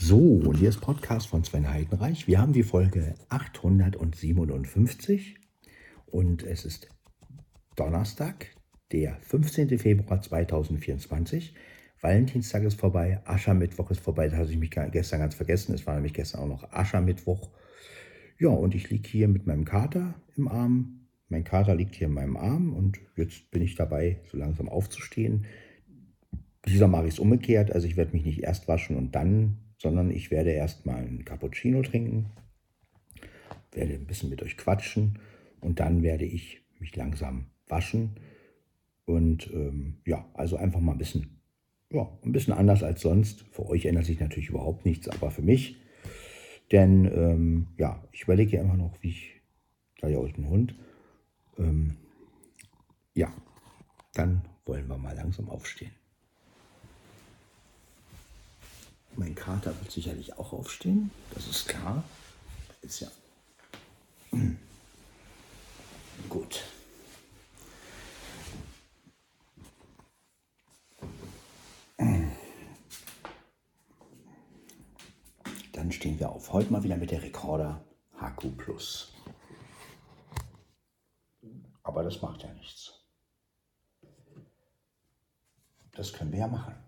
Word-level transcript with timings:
So, 0.00 0.16
und 0.16 0.56
hier 0.56 0.68
ist 0.68 0.80
Podcast 0.80 1.26
von 1.26 1.42
Sven 1.42 1.68
Heidenreich. 1.68 2.28
Wir 2.28 2.40
haben 2.40 2.52
die 2.52 2.62
Folge 2.62 3.16
857 3.30 5.34
und 6.06 6.44
es 6.44 6.64
ist 6.64 6.88
Donnerstag, 7.74 8.46
der 8.92 9.18
15. 9.22 9.76
Februar 9.76 10.22
2024. 10.22 11.52
Valentinstag 12.00 12.62
ist 12.62 12.78
vorbei, 12.78 13.20
Aschermittwoch 13.24 13.90
ist 13.90 13.98
vorbei, 13.98 14.28
das 14.28 14.38
hatte 14.38 14.52
ich 14.52 14.58
mich 14.58 14.70
gestern 14.70 15.18
ganz 15.18 15.34
vergessen. 15.34 15.74
Es 15.74 15.84
war 15.84 15.96
nämlich 15.96 16.14
gestern 16.14 16.42
auch 16.42 16.46
noch 16.46 16.72
Aschermittwoch. 16.72 17.50
Ja, 18.38 18.50
und 18.50 18.76
ich 18.76 18.90
liege 18.90 19.08
hier 19.08 19.26
mit 19.26 19.48
meinem 19.48 19.64
Kater 19.64 20.14
im 20.36 20.46
Arm. 20.46 21.08
Mein 21.28 21.42
Kater 21.42 21.74
liegt 21.74 21.96
hier 21.96 22.06
in 22.06 22.14
meinem 22.14 22.36
Arm 22.36 22.72
und 22.72 23.00
jetzt 23.16 23.50
bin 23.50 23.62
ich 23.62 23.74
dabei, 23.74 24.20
so 24.30 24.38
langsam 24.38 24.68
aufzustehen. 24.68 25.46
Dieser 26.66 26.86
mache 26.86 27.08
ich 27.08 27.14
es 27.14 27.18
umgekehrt, 27.18 27.72
also 27.72 27.88
ich 27.88 27.96
werde 27.96 28.12
mich 28.12 28.24
nicht 28.24 28.44
erst 28.44 28.68
waschen 28.68 28.96
und 28.96 29.16
dann, 29.16 29.64
sondern 29.78 30.10
ich 30.10 30.30
werde 30.30 30.50
erst 30.50 30.86
mal 30.86 30.96
einen 30.96 31.24
Cappuccino 31.24 31.82
trinken, 31.82 32.26
werde 33.72 33.94
ein 33.94 34.06
bisschen 34.06 34.30
mit 34.30 34.42
euch 34.42 34.56
quatschen 34.56 35.18
und 35.60 35.80
dann 35.80 36.02
werde 36.02 36.24
ich 36.24 36.62
mich 36.78 36.94
langsam 36.96 37.46
waschen. 37.66 38.16
Und 39.04 39.50
ähm, 39.52 39.98
ja, 40.06 40.28
also 40.34 40.56
einfach 40.56 40.80
mal 40.80 40.92
ein 40.92 40.98
bisschen, 40.98 41.40
ja, 41.90 42.08
ein 42.24 42.32
bisschen 42.32 42.52
anders 42.52 42.82
als 42.82 43.00
sonst. 43.00 43.46
Für 43.52 43.66
euch 43.66 43.86
ändert 43.86 44.04
sich 44.04 44.20
natürlich 44.20 44.50
überhaupt 44.50 44.84
nichts, 44.84 45.08
aber 45.08 45.30
für 45.30 45.42
mich 45.42 45.78
denn 46.72 47.06
ähm, 47.06 47.68
ja, 47.78 48.02
ich 48.12 48.22
überlege 48.22 48.56
ja 48.56 48.62
immer 48.62 48.76
noch, 48.76 48.94
wie 49.00 49.08
ich, 49.10 49.40
da 50.00 50.08
ja 50.08 50.18
euch 50.18 50.36
ein 50.36 50.48
Hund, 50.48 50.74
ähm, 51.58 51.96
ja, 53.14 53.32
dann 54.14 54.42
wollen 54.66 54.86
wir 54.86 54.98
mal 54.98 55.16
langsam 55.16 55.48
aufstehen. 55.48 55.92
Mein 59.18 59.34
Kater 59.34 59.76
wird 59.80 59.90
sicherlich 59.90 60.38
auch 60.38 60.52
aufstehen, 60.52 61.10
das 61.34 61.48
ist 61.48 61.66
klar. 61.66 62.04
Ist 62.82 63.00
ja 63.00 63.08
gut. 66.28 66.62
Dann 75.72 75.90
stehen 75.90 76.20
wir 76.20 76.30
auf. 76.30 76.52
Heute 76.52 76.72
mal 76.72 76.84
wieder 76.84 76.96
mit 76.96 77.10
der 77.10 77.20
Recorder 77.20 77.84
HQ 78.20 78.56
Plus. 78.56 79.12
Aber 81.82 82.04
das 82.04 82.22
macht 82.22 82.44
ja 82.44 82.52
nichts. 82.52 82.92
Das 85.90 86.12
können 86.12 86.30
wir 86.30 86.38
ja 86.38 86.46
machen. 86.46 86.87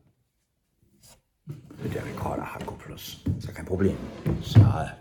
Mit 1.82 1.94
der 1.94 2.04
Recorder 2.04 2.44
HQ 2.44 2.78
Plus. 2.78 3.20
Ist 3.38 3.46
ja 3.46 3.52
kein 3.52 3.66
Problem. 3.66 3.96
Ist 4.40 4.56
ja 4.56 4.96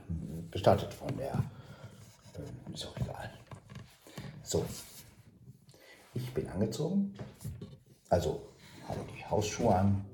bestattet 0.51 0.93
von 0.93 1.15
der. 1.17 1.43
Äh, 2.35 2.73
ist 2.73 2.85
auch 2.87 2.97
egal. 2.97 3.31
So. 4.43 4.65
Ich 6.13 6.33
bin 6.33 6.47
angezogen. 6.47 7.13
Also 8.09 8.41
habe 8.87 8.99
die 9.15 9.25
Hausschuhe 9.25 9.75
an. 9.75 10.05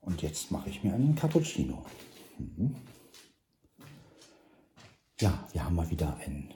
Und 0.00 0.22
jetzt 0.22 0.50
mache 0.50 0.70
ich 0.70 0.82
mir 0.82 0.94
einen 0.94 1.14
Cappuccino. 1.14 1.84
Mhm. 2.38 2.74
Ja, 5.20 5.46
wir 5.52 5.64
haben 5.64 5.76
mal 5.76 5.90
wieder 5.90 6.16
ein, 6.24 6.54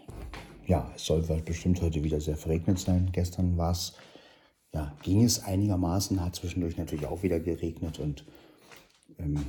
ja, 0.66 0.90
es 0.96 1.04
soll 1.04 1.20
bestimmt 1.44 1.82
heute 1.82 2.02
wieder 2.02 2.20
sehr 2.20 2.38
verregnet 2.38 2.78
sein. 2.78 3.10
Gestern 3.12 3.58
war 3.58 3.72
es, 3.72 3.92
ja, 4.72 4.96
ging 5.02 5.22
es 5.22 5.44
einigermaßen, 5.44 6.24
hat 6.24 6.34
zwischendurch 6.34 6.78
natürlich 6.78 7.06
auch 7.06 7.22
wieder 7.22 7.38
geregnet 7.40 7.98
und 7.98 8.24
ähm, 9.18 9.46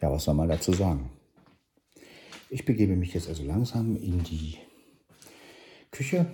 ja, 0.00 0.10
was 0.10 0.24
soll 0.24 0.34
man 0.34 0.48
dazu 0.48 0.72
sagen? 0.72 1.10
Ich 2.50 2.64
begebe 2.64 2.96
mich 2.96 3.14
jetzt 3.14 3.28
also 3.28 3.44
langsam 3.44 3.96
in 3.96 4.22
die 4.24 4.58
Küche 5.90 6.30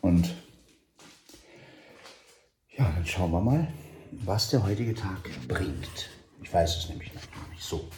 und 0.00 0.34
ja, 2.76 2.90
dann 2.90 3.06
schauen 3.06 3.32
wir 3.32 3.40
mal, 3.40 3.72
was 4.12 4.50
der 4.50 4.64
heutige 4.64 4.94
Tag 4.94 5.30
bringt. 5.48 6.10
Ich 6.42 6.52
weiß 6.52 6.76
es 6.76 6.88
nämlich 6.88 7.12
noch 7.14 7.50
nicht 7.50 7.62
so. 7.62 7.88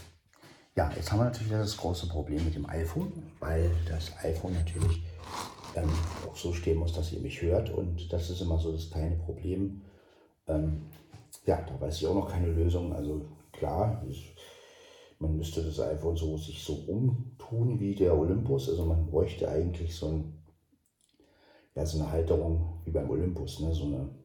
Ja, 0.74 0.90
jetzt 0.96 1.12
haben 1.12 1.18
wir 1.18 1.24
natürlich 1.24 1.52
das 1.52 1.76
große 1.76 2.08
Problem 2.08 2.44
mit 2.44 2.54
dem 2.54 2.66
iPhone, 2.66 3.12
weil 3.40 3.70
das 3.86 4.12
iPhone 4.24 4.54
natürlich 4.54 5.02
ähm, 5.76 5.90
auch 6.26 6.36
so 6.36 6.52
stehen 6.52 6.78
muss, 6.78 6.92
dass 6.92 7.12
ihr 7.12 7.20
mich 7.20 7.42
hört. 7.42 7.70
Und 7.70 8.12
das 8.12 8.30
ist 8.30 8.40
immer 8.40 8.58
so 8.58 8.72
das 8.72 8.90
kleine 8.90 9.16
Problem. 9.16 9.82
Ähm, 10.46 10.82
ja, 11.46 11.60
da 11.62 11.80
weiß 11.80 12.00
ich 12.00 12.06
auch 12.06 12.14
noch 12.14 12.30
keine 12.30 12.52
Lösung. 12.52 12.92
Also 12.92 13.22
klar, 13.52 14.04
ist, 14.08 14.22
man 15.18 15.36
müsste 15.36 15.62
das 15.62 15.80
iPhone 15.80 16.16
so 16.16 16.36
sich 16.36 16.62
so 16.62 16.74
umtun 16.86 17.80
wie 17.80 17.94
der 17.94 18.16
Olympus. 18.16 18.68
Also 18.68 18.84
man 18.84 19.06
bräuchte 19.06 19.48
eigentlich 19.48 19.94
so, 19.94 20.08
ein, 20.08 20.42
ja, 21.74 21.86
so 21.86 21.98
eine 21.98 22.10
Halterung 22.10 22.80
wie 22.84 22.90
beim 22.90 23.10
Olympus, 23.10 23.60
ne? 23.60 23.74
so 23.74 23.84
eine 23.84 24.22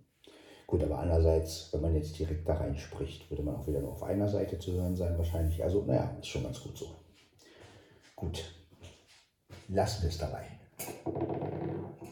Gut, 0.67 0.83
aber 0.83 0.99
andererseits, 0.99 1.69
wenn 1.71 1.81
man 1.81 1.95
jetzt 1.95 2.19
direkt 2.19 2.47
da 2.47 2.55
rein 2.55 2.77
spricht, 2.77 3.31
würde 3.31 3.41
man 3.41 3.55
auch 3.55 3.65
wieder 3.67 3.79
nur 3.79 3.93
auf 3.93 4.03
einer 4.03 4.27
Seite 4.27 4.59
zu 4.59 4.73
hören 4.73 4.97
sein 4.97 5.17
wahrscheinlich. 5.17 5.63
Also 5.63 5.83
naja, 5.83 6.17
ist 6.19 6.27
schon 6.27 6.43
ganz 6.43 6.61
gut 6.61 6.77
so. 6.77 6.93
Gut, 8.17 8.43
lassen 9.69 10.01
wir 10.01 10.09
es 10.09 10.17
dabei. 10.17 10.56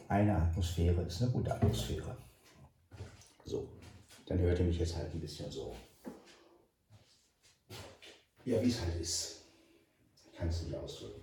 Eine 0.08 0.36
Atmosphäre 0.36 1.02
ist 1.02 1.22
eine 1.22 1.30
gute 1.30 1.52
Atmosphäre. 1.54 2.16
So, 3.44 3.68
dann 4.26 4.38
hört 4.38 4.58
ihr 4.58 4.64
mich 4.64 4.78
jetzt 4.78 4.96
halt 4.96 5.12
ein 5.12 5.20
bisschen 5.20 5.50
so. 5.50 5.76
Ja, 8.44 8.62
wie 8.62 8.70
es 8.70 8.80
halt 8.80 9.00
ist. 9.00 9.42
Ich 10.30 10.38
kann 10.38 10.48
es 10.48 10.62
nicht 10.62 10.74
ausdrücken. 10.76 11.22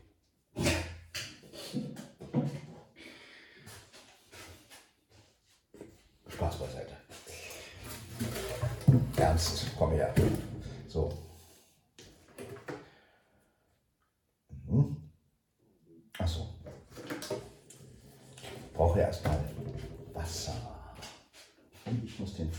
Spaß 6.27 6.57
beiseite. 6.59 6.97
Ernst, 9.17 9.67
komm 9.77 9.91
her. 9.91 10.13
So. 10.87 11.11
Mhm. 14.67 14.97
Achso. 16.17 16.49
Ich 18.41 18.72
brauche 18.83 18.99
erstmal 18.99 19.39
Wasser. 20.13 20.53
Und 21.85 22.03
ich 22.03 22.19
muss 22.19 22.35
den 22.35 22.51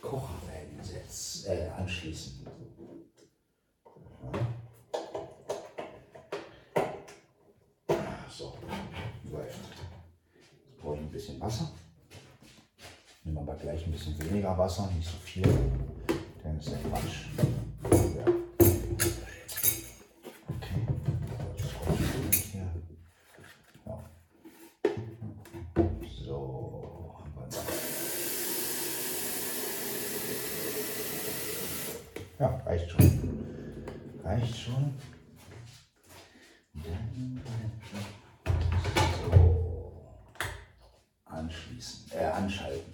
Kocher 0.00 0.38
einsetzen, 0.48 1.52
äh, 1.52 1.68
anschließen. 1.76 2.46
So, 8.30 8.54
läuft. 9.30 9.58
Jetzt 10.34 10.78
brauche 10.80 10.94
ich 10.94 11.00
ein 11.02 11.10
bisschen 11.10 11.38
Wasser. 11.38 11.70
Nehmen 13.24 13.36
wir 13.36 13.42
aber 13.42 13.56
gleich 13.56 13.84
ein 13.84 13.92
bisschen 13.92 14.18
weniger 14.18 14.56
Wasser, 14.56 14.90
nicht 14.96 15.10
so 15.10 15.18
viel. 15.18 15.42
Denn 16.42 16.58
ist 16.58 16.70
ja 16.70 16.78
Quatsch. 16.88 17.59
Anschließen, 41.80 42.12
äh, 42.12 42.24
anschalten. 42.24 42.92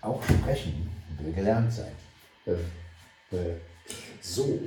Auch 0.00 0.22
sprechen 0.24 0.90
will 1.20 1.32
gelernt 1.32 1.72
sein. 1.72 1.92
Äh, 2.46 3.36
äh, 3.36 3.56
so. 4.20 4.58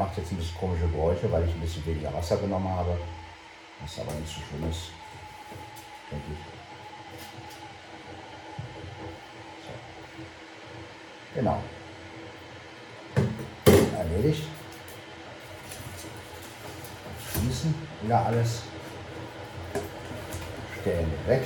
Macht 0.00 0.16
jetzt 0.16 0.32
ein 0.32 0.38
bisschen 0.38 0.56
komische 0.56 0.88
Geräusche, 0.88 1.30
weil 1.30 1.46
ich 1.46 1.54
ein 1.54 1.60
bisschen 1.60 1.84
weniger 1.84 2.12
Wasser 2.14 2.38
genommen 2.38 2.70
habe. 2.70 2.98
Was 3.82 3.98
aber 4.00 4.12
nicht 4.14 4.34
so 4.34 4.40
schlimm 4.40 4.70
ist, 4.70 4.92
denke 6.10 6.24
ich. 6.32 6.38
So. 9.66 9.72
Genau. 11.34 11.62
Erledigt. 13.98 14.44
Schließen 17.32 17.74
wieder 18.02 18.24
alles. 18.24 18.62
Stellen 20.80 21.12
weg. 21.26 21.42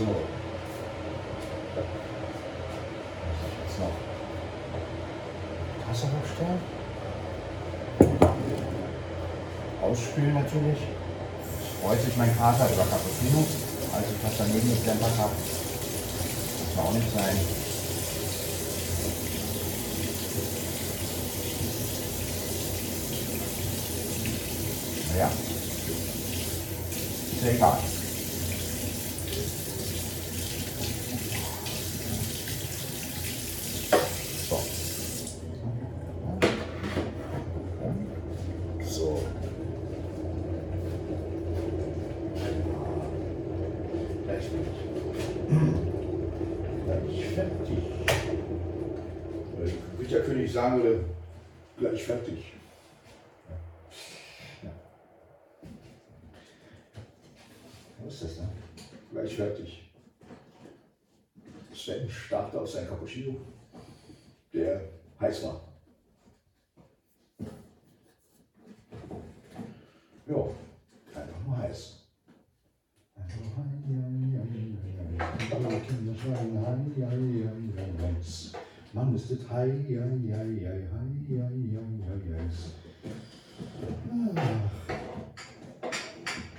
So. 0.00 0.06
Was 0.06 0.16
ich 3.44 3.54
jetzt 3.60 3.78
noch? 3.80 3.96
Tasse 5.86 6.06
hochstellen. 6.06 6.60
Ausspülen 9.82 10.34
natürlich. 10.34 10.80
Freut 11.82 12.00
sich 12.00 12.16
mein 12.16 12.34
Kater 12.34 12.66
über 12.72 12.84
Cappuccino, 12.84 13.44
als 13.92 14.06
ich 14.06 14.22
das 14.22 14.38
daneben 14.38 14.70
geklempert 14.70 15.18
habe. 15.18 15.34
Muss 16.74 16.78
auch 16.78 16.92
nicht 16.94 17.12
sein. 17.12 17.36
Naja. 25.12 25.30
Ist 27.60 27.66
ja 27.66 27.68
egal. 27.68 27.78
So. 34.48 34.58
So. 38.88 39.22
Gleich 44.24 44.44
fertig. 44.44 44.78
Gleich 46.86 47.24
fertig. 47.34 47.82
Wie 49.98 50.06
der 50.06 50.22
König 50.22 50.50
sagen 50.50 50.82
würde, 50.82 51.04
gleich 51.78 52.02
fertig. 52.02 52.54
Ja. 54.62 54.70
Was 58.02 58.14
ist 58.14 58.24
das 58.24 58.36
denn? 58.36 58.48
Gleich 59.12 59.36
fertig. 59.36 59.92
Sven 61.74 62.10
starrte 62.10 62.60
auf 62.60 62.70
sein 62.70 62.88
Cappuccino, 62.88 63.36
der 64.52 64.80
heiß 65.20 65.44
war. 65.44 65.60
Ja, 70.26 70.36
einfach 71.14 71.46
nur 71.46 71.58
heiß. 71.58 72.08
Einfach 73.16 73.44
nur 75.60 76.89
heiß. 77.06 78.52
Man 78.92 79.14
ist 79.14 79.30
das 79.30 79.48
hei, 79.48 79.70
hei, 79.88 79.94
hei, 79.94 80.50
hei, 80.66 80.88
hei, 80.90 81.38
hei, 81.38 81.54
hei, 82.08 82.20
heiß. 82.38 82.58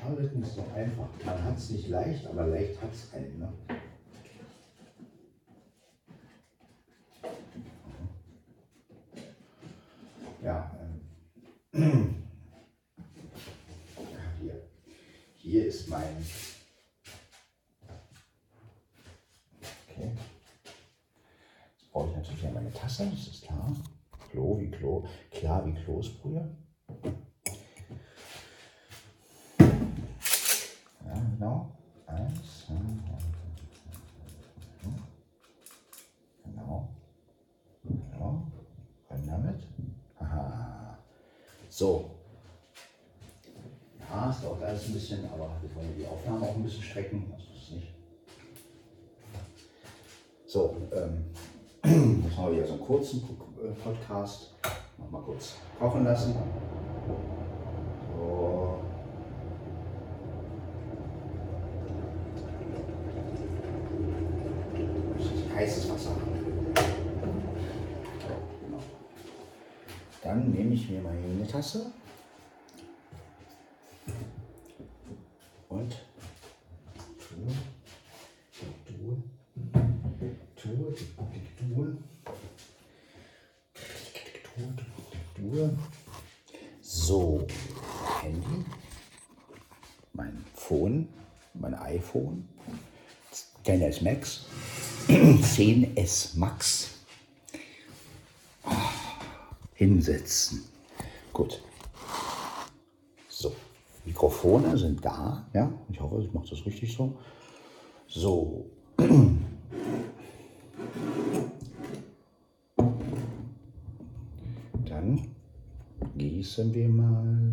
Alles 0.05 0.33
nicht 0.33 0.51
so 0.51 0.65
einfach. 0.75 1.09
Man 1.25 1.43
hat 1.43 1.57
es 1.57 1.69
nicht 1.69 1.89
leicht, 1.89 2.25
aber 2.27 2.47
leicht 2.47 2.81
hat 2.81 2.93
es 2.93 3.13
einen. 3.13 3.39
Ne? 3.39 3.53
Ja, 10.43 10.71
ähm. 11.73 12.23
Ja, 13.95 14.19
hier. 14.41 14.61
Hier 15.35 15.65
ist 15.67 15.87
mein. 15.87 16.25
Okay. 19.87 20.11
Jetzt 21.77 21.91
brauche 21.91 22.09
ich 22.09 22.15
natürlich 22.15 22.41
ja 22.43 22.51
meine 22.51 22.73
Tasse, 22.73 23.07
das 23.11 23.27
ist 23.27 23.43
klar. 23.43 23.71
Klo 24.31 24.59
wie 24.59 24.71
Klo, 24.71 25.05
klar 25.29 25.65
wie 25.65 25.73
Kloßbrühe. 25.73 26.49
Ja, 31.05 31.13
genau. 31.35 31.71
Eins, 32.07 32.65
zwei, 32.65 32.75
drei, 32.75 33.17
vier, 33.19 33.73
fünf. 34.81 35.01
Genau. 36.45 36.89
Genau. 37.83 38.47
Rein 39.09 39.27
damit. 39.27 39.67
Aha. 40.19 40.97
So. 41.81 42.11
Ja, 43.99 44.29
es 44.29 44.39
dauert 44.43 44.61
alles 44.61 44.85
ein 44.85 44.93
bisschen, 44.93 45.25
aber 45.33 45.49
wir 45.63 45.75
wollen 45.75 45.95
die 45.97 46.05
Aufnahme 46.05 46.45
auch 46.45 46.55
ein 46.55 46.61
bisschen 46.61 46.83
strecken. 46.83 47.33
Das 47.35 47.41
ist 47.41 47.71
nicht. 47.71 47.95
So, 50.45 50.77
ähm, 50.91 51.25
jetzt 52.23 52.37
haben 52.37 52.49
wir 52.49 52.57
wieder 52.57 52.67
so 52.67 52.73
einen 52.73 52.83
kurzen 52.83 53.23
äh, 53.63 53.71
Podcast. 53.83 54.53
Noch 54.99 55.09
mal 55.09 55.23
kurz 55.23 55.55
kochen 55.79 56.03
lassen. 56.03 56.35
So. 58.15 58.79
Richtig 65.17 65.55
Heißes 65.55 65.89
Wasser. 65.89 66.11
So, 68.21 68.35
genau. 68.67 68.83
Dann 70.31 70.49
nehme 70.49 70.73
ich 70.75 70.89
mir 70.89 71.01
meine 71.01 71.45
Tasse 71.45 71.91
und 75.67 75.93
tue, 77.19 77.47
tue, 78.87 79.23
tue, 80.55 80.95
tue, 80.95 81.97
tue, 84.55 84.77
tue. 85.35 85.77
So, 86.79 87.45
Handy, 88.21 88.63
mein 90.13 90.45
Phone, 90.53 91.09
mein 91.55 91.73
iPhone, 91.73 92.47
10S 93.65 94.01
Max, 94.01 94.45
10S 95.09 96.37
Max. 96.37 96.90
Hinsetzen. 99.81 100.63
Gut. 101.33 101.59
So, 103.27 103.51
Mikrofone 104.05 104.77
sind 104.77 105.03
da. 105.03 105.49
Ja, 105.55 105.73
ich 105.89 105.99
hoffe, 105.99 106.21
ich 106.21 106.31
mache 106.31 106.47
das 106.47 106.63
richtig 106.67 106.93
so. 106.93 107.17
So. 108.07 108.69
Dann 114.85 115.33
gießen 116.15 116.71
wir 116.75 116.87
mal 116.87 117.51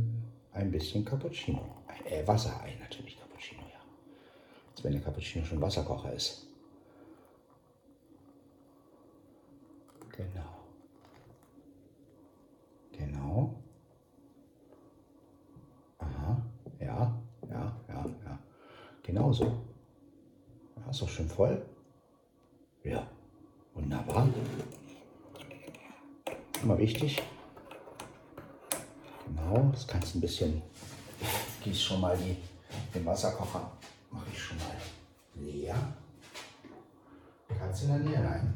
ein 0.53 0.71
bisschen 0.71 1.07
Cappuccino. 1.07 1.65
Äh, 2.05 2.27
Wasser 2.27 2.61
ein, 2.61 2.79
natürlich 2.79 3.19
Cappuccino, 3.19 3.63
ja. 3.63 3.81
Als 4.73 4.85
wenn 4.85 4.93
der 4.93 5.01
Cappuccino 5.01 5.47
schon 5.47 5.63
Wasserkocher 5.63 6.13
ist. 6.13 6.47
Genau. 10.15 10.58
Genau. 13.39 13.55
Aha, 15.99 16.43
ja, 16.81 17.21
ja, 17.51 17.77
ja, 17.89 18.07
ja. 18.25 18.39
Genau 19.03 19.33
so. 19.33 19.45
Ja, 20.77 20.91
ist 20.91 21.03
doch 21.03 21.09
schön 21.09 21.29
voll. 21.29 21.65
Ja, 22.85 23.07
wunderbar. 23.75 24.29
Immer 26.63 26.79
wichtig. 26.79 27.23
Genau, 29.27 29.71
das 29.73 29.87
kannst 29.87 30.15
du 30.15 30.19
ein 30.19 30.21
bisschen, 30.21 30.63
gieß 31.63 31.83
schon 31.83 32.01
mal 32.01 32.17
die, 32.17 32.37
den 32.95 33.05
Wasserkocher, 33.05 33.71
mache 34.11 34.27
ich 34.33 34.39
schon 34.39 34.57
mal 34.59 34.77
leer. 35.35 35.77
Kannst 37.59 37.85
in 37.85 37.89
der 37.89 37.99
Nähe 37.99 38.25
rein. 38.25 38.55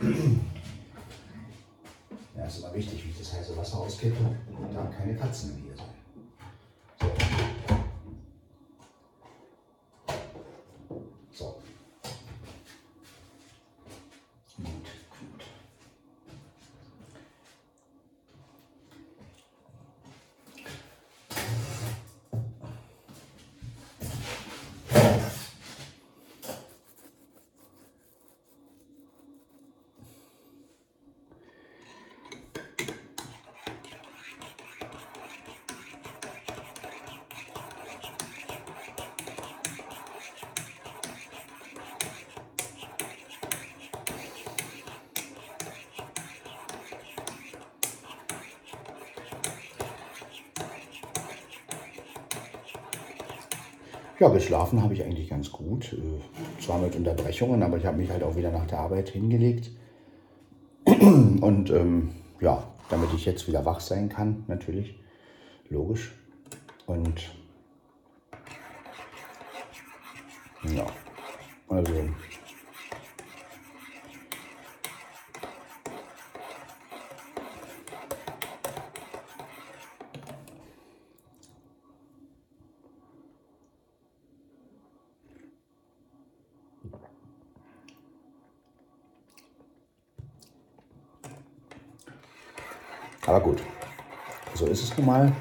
So. 0.00 0.06
Ja, 2.36 2.44
ist 2.44 2.58
immer 2.58 2.74
wichtig, 2.74 3.04
wie 3.04 3.10
ich 3.10 3.18
das 3.18 3.32
heiße 3.32 3.56
Wasser 3.56 3.78
auskippe 3.78 4.24
und 4.58 4.74
da 4.74 4.84
keine 4.96 5.16
Katzen 5.16 5.56
in 5.56 5.62
hier 5.64 5.74
sind. 5.76 5.86
So. 7.00 7.25
Ja, 54.18 54.30
geschlafen 54.30 54.82
habe 54.82 54.94
ich 54.94 55.04
eigentlich 55.04 55.28
ganz 55.28 55.52
gut. 55.52 55.92
Äh, 55.92 56.62
zwar 56.62 56.78
mit 56.78 56.96
Unterbrechungen, 56.96 57.62
aber 57.62 57.76
ich 57.76 57.84
habe 57.84 57.98
mich 57.98 58.10
halt 58.10 58.22
auch 58.22 58.34
wieder 58.34 58.50
nach 58.50 58.66
der 58.66 58.78
Arbeit 58.78 59.10
hingelegt. 59.10 59.70
Und 60.86 61.70
ähm, 61.70 62.12
ja, 62.40 62.66
damit 62.88 63.12
ich 63.14 63.26
jetzt 63.26 63.46
wieder 63.46 63.64
wach 63.66 63.80
sein 63.80 64.08
kann, 64.08 64.44
natürlich. 64.46 64.98
Logisch. 65.68 66.14
Und 66.86 67.20
ja, 70.64 70.86
also 71.68 71.92
Aber 93.26 93.40
gut, 93.40 93.60
so 94.54 94.66
ist 94.66 94.84
es 94.84 94.85
nun 94.85 94.85
mal. 95.02 95.32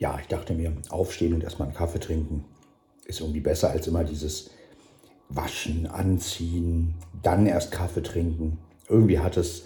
ja, 0.00 0.18
ich 0.18 0.26
dachte 0.50 0.54
mir, 0.54 0.72
aufstehen 0.90 1.34
und 1.34 1.44
erstmal 1.44 1.68
einen 1.68 1.76
Kaffee 1.76 2.00
trinken 2.00 2.44
ist 3.04 3.20
irgendwie 3.20 3.40
besser 3.40 3.70
als 3.70 3.88
immer 3.88 4.04
dieses 4.04 4.50
Waschen, 5.28 5.86
Anziehen, 5.86 6.94
dann 7.22 7.46
erst 7.46 7.72
Kaffee 7.72 8.02
trinken. 8.02 8.58
Irgendwie 8.88 9.18
hat 9.18 9.36
es 9.36 9.64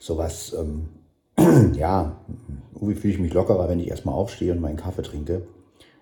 sowas, 0.00 0.54
ähm, 0.54 0.88
ja, 1.76 2.20
irgendwie 2.74 2.94
fühle 2.94 3.14
ich 3.14 3.20
mich 3.20 3.32
lockerer, 3.32 3.68
wenn 3.68 3.80
ich 3.80 3.88
erstmal 3.88 4.14
aufstehe 4.14 4.52
und 4.52 4.60
meinen 4.60 4.76
Kaffee 4.76 5.02
trinke. 5.02 5.46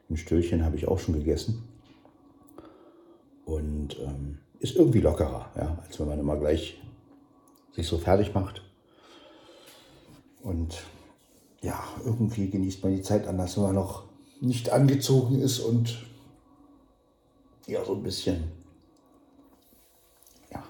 Ein 0.08 0.16
Stühlchen 0.16 0.64
habe 0.64 0.76
ich 0.76 0.88
auch 0.88 0.98
schon 0.98 1.14
gegessen. 1.14 1.62
Und 3.44 3.98
ähm, 4.00 4.38
ist 4.58 4.76
irgendwie 4.76 5.00
lockerer, 5.00 5.50
ja, 5.56 5.78
als 5.84 6.00
wenn 6.00 6.08
man 6.08 6.18
immer 6.18 6.36
gleich 6.36 6.80
sich 7.72 7.86
so 7.86 7.98
fertig 7.98 8.34
macht. 8.34 8.62
Und 10.42 10.84
ja, 11.62 11.80
irgendwie 12.04 12.50
genießt 12.50 12.82
man 12.82 12.94
die 12.94 13.02
Zeit 13.02 13.26
anders, 13.26 13.56
wenn 13.56 13.64
man 13.64 13.74
noch 13.76 14.04
nicht 14.40 14.70
angezogen 14.70 15.40
ist 15.40 15.60
und 15.60 16.04
ja, 17.66 17.84
so 17.84 17.94
ein 17.94 18.02
bisschen, 18.02 18.50
ja, 20.50 20.62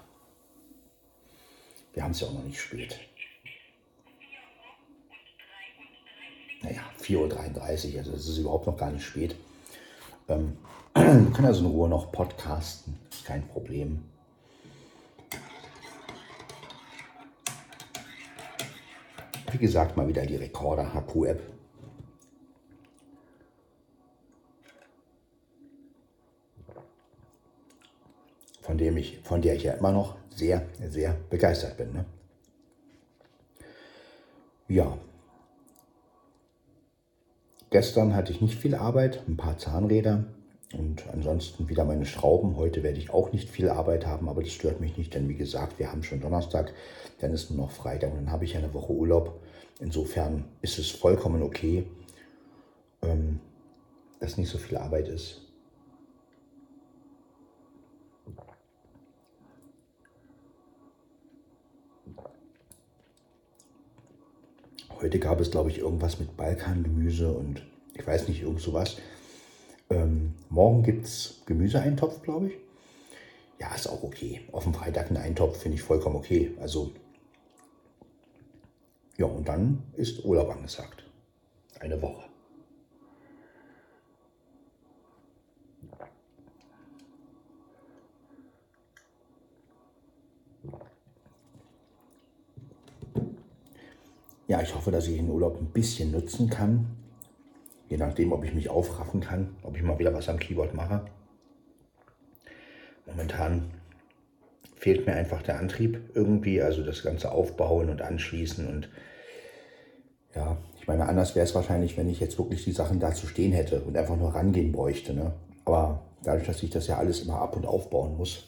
wir 1.93 2.03
haben 2.03 2.11
es 2.11 2.19
ja 2.19 2.27
auch 2.27 2.33
noch 2.33 2.43
nicht 2.43 2.61
spät. 2.61 2.99
Naja, 6.61 6.81
4.33 7.01 7.93
Uhr, 7.93 7.99
also 7.99 8.11
es 8.13 8.27
ist 8.27 8.37
überhaupt 8.37 8.67
noch 8.67 8.77
gar 8.77 8.91
nicht 8.91 9.03
spät. 9.03 9.35
Ähm, 10.29 10.57
wir 10.93 11.31
können 11.33 11.47
also 11.47 11.65
in 11.65 11.71
Ruhe 11.71 11.89
noch 11.89 12.11
podcasten, 12.11 12.97
kein 13.25 13.47
Problem. 13.47 14.03
Wie 19.53 19.59
gesagt, 19.59 19.95
mal 19.95 20.07
wieder 20.07 20.25
die 20.25 20.35
Rekorder 20.35 20.93
HQ-App. 20.95 21.39
Von, 28.61 28.77
dem 28.79 28.97
ich, 28.97 29.19
von 29.21 29.43
der 29.43 29.53
ich 29.53 29.63
ja 29.63 29.73
immer 29.73 29.91
noch 29.91 30.15
sehr, 30.35 30.65
sehr 30.89 31.15
begeistert 31.29 31.77
bin. 31.77 31.93
Ne? 31.93 32.05
Ja. 34.67 34.97
Gestern 37.69 38.15
hatte 38.15 38.31
ich 38.31 38.41
nicht 38.41 38.57
viel 38.57 38.73
Arbeit, 38.73 39.21
ein 39.27 39.37
paar 39.37 39.59
Zahnräder 39.59 40.23
und 40.75 41.03
ansonsten 41.13 41.69
wieder 41.69 41.85
meine 41.85 42.07
Schrauben. 42.07 42.57
Heute 42.57 42.81
werde 42.81 42.97
ich 42.97 43.11
auch 43.11 43.31
nicht 43.31 43.49
viel 43.49 43.69
Arbeit 43.69 44.07
haben, 44.07 44.29
aber 44.29 44.41
das 44.41 44.51
stört 44.51 44.79
mich 44.79 44.97
nicht, 44.97 45.13
denn 45.13 45.29
wie 45.29 45.35
gesagt, 45.35 45.77
wir 45.77 45.91
haben 45.91 46.01
schon 46.01 46.21
Donnerstag, 46.21 46.73
dann 47.19 47.33
ist 47.33 47.51
nur 47.51 47.65
noch 47.65 47.71
Freitag 47.71 48.13
und 48.13 48.17
dann 48.17 48.31
habe 48.31 48.45
ich 48.45 48.57
eine 48.57 48.73
Woche 48.73 48.93
Urlaub. 48.93 49.42
Insofern 49.79 50.45
ist 50.61 50.79
es 50.79 50.91
vollkommen 50.91 51.41
okay, 51.41 51.85
ähm, 53.01 53.39
dass 54.19 54.37
nicht 54.37 54.49
so 54.49 54.57
viel 54.57 54.77
Arbeit 54.77 55.07
ist. 55.07 55.41
Heute 65.03 65.19
gab 65.19 65.41
es, 65.41 65.51
glaube 65.51 65.69
ich, 65.69 65.79
irgendwas 65.79 66.17
mit 66.19 66.37
Balkangemüse 66.37 67.29
und 67.29 67.61
ich 67.93 68.07
weiß 68.07 68.29
nicht, 68.29 68.41
irgend 68.41 68.61
sowas. 68.61 68.95
Ähm, 69.89 70.33
morgen 70.49 70.81
gibt 70.81 71.05
es 71.05 71.41
Gemüseeintopf, 71.45 72.21
glaube 72.21 72.47
ich. 72.47 72.53
Ja, 73.59 73.75
ist 73.75 73.87
auch 73.87 74.01
okay. 74.01 74.39
Auf 74.53 74.63
dem 74.63 74.73
Freitag 74.73 75.07
einen 75.07 75.17
Eintopf 75.17 75.57
finde 75.57 75.75
ich 75.75 75.83
vollkommen 75.83 76.15
okay. 76.15 76.53
Also, 76.61 76.93
ja, 79.17 79.25
und 79.25 79.47
dann 79.47 79.83
ist 79.93 80.25
Urlaub 80.25 80.49
angesagt. 80.49 81.03
Eine 81.79 82.01
Woche. 82.01 82.23
Ja, 94.47 94.61
ich 94.61 94.75
hoffe, 94.75 94.91
dass 94.91 95.07
ich 95.07 95.15
den 95.15 95.29
Urlaub 95.29 95.59
ein 95.59 95.71
bisschen 95.71 96.11
nutzen 96.11 96.49
kann. 96.49 96.85
Je 97.89 97.97
nachdem, 97.97 98.31
ob 98.31 98.43
ich 98.43 98.53
mich 98.53 98.69
aufraffen 98.69 99.21
kann, 99.21 99.55
ob 99.63 99.75
ich 99.75 99.83
mal 99.83 99.97
wieder 99.99 100.13
was 100.13 100.29
am 100.29 100.39
Keyboard 100.39 100.73
mache. 100.73 101.05
Momentan 103.05 103.71
fehlt 104.83 105.07
mir 105.07 105.13
einfach 105.13 105.41
der 105.41 105.59
Antrieb 105.59 106.11
irgendwie, 106.13 106.61
also 106.61 106.83
das 106.83 107.03
ganze 107.03 107.31
Aufbauen 107.31 107.89
und 107.89 108.01
Anschließen 108.01 108.67
und 108.67 108.89
ja, 110.35 110.57
ich 110.77 110.87
meine, 110.87 111.07
anders 111.07 111.35
wäre 111.35 111.45
es 111.45 111.55
wahrscheinlich, 111.55 111.95
wenn 111.95 112.09
ich 112.09 112.19
jetzt 112.19 112.37
wirklich 112.37 112.65
die 112.65 112.73
Sachen 112.73 112.99
dazu 112.99 113.25
stehen 113.25 113.53
hätte 113.53 113.79
und 113.81 113.95
einfach 113.95 114.17
nur 114.17 114.35
rangehen 114.35 114.73
bräuchte. 114.73 115.13
Ne? 115.13 115.33
Aber 115.63 116.03
dadurch, 116.23 116.47
dass 116.47 116.61
ich 116.63 116.69
das 116.69 116.87
ja 116.87 116.97
alles 116.97 117.21
immer 117.21 117.39
ab 117.39 117.55
und 117.55 117.65
aufbauen 117.65 118.17
muss, 118.17 118.43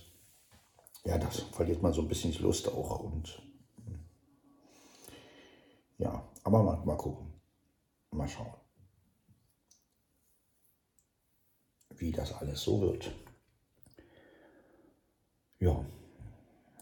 ja, 1.06 1.18
das 1.18 1.39
verliert 1.54 1.82
man 1.82 1.94
so 1.94 2.01
ein 2.01 2.10
bisschen 2.10 2.34
die 2.34 2.42
Lust 2.42 2.68
auch 2.68 3.00
und 3.00 3.42
ja, 6.00 6.22
aber 6.44 6.63
mal, 6.63 6.84
mal 6.84 6.98
gucken, 6.98 7.27
mal 8.12 8.27
schauen. 8.27 8.54
wie 11.98 12.12
das 12.12 12.34
alles 12.34 12.62
so 12.62 12.82
wird. 12.82 13.10
Ja, 15.60 15.86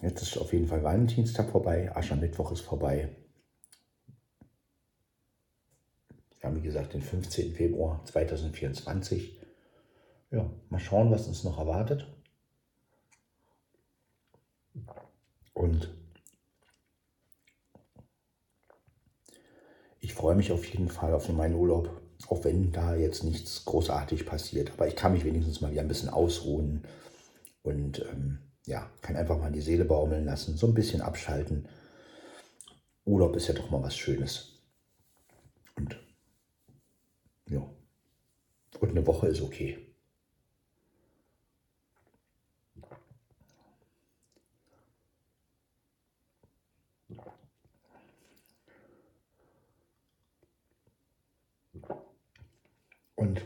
jetzt 0.04 0.22
ist 0.22 0.38
auf 0.38 0.54
jeden 0.54 0.68
Fall 0.68 0.84
Valentinstag 0.84 1.50
vorbei, 1.50 1.96
Aschermittwoch 1.96 2.52
ist 2.52 2.62
vorbei. 2.62 3.10
Wir 6.40 6.50
haben, 6.50 6.58
wie 6.58 6.66
gesagt, 6.66 6.94
den 6.94 7.02
15. 7.02 7.54
Februar 7.54 8.04
2024. 8.06 9.40
Ja, 10.32 10.50
mal 10.70 10.80
schauen, 10.80 11.12
was 11.12 11.28
uns 11.28 11.44
noch 11.44 11.58
erwartet. 11.58 12.08
Und 15.54 15.94
ich 20.00 20.14
freue 20.14 20.36
mich 20.36 20.52
auf 20.52 20.66
jeden 20.66 20.90
Fall 20.90 21.14
auf 21.14 21.30
meinen 21.30 21.56
Urlaub 21.56 22.04
auch 22.30 22.44
wenn 22.44 22.72
da 22.72 22.96
jetzt 22.96 23.24
nichts 23.24 23.66
großartig 23.66 24.26
passiert. 24.26 24.72
Aber 24.74 24.88
ich 24.88 24.96
kann 24.96 25.14
mich 25.14 25.26
wenigstens 25.26 25.62
mal 25.62 25.72
wieder 25.72 25.82
ein 25.82 25.88
bisschen 25.88 26.10
ausruhen 26.10 26.84
und 27.62 28.00
ähm, 28.00 28.40
ja, 28.66 28.90
kann 29.02 29.16
einfach 29.16 29.38
mal 29.38 29.52
die 29.52 29.62
Seele 29.62 29.86
baumeln 29.86 30.26
lassen, 30.26 30.58
so 30.58 30.68
ein 30.68 30.74
bisschen 30.74 31.02
abschalten. 31.02 31.68
Urlaub 33.06 33.36
ist 33.36 33.48
ja 33.48 33.54
doch 33.54 33.70
mal 33.70 33.82
was 33.84 33.98
Schönes. 33.98 34.60
Und 35.76 36.00
ja. 37.50 37.62
Und 38.80 38.90
eine 38.90 39.06
Woche 39.06 39.28
ist 39.28 39.42
okay. 39.42 39.78
Und 53.16 53.42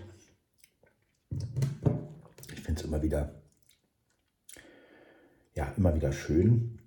ich 2.53 2.61
finde 2.61 2.81
es 2.81 2.87
immer 2.87 3.01
wieder 3.01 3.36
ja, 5.57 5.73
immer 5.75 5.95
wieder 5.95 6.13
schön, 6.13 6.79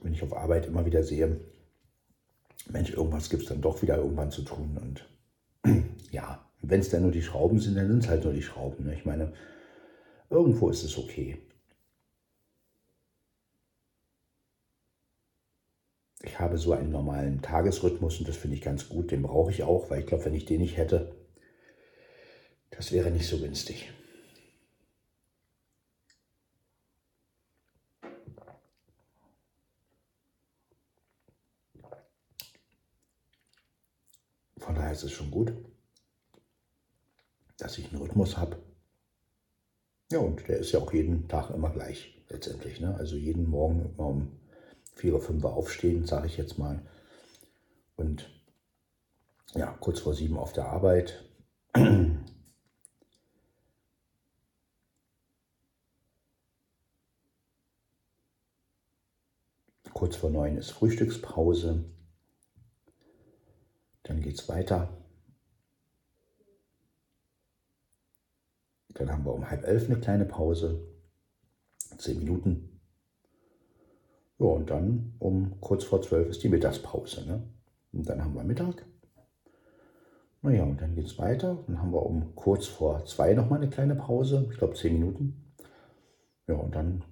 wenn 0.00 0.14
ich 0.14 0.22
auf 0.22 0.34
Arbeit 0.34 0.66
immer 0.66 0.86
wieder 0.86 1.02
sehe, 1.02 1.38
Mensch, 2.70 2.90
irgendwas 2.90 3.28
gibt 3.28 3.42
es 3.42 3.48
dann 3.50 3.60
doch 3.60 3.82
wieder 3.82 3.98
irgendwann 3.98 4.30
zu 4.30 4.42
tun. 4.42 4.78
Und 4.80 5.84
ja, 6.10 6.44
wenn 6.62 6.80
es 6.80 6.88
dann 6.88 7.02
nur 7.02 7.12
die 7.12 7.22
Schrauben 7.22 7.60
sind, 7.60 7.76
dann 7.76 7.88
sind 7.88 8.02
es 8.02 8.08
halt 8.08 8.24
nur 8.24 8.32
die 8.32 8.42
Schrauben. 8.42 8.86
Ne? 8.86 8.94
Ich 8.94 9.04
meine, 9.04 9.34
irgendwo 10.30 10.70
ist 10.70 10.84
es 10.84 10.96
okay. 10.96 11.38
Ich 16.22 16.40
habe 16.40 16.56
so 16.56 16.72
einen 16.72 16.90
normalen 16.90 17.42
Tagesrhythmus 17.42 18.18
und 18.18 18.26
das 18.26 18.36
finde 18.36 18.56
ich 18.56 18.62
ganz 18.62 18.88
gut. 18.88 19.10
Den 19.10 19.22
brauche 19.22 19.50
ich 19.50 19.62
auch, 19.62 19.90
weil 19.90 20.00
ich 20.00 20.06
glaube, 20.06 20.24
wenn 20.24 20.34
ich 20.34 20.46
den 20.46 20.62
nicht 20.62 20.78
hätte, 20.78 21.14
das 22.70 22.90
wäre 22.90 23.10
nicht 23.10 23.28
so 23.28 23.38
günstig. 23.38 23.92
Von 34.66 34.74
daher 34.74 34.92
ist 34.92 35.04
es 35.04 35.12
schon 35.12 35.30
gut, 35.30 35.54
dass 37.56 37.78
ich 37.78 37.88
einen 37.88 38.02
Rhythmus 38.02 38.36
habe. 38.36 38.58
Ja, 40.10 40.18
und 40.18 40.48
der 40.48 40.58
ist 40.58 40.72
ja 40.72 40.80
auch 40.80 40.92
jeden 40.92 41.28
Tag 41.28 41.50
immer 41.50 41.70
gleich 41.70 42.20
letztendlich. 42.28 42.80
Ne? 42.80 42.92
Also 42.96 43.14
jeden 43.14 43.48
Morgen 43.48 43.94
immer 43.94 44.08
um 44.08 44.40
4 44.94 45.14
oder 45.14 45.22
5 45.24 45.44
Uhr 45.44 45.54
aufstehen, 45.54 46.04
sage 46.04 46.26
ich 46.26 46.36
jetzt 46.36 46.58
mal. 46.58 46.84
Und 47.94 48.28
ja, 49.54 49.68
kurz 49.78 50.00
vor 50.00 50.14
sieben 50.14 50.36
auf 50.36 50.52
der 50.52 50.66
Arbeit. 50.66 51.24
kurz 59.94 60.16
vor 60.16 60.30
neun 60.30 60.56
ist 60.58 60.72
Frühstückspause. 60.72 61.84
Dann 64.06 64.20
geht 64.20 64.38
es 64.38 64.48
weiter. 64.48 64.88
Dann 68.94 69.10
haben 69.10 69.24
wir 69.24 69.34
um 69.34 69.50
halb 69.50 69.64
elf 69.64 69.86
eine 69.86 69.98
kleine 69.98 70.24
Pause, 70.24 70.80
zehn 71.98 72.20
Minuten. 72.20 72.80
Ja, 74.38 74.46
und 74.46 74.70
dann 74.70 75.14
um 75.18 75.60
kurz 75.60 75.82
vor 75.82 76.02
zwölf 76.02 76.28
ist 76.28 76.42
die 76.44 76.48
Mittagspause. 76.48 77.26
Ne? 77.26 77.42
Und 77.92 78.08
dann 78.08 78.22
haben 78.22 78.34
wir 78.34 78.44
Mittag. 78.44 78.86
Naja, 80.40 80.62
und 80.62 80.80
dann 80.80 80.94
geht 80.94 81.06
es 81.06 81.18
weiter. 81.18 81.64
Dann 81.66 81.80
haben 81.80 81.92
wir 81.92 82.06
um 82.06 82.36
kurz 82.36 82.66
vor 82.66 83.04
zwei 83.06 83.34
nochmal 83.34 83.60
eine 83.60 83.70
kleine 83.70 83.96
Pause. 83.96 84.46
Ich 84.52 84.58
glaube 84.58 84.74
zehn 84.74 84.92
Minuten. 84.92 85.52
Ja, 86.46 86.54
und 86.54 86.76
dann 86.76 87.04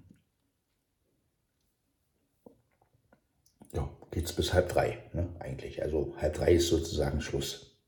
ja, 3.74 3.90
geht 4.10 4.26
es 4.26 4.32
bis 4.32 4.52
halb 4.52 4.68
drei, 4.68 4.98
ne, 5.12 5.28
eigentlich. 5.40 5.82
Also 5.82 6.14
halb 6.16 6.34
drei 6.34 6.54
ist 6.54 6.68
sozusagen 6.68 7.20
Schluss. 7.20 7.78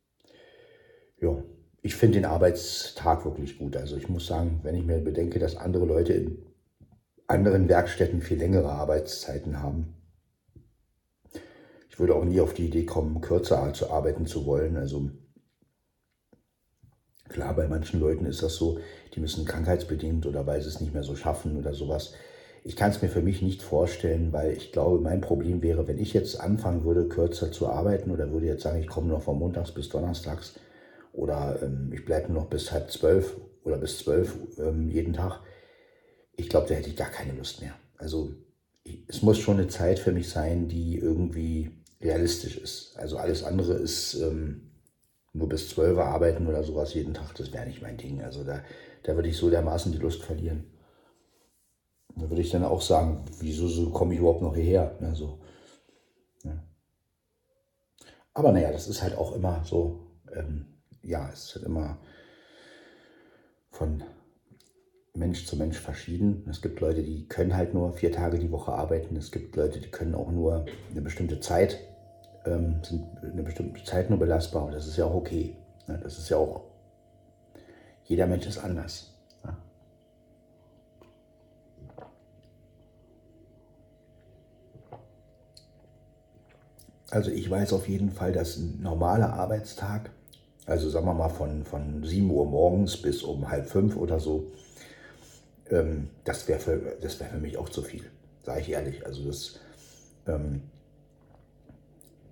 Ja, 1.20 1.42
ich 1.82 1.94
finde 1.94 2.18
den 2.18 2.24
Arbeitstag 2.24 3.24
wirklich 3.24 3.58
gut. 3.58 3.76
Also 3.76 3.96
ich 3.96 4.08
muss 4.08 4.26
sagen, 4.26 4.60
wenn 4.62 4.74
ich 4.74 4.84
mir 4.84 4.98
bedenke, 4.98 5.38
dass 5.38 5.56
andere 5.56 5.86
Leute 5.86 6.12
in 6.12 6.46
anderen 7.28 7.68
Werkstätten 7.68 8.20
viel 8.22 8.38
längere 8.38 8.70
Arbeitszeiten 8.70 9.62
haben, 9.62 9.94
ich 11.88 11.98
würde 11.98 12.14
auch 12.14 12.24
nie 12.24 12.40
auf 12.40 12.52
die 12.52 12.66
Idee 12.66 12.84
kommen, 12.84 13.22
kürzer 13.22 13.72
zu 13.72 13.90
arbeiten 13.90 14.26
zu 14.26 14.44
wollen. 14.44 14.76
Also 14.76 15.10
klar, 17.28 17.56
bei 17.56 17.66
manchen 17.68 18.00
Leuten 18.00 18.26
ist 18.26 18.42
das 18.42 18.56
so, 18.56 18.80
die 19.14 19.20
müssen 19.20 19.46
krankheitsbedingt 19.46 20.26
oder 20.26 20.46
weil 20.46 20.60
sie 20.60 20.68
es 20.68 20.80
nicht 20.80 20.92
mehr 20.92 21.04
so 21.04 21.16
schaffen 21.16 21.56
oder 21.56 21.72
sowas. 21.72 22.12
Ich 22.66 22.74
kann 22.74 22.90
es 22.90 23.00
mir 23.00 23.08
für 23.08 23.22
mich 23.22 23.42
nicht 23.42 23.62
vorstellen, 23.62 24.32
weil 24.32 24.50
ich 24.50 24.72
glaube, 24.72 24.98
mein 24.98 25.20
Problem 25.20 25.62
wäre, 25.62 25.86
wenn 25.86 26.00
ich 26.00 26.12
jetzt 26.12 26.40
anfangen 26.40 26.84
würde, 26.84 27.06
kürzer 27.06 27.52
zu 27.52 27.68
arbeiten 27.68 28.10
oder 28.10 28.32
würde 28.32 28.46
jetzt 28.46 28.64
sagen, 28.64 28.80
ich 28.80 28.88
komme 28.88 29.06
noch 29.06 29.22
von 29.22 29.38
Montags 29.38 29.70
bis 29.70 29.88
Donnerstags, 29.88 30.54
oder 31.12 31.60
ähm, 31.62 31.90
ich 31.92 32.04
bleibe 32.04 32.32
noch 32.32 32.46
bis 32.46 32.72
halb 32.72 32.90
zwölf 32.90 33.36
oder 33.64 33.78
bis 33.78 33.98
zwölf 33.98 34.36
ähm, 34.58 34.88
jeden 34.88 35.12
Tag. 35.12 35.40
Ich 36.36 36.48
glaube, 36.48 36.68
da 36.68 36.74
hätte 36.74 36.90
ich 36.90 36.96
gar 36.96 37.08
keine 37.08 37.32
Lust 37.32 37.62
mehr. 37.62 37.74
Also 37.98 38.34
ich, 38.82 39.04
es 39.06 39.22
muss 39.22 39.38
schon 39.38 39.58
eine 39.58 39.68
Zeit 39.68 40.00
für 40.00 40.12
mich 40.12 40.28
sein, 40.28 40.68
die 40.68 40.98
irgendwie 40.98 41.70
realistisch 42.00 42.58
ist. 42.58 42.96
Also 42.96 43.16
alles 43.16 43.44
andere 43.44 43.74
ist 43.74 44.14
ähm, 44.14 44.72
nur 45.32 45.48
bis 45.48 45.70
zwölf 45.70 45.98
arbeiten 45.98 46.46
oder 46.48 46.62
sowas 46.64 46.94
jeden 46.94 47.14
Tag, 47.14 47.32
das 47.36 47.52
wäre 47.52 47.66
nicht 47.66 47.80
mein 47.80 47.96
Ding. 47.96 48.22
Also 48.22 48.44
da, 48.44 48.60
da 49.04 49.14
würde 49.14 49.28
ich 49.28 49.36
so 49.36 49.50
dermaßen 49.50 49.92
die 49.92 49.98
Lust 49.98 50.22
verlieren. 50.22 50.64
Da 52.16 52.30
würde 52.30 52.40
ich 52.40 52.50
dann 52.50 52.64
auch 52.64 52.80
sagen, 52.80 53.24
wieso 53.40 53.68
so 53.68 53.90
komme 53.90 54.14
ich 54.14 54.20
überhaupt 54.20 54.40
noch 54.40 54.54
hierher? 54.54 54.96
Also, 55.02 55.38
ja. 56.44 56.62
Aber 58.32 58.52
naja, 58.52 58.72
das 58.72 58.88
ist 58.88 59.02
halt 59.02 59.16
auch 59.16 59.34
immer 59.34 59.62
so. 59.64 60.00
Ähm, 60.34 60.66
ja, 61.02 61.28
es 61.30 61.44
ist 61.44 61.54
halt 61.56 61.66
immer 61.66 61.98
von 63.70 64.02
Mensch 65.14 65.46
zu 65.46 65.56
Mensch 65.56 65.78
verschieden. 65.78 66.46
Es 66.48 66.62
gibt 66.62 66.80
Leute, 66.80 67.02
die 67.02 67.28
können 67.28 67.54
halt 67.54 67.74
nur 67.74 67.92
vier 67.92 68.12
Tage 68.12 68.38
die 68.38 68.50
Woche 68.50 68.72
arbeiten. 68.72 69.16
Es 69.16 69.30
gibt 69.30 69.54
Leute, 69.56 69.80
die 69.80 69.90
können 69.90 70.14
auch 70.14 70.30
nur 70.30 70.64
eine 70.90 71.02
bestimmte 71.02 71.40
Zeit, 71.40 71.78
ähm, 72.46 72.82
sind 72.82 73.04
eine 73.22 73.42
bestimmte 73.42 73.84
Zeit 73.84 74.08
nur 74.08 74.18
belastbar. 74.18 74.64
Und 74.64 74.72
das 74.72 74.86
ist 74.86 74.96
ja 74.96 75.04
auch 75.04 75.14
okay. 75.14 75.56
Ne? 75.86 76.00
Das 76.02 76.18
ist 76.18 76.30
ja 76.30 76.38
auch, 76.38 76.62
jeder 78.04 78.26
Mensch 78.26 78.46
ist 78.46 78.58
anders. 78.58 79.15
Also 87.10 87.30
ich 87.30 87.48
weiß 87.48 87.72
auf 87.72 87.88
jeden 87.88 88.10
Fall, 88.10 88.32
dass 88.32 88.56
ein 88.56 88.80
normaler 88.82 89.32
Arbeitstag 89.34 90.10
also 90.66 90.90
sagen 90.90 91.06
wir 91.06 91.14
mal 91.14 91.28
von, 91.28 91.64
von 91.64 92.02
7 92.02 92.28
Uhr 92.28 92.44
morgens 92.44 92.96
bis 92.96 93.22
um 93.22 93.48
halb 93.48 93.68
fünf 93.68 93.96
oder 93.96 94.18
so. 94.18 94.50
Ähm, 95.70 96.08
das 96.24 96.46
wäre 96.48 96.58
für, 96.58 97.00
wär 97.00 97.10
für 97.10 97.38
mich 97.38 97.56
auch 97.56 97.68
zu 97.68 97.82
viel, 97.82 98.04
sage 98.42 98.60
ich 98.60 98.70
ehrlich. 98.72 99.06
Also 99.06 99.24
das, 99.24 99.60
ähm, 100.26 100.62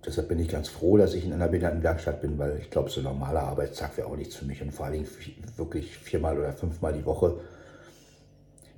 deshalb 0.05 0.27
bin 0.27 0.39
ich 0.39 0.49
ganz 0.49 0.67
froh, 0.67 0.97
dass 0.97 1.13
ich 1.13 1.23
in 1.23 1.31
einer 1.31 1.47
Behindertenwerkstatt 1.47 2.21
bin, 2.21 2.37
weil 2.37 2.59
ich 2.59 2.69
glaube, 2.69 2.89
so 2.89 2.99
ein 2.99 3.05
normaler 3.05 3.43
Arbeitstag 3.43 3.95
wäre 3.95 4.07
auch 4.07 4.17
nichts 4.17 4.35
für 4.35 4.45
mich. 4.45 4.61
Und 4.61 4.73
vor 4.73 4.85
allen 4.85 4.95
Dingen 4.95 5.07
wirklich 5.55 5.97
viermal 5.97 6.37
oder 6.37 6.51
fünfmal 6.51 6.91
die 6.91 7.05
Woche, 7.05 7.39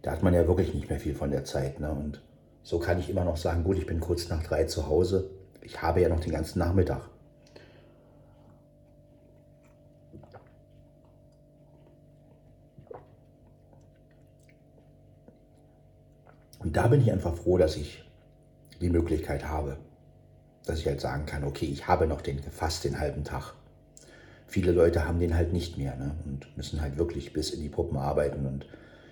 da 0.03 0.11
hat 0.11 0.21
man 0.21 0.35
ja 0.35 0.47
wirklich 0.47 0.75
nicht 0.75 0.87
mehr 0.87 0.99
viel 0.99 1.15
von 1.15 1.31
der 1.31 1.45
Zeit. 1.45 1.79
Ne? 1.79 1.91
Und 1.91 2.21
so 2.61 2.77
kann 2.77 2.99
ich 2.99 3.09
immer 3.09 3.25
noch 3.25 3.37
sagen, 3.37 3.63
gut, 3.63 3.79
ich 3.79 3.87
bin 3.87 3.99
kurz 3.99 4.29
nach 4.29 4.43
drei 4.43 4.65
zu 4.65 4.87
Hause. 4.87 5.31
Ich 5.67 5.81
habe 5.81 5.99
ja 5.99 6.07
noch 6.07 6.21
den 6.21 6.31
ganzen 6.31 6.59
Nachmittag. 6.59 7.01
Und 16.59 16.77
da 16.77 16.87
bin 16.87 17.01
ich 17.01 17.11
einfach 17.11 17.35
froh, 17.35 17.57
dass 17.57 17.75
ich 17.75 18.01
die 18.79 18.89
Möglichkeit 18.89 19.43
habe, 19.43 19.75
dass 20.65 20.79
ich 20.79 20.87
halt 20.87 21.01
sagen 21.01 21.25
kann, 21.25 21.43
okay, 21.43 21.65
ich 21.65 21.85
habe 21.85 22.07
noch 22.07 22.21
den 22.21 22.41
fast 22.43 22.85
den 22.85 22.97
halben 22.97 23.25
Tag. 23.25 23.53
Viele 24.47 24.71
Leute 24.71 25.05
haben 25.05 25.19
den 25.19 25.35
halt 25.35 25.51
nicht 25.51 25.77
mehr 25.77 25.97
ne? 25.97 26.15
und 26.23 26.55
müssen 26.55 26.79
halt 26.79 26.97
wirklich 26.97 27.33
bis 27.33 27.49
in 27.49 27.61
die 27.61 27.67
Puppen 27.67 27.97
arbeiten 27.97 28.45
und 28.45 28.65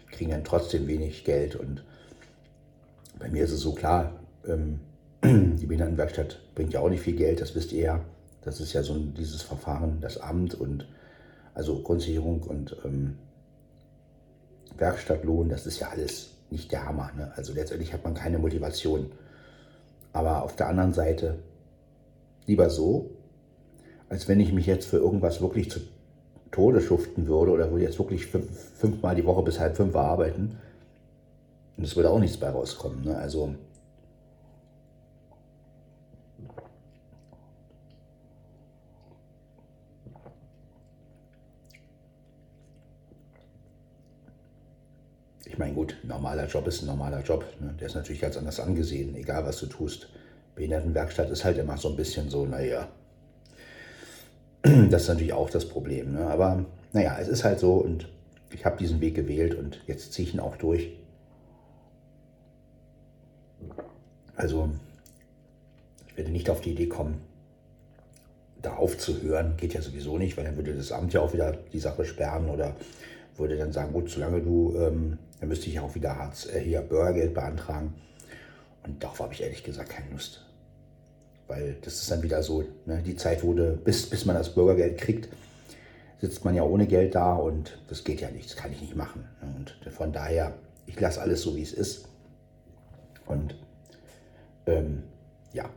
kriegen 0.10 0.32
dann 0.32 0.46
trotzdem 0.46 0.88
wenig 0.88 1.26
Geld. 1.26 1.58
Und 1.58 1.84
bei 3.20 3.28
mir 3.28 3.44
ist 3.44 3.52
es 3.52 3.60
so 3.60 3.74
klar, 3.74 4.14
ähm, 4.48 4.80
die 5.26 5.66
Behindertenwerkstatt 5.66 6.40
bringt 6.56 6.74
ja 6.74 6.80
auch 6.80 6.90
nicht 6.90 7.02
viel 7.02 7.16
Geld, 7.16 7.42
das 7.42 7.56
wisst 7.56 7.72
ihr 7.72 7.84
ja. 7.84 8.02
Das 8.42 8.60
ist 8.60 8.74
ja 8.74 8.84
so 8.84 8.94
ein, 8.94 9.14
dieses 9.16 9.42
Verfahren, 9.42 10.00
das 10.02 10.18
Amt 10.18 10.54
und 10.56 10.88
also 11.54 11.82
Grundsicherung 11.82 12.44
und 12.44 12.76
ähm, 12.86 13.18
Werkstattlohn, 14.78 15.50
das 15.50 15.66
ist 15.66 15.80
ja 15.80 15.90
alles 15.90 16.32
nicht 16.52 16.72
der 16.72 16.86
Hammer. 16.86 17.12
Ne? 17.18 17.32
Also 17.36 17.54
letztendlich 17.54 17.94
hat 17.94 18.04
man 18.04 18.14
keine 18.14 18.38
Motivation. 18.38 19.12
Aber 20.14 20.44
auf 20.44 20.56
der 20.56 20.68
anderen 20.68 20.94
Seite 20.94 21.40
lieber 22.46 22.70
so, 22.70 23.10
als 24.10 24.28
wenn 24.28 24.40
ich 24.40 24.54
mich 24.54 24.66
jetzt 24.66 24.86
für 24.86 24.98
irgendwas 24.98 25.42
wirklich 25.42 25.72
zu 25.72 25.80
Tode 26.52 26.82
schuften 26.82 27.28
würde 27.28 27.52
oder 27.52 27.72
würde 27.72 27.84
jetzt 27.84 28.00
wirklich 28.00 28.28
fünf, 28.28 28.50
fünfmal 28.78 29.16
die 29.16 29.26
Woche 29.26 29.44
bis 29.44 29.60
halb 29.60 29.76
fünf 29.76 29.96
arbeiten. 29.96 30.58
Und 31.78 31.84
es 31.84 31.96
würde 31.96 32.10
auch 32.10 32.20
nichts 32.20 32.38
bei 32.38 32.50
rauskommen. 32.50 33.04
Ne? 33.04 33.18
Also 33.18 33.56
Ich 45.56 45.60
meine, 45.60 45.74
gut, 45.74 45.96
normaler 46.04 46.48
Job 46.48 46.68
ist 46.68 46.82
ein 46.82 46.88
normaler 46.88 47.22
Job. 47.22 47.46
Ne? 47.62 47.74
Der 47.80 47.88
ist 47.88 47.96
natürlich 47.96 48.20
ganz 48.20 48.36
anders 48.36 48.60
angesehen, 48.60 49.16
egal 49.16 49.46
was 49.46 49.58
du 49.58 49.68
tust. 49.68 50.10
Behindertenwerkstatt 50.54 51.30
ist 51.30 51.46
halt 51.46 51.58
immer 51.58 51.78
so 51.78 51.88
ein 51.88 51.96
bisschen 51.96 52.30
so, 52.30 52.46
naja. 52.46 52.90
Das 54.62 55.04
ist 55.04 55.08
natürlich 55.08 55.32
auch 55.32 55.50
das 55.50 55.70
Problem. 55.70 56.12
Ne? 56.12 56.28
Aber 56.28 56.66
naja, 56.92 57.18
es 57.22 57.30
ist 57.30 57.46
halt 57.46 57.60
so 57.60 57.76
und 57.76 58.10
ich 58.52 58.66
habe 58.66 58.76
diesen 58.76 59.00
Weg 59.00 59.16
gewählt 59.16 59.56
und 59.56 59.80
jetzt 59.88 60.12
ziehe 60.12 60.28
ich 60.28 60.34
ihn 60.34 60.42
auch 60.42 60.58
durch. 60.58 60.92
Also, 64.36 64.72
ich 66.08 66.18
werde 66.18 66.32
nicht 66.32 66.50
auf 66.50 66.60
die 66.60 66.72
Idee 66.72 66.90
kommen, 66.90 67.22
da 68.62 68.76
aufzuhören. 68.76 69.56
Geht 69.56 69.74
ja 69.74 69.82
sowieso 69.82 70.18
nicht, 70.18 70.36
weil 70.36 70.44
dann 70.44 70.58
würde 70.58 70.74
das 70.74 70.92
Amt 70.92 71.14
ja 71.14 71.22
auch 71.22 71.32
wieder 71.32 71.54
die 71.72 71.80
Sache 71.80 72.04
sperren 72.04 72.50
oder 72.50 72.76
würde 73.38 73.58
dann 73.58 73.72
sagen, 73.72 73.94
gut, 73.94 74.10
solange 74.10 74.42
du, 74.42 74.76
ähm, 74.78 75.18
dann 75.40 75.50
müsste 75.50 75.70
ich 75.70 75.80
auch 75.80 75.96
wieder 75.96 76.18
Hartz, 76.18 76.48
äh, 76.48 76.60
hier 76.60 76.82
Bürgergeld 76.82 77.34
beantragen. 77.34 77.94
Und 78.84 79.04
darauf 79.04 79.20
habe 79.20 79.34
ich 79.34 79.42
ehrlich 79.42 79.64
gesagt 79.64 79.90
keine 79.90 80.12
Lust. 80.12 80.46
Weil 81.48 81.78
das 81.82 81.96
ist 81.96 82.10
dann 82.10 82.24
wieder 82.24 82.42
so, 82.44 82.64
ne, 82.86 83.02
die 83.06 83.16
Zeit 83.16 83.44
wurde, 83.44 83.80
bis, 83.84 84.10
bis 84.10 84.26
man 84.26 84.36
das 84.36 84.54
Bürgergeld 84.54 84.98
kriegt, 84.98 85.30
sitzt 86.22 86.46
man 86.46 86.56
ja 86.56 86.64
ohne 86.64 86.88
Geld 86.88 87.16
da 87.16 87.36
und 87.36 87.78
das 87.88 88.04
geht 88.04 88.22
ja 88.22 88.32
nicht, 88.32 88.50
das 88.50 88.56
kann 88.56 88.72
ich 88.72 88.82
nicht 88.82 88.96
machen. 88.96 89.28
Und 89.42 89.76
von 89.94 90.12
daher, 90.12 90.54
ich 90.86 91.00
lasse 91.00 91.22
alles 91.22 91.42
so, 91.42 91.56
wie 91.56 91.62
es 91.62 91.74
ist. 91.74 92.08
Und 93.26 93.56
ähm, 94.66 95.04
ja, 95.54 95.70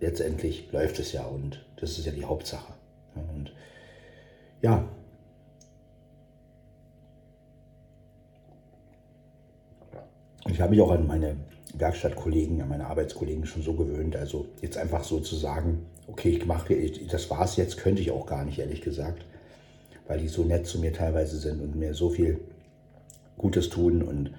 letztendlich 0.00 0.70
läuft 0.72 0.98
es 0.98 1.12
ja 1.12 1.24
und 1.24 1.64
das 1.76 1.98
ist 1.98 2.06
ja 2.06 2.12
die 2.12 2.24
Hauptsache. 2.24 2.72
Und 3.14 3.52
ja, 4.62 4.88
ich 10.48 10.60
habe 10.60 10.70
mich 10.70 10.80
auch 10.80 10.90
an 10.90 11.06
meine 11.06 11.36
Werkstattkollegen, 11.74 12.60
an 12.60 12.68
meine 12.68 12.86
Arbeitskollegen 12.86 13.46
schon 13.46 13.62
so 13.62 13.74
gewöhnt. 13.74 14.16
Also 14.16 14.46
jetzt 14.60 14.76
einfach 14.76 15.04
so 15.04 15.20
zu 15.20 15.36
sagen, 15.36 15.86
okay, 16.06 16.30
ich 16.30 16.46
mache, 16.46 16.74
das 17.10 17.30
war's 17.30 17.56
jetzt, 17.56 17.78
könnte 17.78 18.02
ich 18.02 18.10
auch 18.10 18.26
gar 18.26 18.44
nicht, 18.44 18.58
ehrlich 18.58 18.82
gesagt, 18.82 19.24
weil 20.06 20.18
die 20.18 20.28
so 20.28 20.44
nett 20.44 20.66
zu 20.66 20.78
mir 20.78 20.92
teilweise 20.92 21.38
sind 21.38 21.60
und 21.60 21.76
mir 21.76 21.94
so 21.94 22.10
viel 22.10 22.40
Gutes 23.38 23.68
tun 23.68 24.02
und 24.02 24.32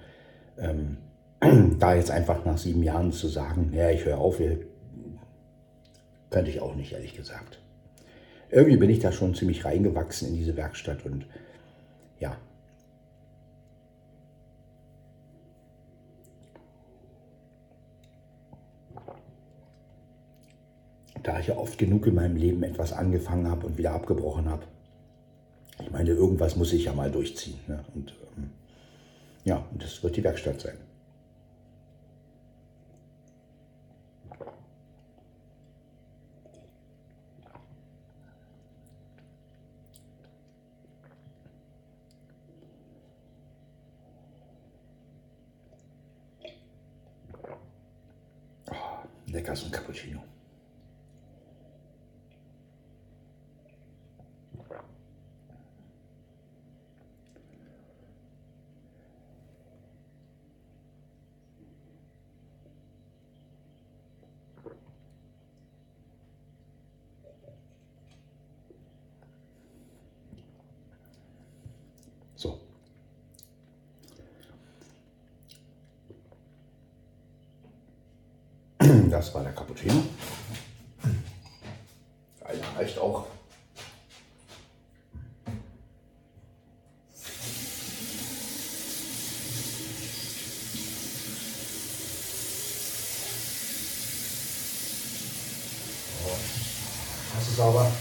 ähm, 0.58 0.98
da 1.78 1.94
jetzt 1.94 2.10
einfach 2.10 2.44
nach 2.44 2.58
sieben 2.58 2.82
Jahren 2.82 3.12
zu 3.12 3.28
sagen, 3.28 3.72
ja, 3.74 3.90
ich 3.90 4.04
höre 4.04 4.18
auf, 4.18 4.40
könnte 6.30 6.50
ich 6.50 6.60
auch 6.60 6.74
nicht, 6.74 6.92
ehrlich 6.92 7.16
gesagt. 7.16 7.60
Irgendwie 8.50 8.76
bin 8.76 8.90
ich 8.90 9.00
da 9.00 9.10
schon 9.10 9.34
ziemlich 9.34 9.64
reingewachsen 9.64 10.28
in 10.28 10.34
diese 10.34 10.56
Werkstatt 10.56 11.04
und 11.04 11.26
ja, 12.20 12.36
da 21.24 21.40
ich 21.40 21.48
ja 21.48 21.56
oft 21.56 21.78
genug 21.78 22.06
in 22.06 22.14
meinem 22.14 22.36
Leben 22.36 22.62
etwas 22.62 22.92
angefangen 22.92 23.50
habe 23.50 23.66
und 23.66 23.78
wieder 23.78 23.92
abgebrochen 23.92 24.48
habe. 24.48 24.62
Ich 25.80 25.90
meine, 25.90 26.10
irgendwas 26.10 26.54
muss 26.54 26.72
ich 26.72 26.84
ja 26.84 26.92
mal 26.92 27.10
durchziehen. 27.10 27.58
Ne? 27.66 27.84
Und 27.94 28.14
ähm, 28.36 28.50
ja, 29.44 29.64
und 29.72 29.82
das 29.82 30.02
wird 30.02 30.16
die 30.16 30.22
Werkstatt 30.22 30.60
sein. 30.60 30.76
Oh, 48.70 49.30
lecker 49.32 49.56
so 49.56 49.66
ein 49.66 49.72
Cappuccino. 49.72 50.20
So. 72.36 72.60
Das 79.14 79.32
war 79.32 79.44
der 79.44 79.52
Cappuccino. 79.52 80.02
Einer 82.44 82.76
reicht 82.76 82.98
auch. 82.98 83.26
So. 96.24 96.30
Das 97.36 97.48
ist 97.48 97.56
sauber. 97.56 97.92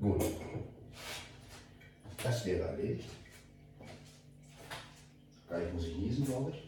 Gut. 0.00 0.22
Das 2.24 2.46
wäre 2.46 2.68
erledigt. 2.68 3.10
Gleich 5.46 5.72
muss 5.74 5.84
ich 5.84 5.96
niesen, 5.96 6.24
glaube 6.24 6.52
ich. 6.52 6.62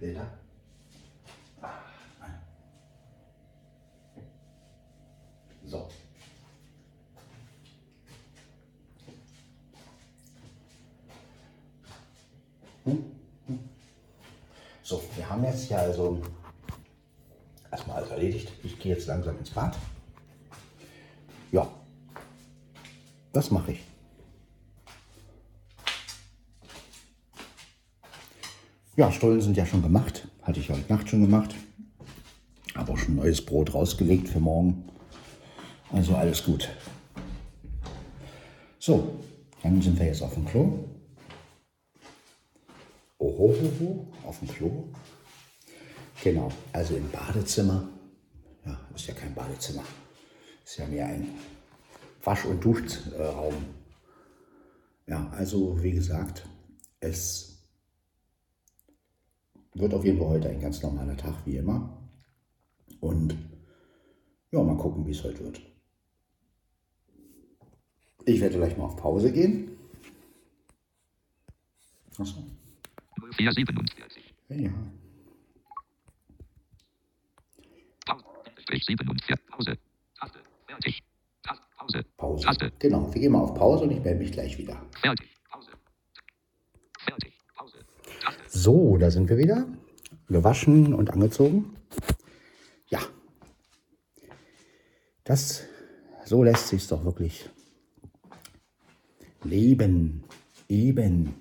Bilder. 0.00 0.26
So. 5.64 5.88
So, 14.82 15.02
wir 15.16 15.28
haben 15.28 15.44
jetzt 15.44 15.68
hier 15.68 15.78
also 15.78 16.22
erstmal 17.70 17.98
alles 17.98 18.10
erledigt. 18.10 18.50
Ich 18.62 18.78
gehe 18.78 18.94
jetzt 18.94 19.06
langsam 19.06 19.38
ins 19.38 19.50
Bad. 19.50 19.76
Ja, 21.52 21.70
das 23.32 23.50
mache 23.50 23.72
ich. 23.72 23.80
Ja, 28.96 29.10
Stollen 29.12 29.40
sind 29.40 29.56
ja 29.56 29.64
schon 29.66 29.82
gemacht. 29.82 30.28
Hatte 30.42 30.60
ich 30.60 30.70
heute 30.70 30.92
Nacht 30.92 31.08
schon 31.08 31.22
gemacht. 31.22 31.54
Habe 32.74 32.92
auch 32.92 32.98
schon 32.98 33.16
neues 33.16 33.44
Brot 33.44 33.72
rausgelegt 33.74 34.28
für 34.28 34.40
morgen. 34.40 34.88
Also 35.92 36.14
alles 36.14 36.44
gut. 36.44 36.68
So, 38.78 39.20
dann 39.62 39.80
sind 39.80 39.98
wir 39.98 40.06
jetzt 40.06 40.22
auf 40.22 40.34
dem 40.34 40.46
Klo. 40.46 40.89
Ohohoho, 43.40 44.06
auf 44.26 44.38
dem 44.40 44.48
Klo. 44.48 44.88
Genau, 46.22 46.52
also 46.74 46.94
im 46.94 47.10
Badezimmer. 47.10 47.88
Ja, 48.66 48.78
ist 48.94 49.06
ja 49.06 49.14
kein 49.14 49.34
Badezimmer. 49.34 49.82
Ist 50.62 50.76
ja 50.76 50.86
mehr 50.86 51.06
ein 51.06 51.26
Wasch- 52.22 52.44
und 52.44 52.62
Duschraum. 52.62 53.54
Ja, 55.06 55.30
also 55.30 55.82
wie 55.82 55.92
gesagt, 55.92 56.46
es 57.00 57.66
wird 59.72 59.94
auf 59.94 60.04
jeden 60.04 60.18
Fall 60.18 60.28
heute 60.28 60.50
ein 60.50 60.60
ganz 60.60 60.82
normaler 60.82 61.16
Tag 61.16 61.34
wie 61.46 61.56
immer. 61.56 61.98
Und 63.00 63.38
ja, 64.50 64.62
mal 64.62 64.76
gucken, 64.76 65.06
wie 65.06 65.12
es 65.12 65.24
heute 65.24 65.44
wird. 65.44 65.62
Ich 68.26 68.38
werde 68.42 68.58
gleich 68.58 68.76
mal 68.76 68.84
auf 68.84 68.96
Pause 68.96 69.32
gehen. 69.32 69.78
Achso. 72.18 72.59
0447. 73.32 74.34
Ja. 74.48 74.70
Pause. 78.06 78.24
Strich 78.58 78.84
47. 78.84 79.46
Pause. 79.48 79.78
Taste. 80.18 80.38
Fertig. 80.66 81.02
Pause. 82.16 82.44
Taste. 82.44 82.72
Genau, 82.78 83.12
wir 83.12 83.20
gehen 83.20 83.32
mal 83.32 83.40
auf 83.40 83.54
Pause 83.54 83.84
und 83.84 83.90
ich 83.92 84.02
melde 84.02 84.20
mich 84.20 84.32
gleich 84.32 84.58
wieder. 84.58 84.80
Fertig. 85.00 85.36
Pause. 85.48 85.70
Fertig. 86.98 87.38
Pause. 87.54 87.78
Taste. 88.20 88.42
So, 88.48 88.96
da 88.98 89.10
sind 89.10 89.28
wir 89.28 89.38
wieder. 89.38 89.66
Gewaschen 90.28 90.94
und 90.94 91.10
angezogen. 91.10 91.74
Ja. 92.88 93.00
Das, 95.24 95.64
so 96.24 96.42
lässt 96.42 96.68
sich 96.68 96.86
doch 96.86 97.04
wirklich 97.04 97.48
leben. 99.44 100.24
Eben. 100.68 101.34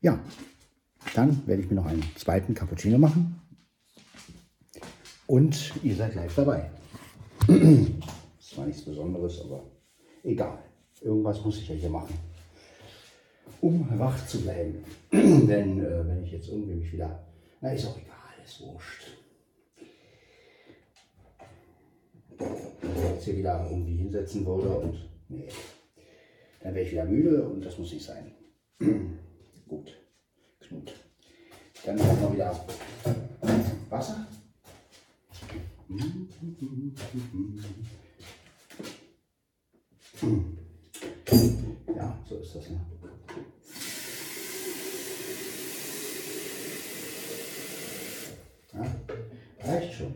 Ja, 0.00 0.18
dann 1.14 1.46
werde 1.46 1.62
ich 1.62 1.70
mir 1.70 1.76
noch 1.76 1.86
einen 1.86 2.04
zweiten 2.16 2.54
Cappuccino 2.54 2.98
machen. 2.98 3.40
Und 5.26 5.72
ihr 5.82 5.94
seid 5.94 6.14
live 6.14 6.34
dabei. 6.34 6.70
Das 7.46 8.58
war 8.58 8.66
nichts 8.66 8.82
Besonderes, 8.82 9.40
aber 9.42 9.62
egal. 10.22 10.58
Irgendwas 11.00 11.44
muss 11.44 11.58
ich 11.58 11.68
ja 11.68 11.74
hier 11.74 11.90
machen 11.90 12.14
um 13.62 13.86
wach 13.98 14.26
zu 14.26 14.42
bleiben. 14.42 14.84
Denn 15.12 15.84
äh, 15.84 16.06
wenn 16.06 16.22
ich 16.24 16.32
jetzt 16.32 16.48
irgendwie 16.48 16.74
mich 16.74 16.92
wieder, 16.92 17.24
na 17.60 17.72
ist 17.72 17.86
auch 17.86 17.96
egal, 17.96 18.44
ist 18.44 18.60
wurscht. 18.60 19.06
Wenn 22.38 22.96
ich 22.96 23.10
jetzt 23.14 23.24
hier 23.24 23.36
wieder 23.38 23.66
irgendwie 23.70 23.96
hinsetzen 23.96 24.44
würde 24.44 24.68
und 24.68 25.08
nee, 25.28 25.48
dann 26.60 26.74
wäre 26.74 26.84
ich 26.84 26.92
wieder 26.92 27.04
müde 27.04 27.48
und 27.48 27.64
das 27.64 27.78
muss 27.78 27.92
nicht 27.92 28.04
sein. 28.04 28.32
Gut, 29.68 29.96
Knut. 30.60 30.92
Dann 31.84 31.96
brauchen 31.96 32.20
wir 32.20 32.32
wieder 32.32 32.64
Wasser. 33.90 34.26
Ja, 41.96 42.18
so 42.28 42.36
ist 42.36 42.54
das. 42.54 42.70
Ne? 42.70 42.80
Ja, 48.74 49.72
reicht 49.72 49.94
schon. 49.94 50.14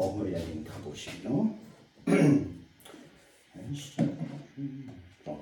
Dann 0.00 0.08
brauchen 0.08 0.20
wir 0.20 0.28
wieder 0.30 0.40
den 0.40 0.64
Cappuccino. 0.64 1.50
So. 5.24 5.38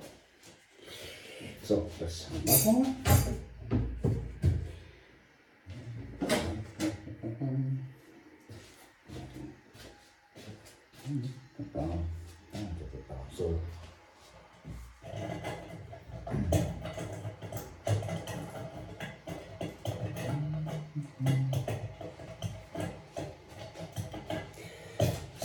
So, 1.63 1.89
das 1.97 2.27
machen 2.45 2.95
wir. 3.05 3.48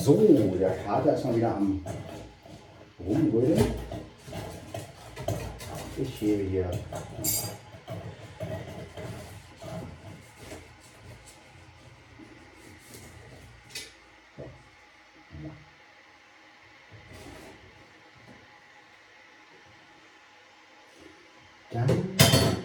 So, 0.05 0.55
der 0.61 0.77
Kater 0.85 1.15
ist 1.15 1.25
mal 1.25 1.35
wieder 1.35 1.57
am 1.57 1.81
Rumrödeln. 3.01 3.65
Ich 5.97 6.21
hebe 6.21 6.43
hier. 6.43 6.71
Dann, 21.71 21.89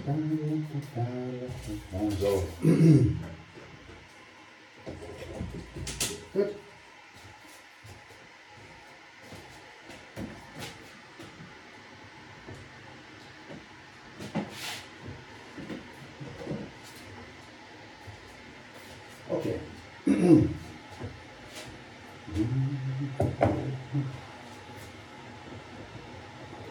dann, 0.05 0.67
dann, 0.93 2.11
so. 2.19 2.43
Gut. 6.33 6.55
Okay. 19.39 19.55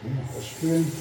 Ja, 0.03 0.37
ausspülen. 0.37 0.91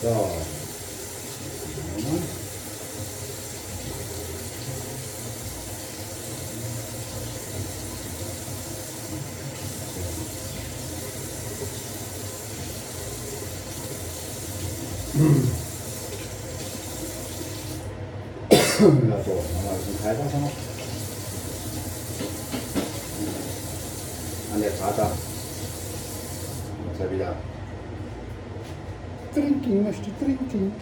So. 0.00 0.08
Nochmal. 0.08 0.58
Ja, 15.18 15.24
so, 18.78 18.84
machen 18.84 19.68
ein 19.68 19.78
bisschen 19.78 20.00
Kaltwasser 20.00 20.38
noch. 20.38 20.52
An 24.54 24.60
der 24.60 24.70
Vater. 24.70 25.10
Dass 26.92 27.00
er 27.00 27.10
wieder 27.10 27.34
trinken 29.34 29.82
möchte, 29.82 30.10
trinken. 30.20 30.72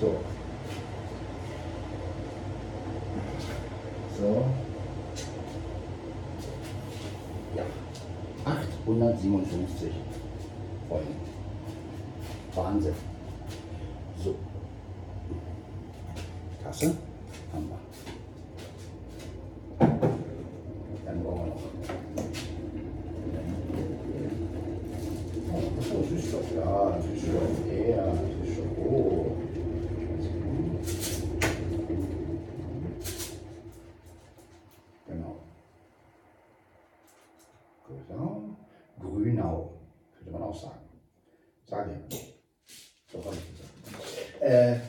So. 0.00 0.20
So. 4.20 4.44
Ja. 7.56 7.64
857 8.44 9.92
Folgen. 10.88 11.26
Wahnsinn. 12.56 12.94
So. 14.24 14.34
Tasse 16.64 16.96
haben 17.52 17.68
wir. 17.68 17.78
Dann 21.04 21.22
brauchen 21.22 21.40
wir 21.40 21.46
noch. 21.48 21.60
Oh, 25.52 26.02
Süßstoff, 26.08 26.50
ja, 26.56 26.98
Süßstoff, 27.02 27.56
ja, 27.88 28.06
Süßstoff. 28.42 28.70
Oh. 28.78 29.36
Genau. 35.06 35.36
Grünau. 37.86 38.56
Grünau, 38.98 39.72
könnte 40.16 40.30
man 40.32 40.42
auch 40.42 40.58
sagen. 40.58 40.80
Sage 41.66 42.00
ich. 42.08 42.36
So 43.12 43.24
habe 43.24 43.36
ich 43.36 43.46
gesagt. 43.56 44.42
Äh, 44.42 44.80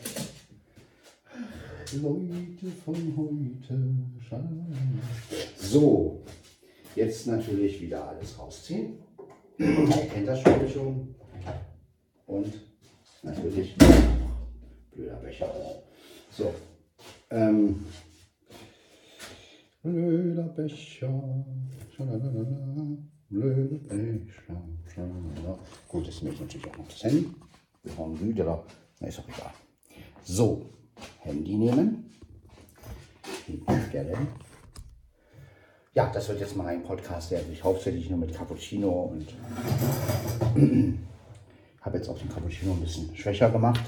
Leute 1.97 2.76
von 2.87 3.17
heute. 3.17 3.77
So, 5.57 6.23
jetzt 6.95 7.27
natürlich 7.27 7.81
wieder 7.81 8.07
alles 8.07 8.39
rausziehen. 8.39 8.99
Ihr 9.57 10.07
kennt 10.13 10.25
das 10.25 10.39
Spiel 10.39 10.69
schon. 10.73 11.15
Und 12.27 12.53
natürlich 13.23 13.75
blöder 14.91 15.17
Becher. 15.17 15.53
So. 16.31 16.53
Ähm, 17.29 17.83
blöder 19.83 20.47
Becher. 20.47 21.45
Schalalala, 21.93 22.97
Blöder 23.27 23.79
Becher. 23.79 24.63
Schalalala. 24.93 25.59
Gut, 25.89 26.05
jetzt 26.05 26.23
nehme 26.23 26.35
ich 26.35 26.39
natürlich 26.39 26.67
auch 26.67 26.77
noch 26.77 26.87
das 26.87 27.03
Handy. 27.03 27.27
Wir 27.83 27.91
brauchen 27.91 28.25
müde, 28.25 28.43
aber 28.43 28.65
na, 29.01 29.07
ist 29.07 29.19
auch 29.19 29.27
egal. 29.27 29.51
So, 30.23 30.69
Handy 31.19 31.57
nehmen. 31.57 32.07
Hinstellen. 33.47 34.27
ja, 35.93 36.09
das 36.13 36.27
wird 36.29 36.39
jetzt 36.39 36.55
mal 36.55 36.67
ein 36.67 36.83
Podcast, 36.83 37.31
der 37.31 37.43
sich 37.43 37.63
hauptsächlich 37.63 38.09
nur 38.09 38.19
mit 38.19 38.33
Cappuccino 38.33 38.89
und 38.89 39.27
habe 41.81 41.97
jetzt 41.97 42.09
auch 42.09 42.17
den 42.17 42.29
Cappuccino 42.29 42.73
ein 42.73 42.81
bisschen 42.81 43.15
schwächer 43.15 43.49
gemacht, 43.49 43.83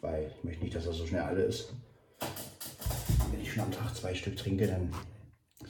weil 0.00 0.30
ich 0.36 0.44
möchte 0.44 0.64
nicht, 0.64 0.76
dass 0.76 0.86
er 0.86 0.92
so 0.92 1.06
schnell 1.06 1.22
alle 1.22 1.42
ist. 1.42 1.72
Wenn 3.30 3.40
ich 3.40 3.52
schon 3.52 3.64
am 3.64 3.72
Tag 3.72 3.94
zwei 3.94 4.14
Stück 4.14 4.36
trinke, 4.36 4.66
dann 4.66 4.90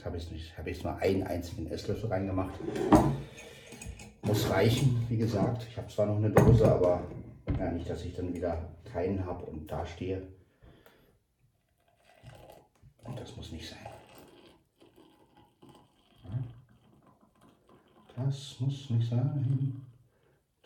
habe 0.07 0.17
ich 0.17 0.31
nicht, 0.31 0.57
habe 0.57 0.71
ich 0.71 0.77
jetzt 0.77 0.85
nur 0.85 0.97
einen 0.97 1.25
einzigen 1.25 1.67
Esslöffel 1.67 2.09
reingemacht. 2.09 2.55
Muss 4.23 4.49
reichen, 4.49 5.05
wie 5.09 5.19
gesagt. 5.19 5.67
Ich 5.69 5.77
habe 5.77 5.89
zwar 5.89 6.07
noch 6.07 6.17
eine 6.17 6.31
Dose, 6.31 6.71
aber 6.71 7.03
ja, 7.59 7.71
nicht, 7.73 7.91
dass 7.91 8.05
ich 8.05 8.15
dann 8.15 8.33
wieder 8.33 8.57
keinen 8.91 9.27
habe 9.27 9.45
und 9.47 9.71
da 9.71 9.85
stehe. 9.85 10.23
Und 13.07 13.19
das 13.19 13.37
muss 13.37 13.53
nicht 13.53 13.69
sein. 13.69 13.87
Das 18.17 18.59
muss 18.61 18.89
nicht 18.91 19.11
sein, 19.11 19.87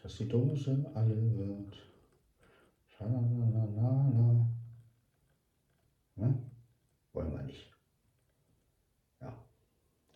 dass 0.02 0.16
die 0.16 0.28
Dose 0.28 0.90
alle 0.94 1.16
wird. 1.36 1.76
Schalalala. 2.86 4.46
Ne? 6.14 6.38
Wollen 7.12 7.32
wir 7.32 7.42
nicht. 7.42 7.70
Ja, 9.20 9.34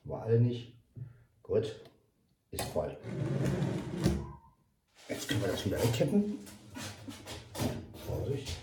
war 0.05 0.29
nicht. 0.29 0.75
Gut, 1.43 1.75
ist 2.53 2.63
voll. 2.65 2.97
Jetzt 5.09 5.29
können 5.29 5.41
wir 5.43 5.49
das 5.49 5.67
wieder 5.67 5.83
wegkippen. 5.83 6.39
Vorsicht. 8.07 8.57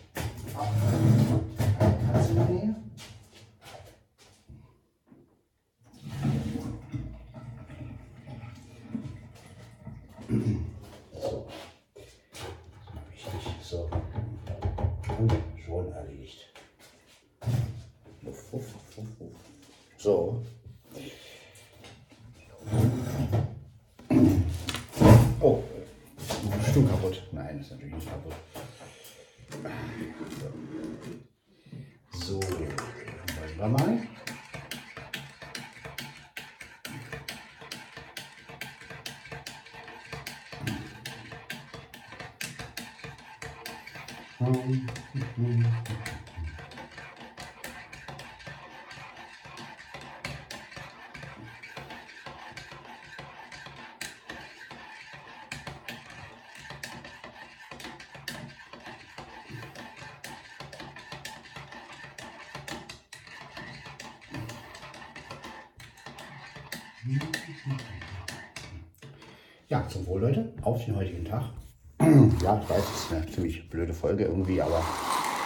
Zum 69.91 70.08
Wohl, 70.08 70.21
Leute, 70.21 70.54
auf 70.62 70.86
den 70.86 70.95
heutigen 70.95 71.25
Tag. 71.25 71.51
Ja, 72.41 72.62
ich 72.63 72.69
weiß, 72.69 72.82
es 72.82 73.04
ist 73.04 73.12
eine 73.12 73.27
ziemlich 73.30 73.69
blöde 73.69 73.93
Folge 73.93 74.23
irgendwie, 74.23 74.62
aber 74.62 74.82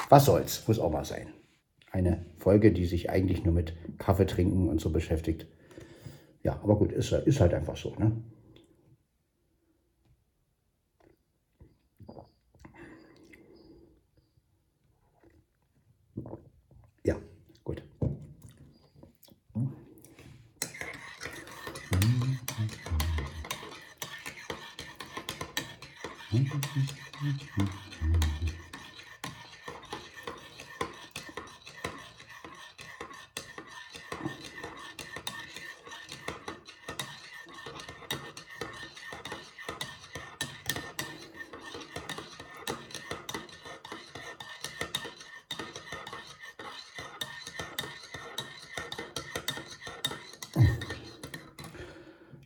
was 0.09 0.25
soll's, 0.25 0.67
muss 0.67 0.77
auch 0.77 0.91
mal 0.91 1.03
sein. 1.03 1.27
Eine 1.91 2.23
Folge, 2.37 2.71
die 2.71 2.85
sich 2.85 3.09
eigentlich 3.09 3.43
nur 3.43 3.55
mit 3.55 3.73
Kaffee 3.97 4.27
trinken 4.27 4.69
und 4.69 4.79
so 4.79 4.91
beschäftigt. 4.91 5.47
Ja, 6.43 6.59
aber 6.61 6.77
gut, 6.77 6.91
ist, 6.91 7.11
ist 7.11 7.39
halt 7.39 7.55
einfach 7.55 7.75
so, 7.75 7.95
ne? 7.95 8.11
Ja, 17.03 17.15
gut. 17.63 17.81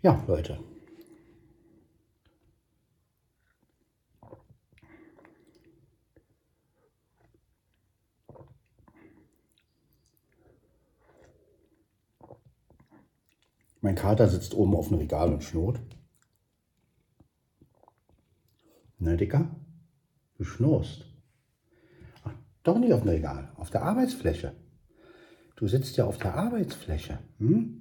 Ja, 0.10 0.24
Leute. 0.26 0.58
Mein 13.82 13.94
Kater 13.94 14.28
sitzt 14.28 14.56
oben 14.56 14.76
auf 14.76 14.88
dem 14.88 14.98
Regal 14.98 15.32
und 15.32 15.44
schnurrt. 15.44 15.80
Na, 18.98 19.16
Dicker? 19.16 19.56
Du 20.40 20.44
schnurst. 20.44 21.06
Ach, 22.24 22.34
doch 22.64 22.80
nicht 22.80 22.94
auf 22.94 23.02
dem 23.02 23.10
Regal, 23.10 23.54
auf 23.58 23.70
der 23.70 23.84
Arbeitsfläche. 23.84 24.56
Du 25.56 25.68
sitzt 25.68 25.98
ja 25.98 26.06
auf 26.06 26.18
der 26.18 26.34
Arbeitsfläche. 26.34 27.20
Hm? 27.38 27.80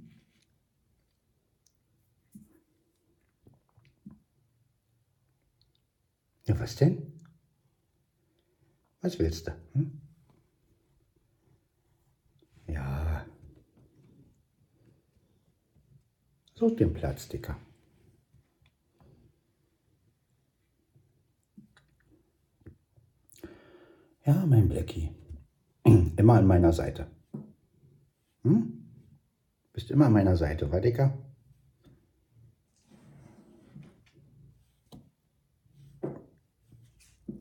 Ja, 6.48 6.54
was 6.68 6.76
denn? 6.76 7.12
Was 9.00 9.18
willst 9.18 9.46
du? 9.46 9.52
Hm? 9.72 10.00
Ja. 12.66 13.24
Such 16.54 16.76
den 16.76 16.92
Platz, 16.92 17.28
Dicker. 17.28 17.56
Ja, 24.26 24.44
mein 24.44 24.68
Blackie. 24.68 25.10
Immer 25.84 26.34
an 26.34 26.46
meiner 26.46 26.74
Seite. 26.74 27.06
Hm? 28.42 28.84
Bist 29.72 29.90
immer 29.90 30.06
an 30.06 30.12
meiner 30.12 30.36
Seite, 30.36 30.70
war 30.70 30.82
Dicker? 30.82 31.16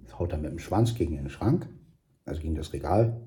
Jetzt 0.07 0.17
haut 0.17 0.31
er 0.31 0.37
mit 0.37 0.46
dem 0.57 0.63
Schwanz 0.63 0.95
gegen 0.95 1.15
den 1.15 1.29
Schrank, 1.29 1.69
also 2.25 2.41
gegen 2.41 2.55
das 2.55 2.73
Regal. 2.73 3.21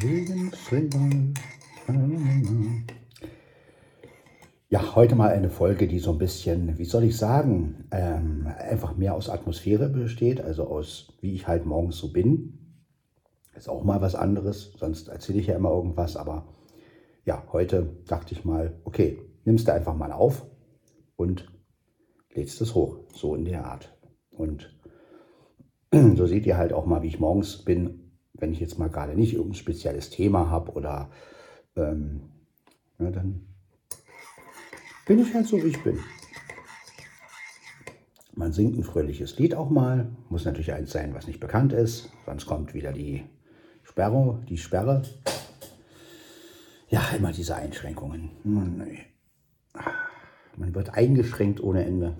Gegen 0.00 0.50
das 0.50 0.72
Regal. 0.72 1.34
Ja, 4.70 4.94
heute 4.94 5.14
mal 5.14 5.30
eine 5.30 5.48
Folge, 5.48 5.88
die 5.88 5.98
so 5.98 6.12
ein 6.12 6.18
bisschen, 6.18 6.76
wie 6.76 6.84
soll 6.84 7.04
ich 7.04 7.16
sagen, 7.16 7.86
ähm, 7.90 8.46
einfach 8.58 8.98
mehr 8.98 9.14
aus 9.14 9.30
Atmosphäre 9.30 9.88
besteht, 9.88 10.42
also 10.42 10.66
aus, 10.66 11.16
wie 11.22 11.32
ich 11.32 11.48
halt 11.48 11.64
morgens 11.64 11.96
so 11.96 12.12
bin. 12.12 12.58
Ist 13.56 13.70
auch 13.70 13.82
mal 13.82 14.02
was 14.02 14.14
anderes, 14.14 14.74
sonst 14.76 15.08
erzähle 15.08 15.40
ich 15.40 15.46
ja 15.46 15.56
immer 15.56 15.70
irgendwas, 15.70 16.18
aber 16.18 16.48
ja, 17.24 17.42
heute 17.50 17.96
dachte 18.08 18.34
ich 18.34 18.44
mal, 18.44 18.78
okay, 18.84 19.18
nimmst 19.46 19.68
du 19.68 19.72
einfach 19.72 19.96
mal 19.96 20.12
auf 20.12 20.44
und 21.16 21.50
lädst 22.34 22.60
es 22.60 22.74
hoch, 22.74 22.98
so 23.14 23.34
in 23.34 23.46
der 23.46 23.64
Art. 23.64 23.96
Und 24.30 24.70
so 26.14 26.26
seht 26.26 26.44
ihr 26.44 26.58
halt 26.58 26.74
auch 26.74 26.84
mal, 26.84 27.00
wie 27.00 27.08
ich 27.08 27.18
morgens 27.18 27.64
bin, 27.64 28.12
wenn 28.34 28.52
ich 28.52 28.60
jetzt 28.60 28.78
mal 28.78 28.90
gerade 28.90 29.14
nicht 29.14 29.32
irgendein 29.32 29.54
spezielles 29.54 30.10
Thema 30.10 30.50
habe 30.50 30.72
oder 30.72 31.08
ähm, 31.74 32.20
ja, 32.98 33.10
dann 33.10 33.47
bin 35.08 35.18
ich 35.20 35.34
halt 35.34 35.46
so, 35.46 35.56
wie 35.64 35.68
ich 35.68 35.82
bin. 35.82 35.98
Man 38.34 38.52
singt 38.52 38.78
ein 38.78 38.84
fröhliches 38.84 39.38
Lied 39.38 39.54
auch 39.54 39.70
mal. 39.70 40.10
Muss 40.28 40.44
natürlich 40.44 40.72
eins 40.72 40.92
sein, 40.92 41.14
was 41.14 41.26
nicht 41.26 41.40
bekannt 41.40 41.72
ist. 41.72 42.12
Sonst 42.26 42.46
kommt 42.46 42.74
wieder 42.74 42.92
die 42.92 43.24
Sperre. 43.82 44.44
Die 44.48 44.58
Sperre. 44.58 45.02
Ja, 46.88 47.02
immer 47.16 47.32
diese 47.32 47.56
Einschränkungen. 47.56 48.30
Man 48.44 48.86
wird 50.74 50.94
eingeschränkt 50.94 51.60
ohne 51.60 51.84
Ende. 51.84 52.16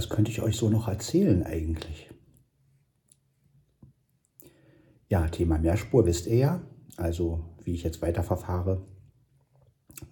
Was 0.00 0.08
könnte 0.08 0.30
ich 0.30 0.40
euch 0.40 0.56
so 0.56 0.70
noch 0.70 0.88
erzählen 0.88 1.42
eigentlich? 1.42 2.08
Ja, 5.10 5.28
Thema 5.28 5.58
Mehrspur 5.58 6.06
wisst 6.06 6.26
ihr 6.26 6.36
ja, 6.36 6.62
also 6.96 7.44
wie 7.64 7.74
ich 7.74 7.82
jetzt 7.82 8.00
weiterverfahre. 8.00 8.80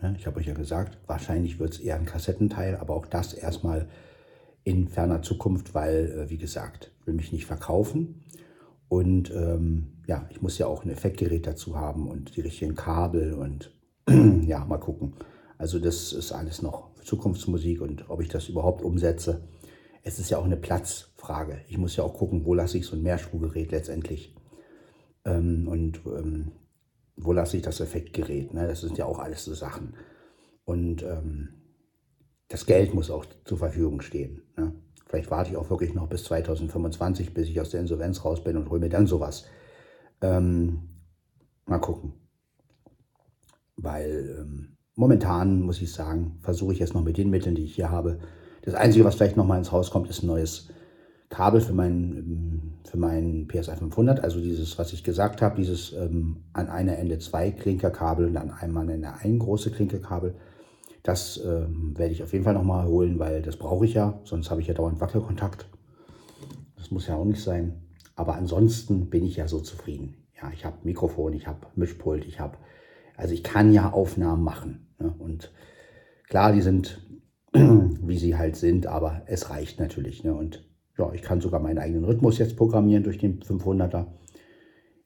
Ne, 0.03 0.15
ich 0.19 0.27
habe 0.27 0.41
euch 0.41 0.47
ja 0.47 0.53
gesagt, 0.53 0.99
wahrscheinlich 1.07 1.59
wird 1.59 1.73
es 1.73 1.81
eher 1.81 1.97
ein 1.97 2.05
Kassettenteil, 2.05 2.77
aber 2.77 2.95
auch 2.95 3.07
das 3.07 3.33
erstmal 3.33 3.89
in 4.63 4.89
ferner 4.89 5.23
Zukunft, 5.23 5.73
weil, 5.73 6.11
äh, 6.11 6.29
wie 6.29 6.37
gesagt, 6.37 6.93
will 7.07 7.15
mich 7.15 7.33
nicht 7.33 7.47
verkaufen. 7.47 8.27
Und 8.89 9.31
ähm, 9.31 10.03
ja, 10.07 10.29
ich 10.29 10.43
muss 10.43 10.59
ja 10.59 10.67
auch 10.67 10.85
ein 10.85 10.91
Effektgerät 10.91 11.47
dazu 11.47 11.79
haben 11.79 12.09
und 12.09 12.37
die 12.37 12.43
richtigen 12.43 12.75
Kabel 12.75 13.33
und 13.33 13.73
ja, 14.47 14.67
mal 14.67 14.81
gucken. 14.81 15.15
Also 15.57 15.79
das 15.79 16.13
ist 16.13 16.33
alles 16.33 16.61
noch 16.61 16.95
Zukunftsmusik 17.05 17.81
und 17.81 18.11
ob 18.11 18.21
ich 18.21 18.29
das 18.29 18.51
überhaupt 18.51 18.83
umsetze 18.83 19.49
es 20.09 20.19
ist 20.19 20.31
ja 20.31 20.39
auch 20.39 20.47
eine 20.47 20.57
Platzfrage. 20.57 21.61
Ich 21.69 21.77
muss 21.77 21.97
ja 21.97 22.03
auch 22.03 22.15
gucken, 22.15 22.47
wo 22.47 22.55
lasse 22.55 22.79
ich 22.79 22.87
so 22.87 22.97
ein 22.97 23.03
Mehrspurgerät 23.03 23.71
letztendlich 23.71 24.35
ähm, 25.27 25.69
und 25.69 26.01
ähm, 26.07 26.53
wo 27.17 27.33
lasse 27.33 27.59
ich 27.59 27.63
das 27.63 27.81
Effektgerät. 27.81 28.55
Ne? 28.55 28.67
Das 28.67 28.81
sind 28.81 28.97
ja 28.97 29.05
auch 29.05 29.19
alles 29.19 29.45
so 29.45 29.53
Sachen. 29.53 29.95
Und 30.65 31.03
ähm, 31.03 31.51
das 32.49 32.65
Geld 32.65 32.95
muss 32.95 33.11
auch 33.11 33.27
zur 33.45 33.59
Verfügung 33.59 34.01
stehen. 34.01 34.43
Ne? 34.57 34.73
Vielleicht 35.07 35.31
warte 35.31 35.51
ich 35.51 35.57
auch 35.59 35.69
wirklich 35.69 35.93
noch 35.93 36.09
bis 36.09 36.25
2025, 36.25 37.35
bis 37.35 37.49
ich 37.49 37.61
aus 37.61 37.71
der 37.71 37.81
Insolvenz 37.81 38.25
raus 38.25 38.43
bin 38.43 38.57
und 38.57 38.71
hole 38.71 38.81
mir 38.81 38.89
dann 38.89 39.07
sowas. 39.07 39.45
Ähm, 40.23 40.89
mal 41.67 41.81
gucken. 41.81 42.15
Weil 43.77 44.39
ähm, 44.41 44.77
momentan, 44.95 45.61
muss 45.61 45.83
ich 45.83 45.93
sagen, 45.93 46.39
versuche 46.41 46.73
ich 46.73 46.79
jetzt 46.79 46.95
noch 46.95 47.05
mit 47.05 47.19
den 47.19 47.29
Mitteln, 47.29 47.55
die 47.55 47.65
ich 47.65 47.75
hier 47.75 47.91
habe, 47.91 48.21
das 48.63 48.75
Einzige, 48.75 49.05
was 49.05 49.15
vielleicht 49.15 49.37
nochmal 49.37 49.59
ins 49.59 49.73
Haus 49.73 49.91
kommt, 49.91 50.11
ist 50.11 50.23
ein 50.23 50.27
neues 50.27 50.69
Kabel 51.31 51.61
für 51.61 51.75
meinen 51.75 52.79
für 52.85 52.97
meinen 52.97 53.49
PSI 53.49 53.77
500. 53.77 54.21
Also 54.25 54.41
dieses, 54.41 54.79
was 54.79 54.93
ich 54.93 55.05
gesagt 55.05 55.43
habe, 55.43 55.57
dieses 55.57 55.93
ähm, 55.93 56.45
an 56.53 56.69
einer 56.69 56.97
Ende 56.97 57.19
zwei 57.19 57.51
Klinkerkabel 57.51 58.27
und 58.27 58.37
an 58.37 58.51
einem 58.51 58.89
Ende 58.89 59.13
ein 59.21 59.39
große 59.39 59.71
Klinkerkabel. 59.71 60.35
Das 61.03 61.41
ähm, 61.45 61.97
werde 61.97 62.13
ich 62.13 62.23
auf 62.23 62.33
jeden 62.33 62.45
Fall 62.45 62.55
nochmal 62.55 62.87
holen, 62.87 63.19
weil 63.19 63.43
das 63.43 63.57
brauche 63.57 63.85
ich 63.85 63.95
ja. 63.95 64.21
Sonst 64.25 64.51
habe 64.51 64.61
ich 64.61 64.67
ja 64.67 64.75
dauernd 64.75 65.01
Wackelkontakt. 65.01 65.69
Das 66.77 66.91
muss 66.91 67.07
ja 67.07 67.17
auch 67.17 67.25
nicht 67.25 67.43
sein. 67.43 67.83
Aber 68.17 68.35
ansonsten 68.35 69.11
bin 69.11 69.25
ich 69.25 69.37
ja 69.37 69.49
so 69.49 69.61
zufrieden. 69.61 70.17
Ja, 70.41 70.51
ich 70.53 70.65
habe 70.65 70.77
Mikrofon, 70.83 71.33
ich 71.35 71.47
habe 71.47 71.67
Mischpult, 71.75 72.25
ich 72.25 72.41
habe, 72.41 72.57
also 73.17 73.35
ich 73.35 73.43
kann 73.43 73.73
ja 73.73 73.93
Aufnahmen 73.93 74.43
machen. 74.43 74.89
Ne? 74.99 75.15
Und 75.19 75.53
klar, 76.29 76.53
die 76.53 76.63
sind 76.63 77.01
wie 77.53 78.19
sie 78.19 78.37
halt 78.37 78.57
sind, 78.57 78.87
aber 78.87 79.23
es 79.27 79.51
reicht 79.51 79.81
natürlich. 79.81 80.25
Ne? 80.25 80.35
Und 80.35 80.65
ja, 80.99 81.13
ich 81.13 81.23
kann 81.23 81.41
sogar 81.41 81.61
meinen 81.61 81.79
eigenen 81.79 82.05
Rhythmus 82.05 82.39
jetzt 82.39 82.57
programmieren 82.57 83.05
durch 83.05 83.19
den 83.19 83.41
500er. 83.41 84.07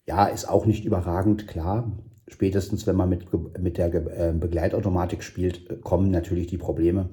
Ja, 0.07 0.27
ist 0.27 0.49
auch 0.49 0.67
nicht 0.67 0.85
überragend, 0.85 1.47
klar. 1.47 1.93
Spätestens, 2.27 2.87
wenn 2.87 2.97
man 2.97 3.09
mit, 3.09 3.27
mit 3.61 3.79
der 3.79 3.95
äh, 3.95 4.33
Begleitautomatik 4.33 5.23
spielt, 5.23 5.71
äh, 5.71 5.77
kommen 5.77 6.11
natürlich 6.11 6.47
die 6.47 6.59
Probleme. 6.59 7.11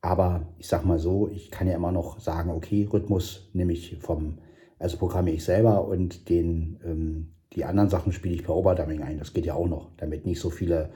Aber 0.00 0.48
ich 0.58 0.68
sag 0.68 0.84
mal 0.84 0.98
so, 0.98 1.28
ich 1.28 1.50
kann 1.50 1.66
ja 1.66 1.74
immer 1.74 1.90
noch 1.90 2.20
sagen, 2.20 2.50
okay, 2.50 2.86
Rhythmus 2.92 3.48
nehme 3.54 3.72
ich 3.72 3.96
vom, 4.00 4.38
also 4.78 4.98
programmiere 4.98 5.36
ich 5.36 5.44
selber 5.44 5.88
und 5.88 6.28
den, 6.28 6.78
ähm, 6.84 7.28
die 7.54 7.64
anderen 7.64 7.88
Sachen 7.88 8.12
spiele 8.12 8.34
ich 8.34 8.44
per 8.44 8.54
Overdubbing 8.54 9.02
ein. 9.02 9.18
Das 9.18 9.32
geht 9.32 9.46
ja 9.46 9.54
auch 9.54 9.66
noch, 9.66 9.90
damit 9.96 10.26
nicht 10.26 10.40
so 10.40 10.50
viele 10.50 10.90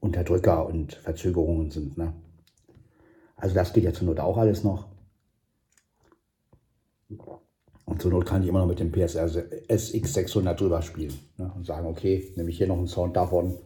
Unterdrücker 0.00 0.66
und 0.66 0.94
Verzögerungen 0.94 1.70
sind. 1.70 1.98
Ne? 1.98 2.14
Also 3.36 3.54
das 3.54 3.72
geht 3.72 3.84
ja 3.84 3.92
zur 3.92 4.06
Not 4.06 4.20
auch 4.20 4.38
alles 4.38 4.64
noch. 4.64 4.88
Und 7.84 8.02
zur 8.02 8.10
Not 8.10 8.26
kann 8.26 8.42
ich 8.42 8.48
immer 8.48 8.60
noch 8.60 8.66
mit 8.66 8.80
dem 8.80 8.90
PSR 8.90 9.26
SX600 9.26 10.54
drüber 10.54 10.82
spielen 10.82 11.14
ne? 11.36 11.52
und 11.54 11.64
sagen, 11.64 11.86
okay, 11.86 12.32
nehme 12.36 12.50
ich 12.50 12.58
hier 12.58 12.66
noch 12.66 12.78
einen 12.78 12.88
Sound 12.88 13.16
davon, 13.16 13.58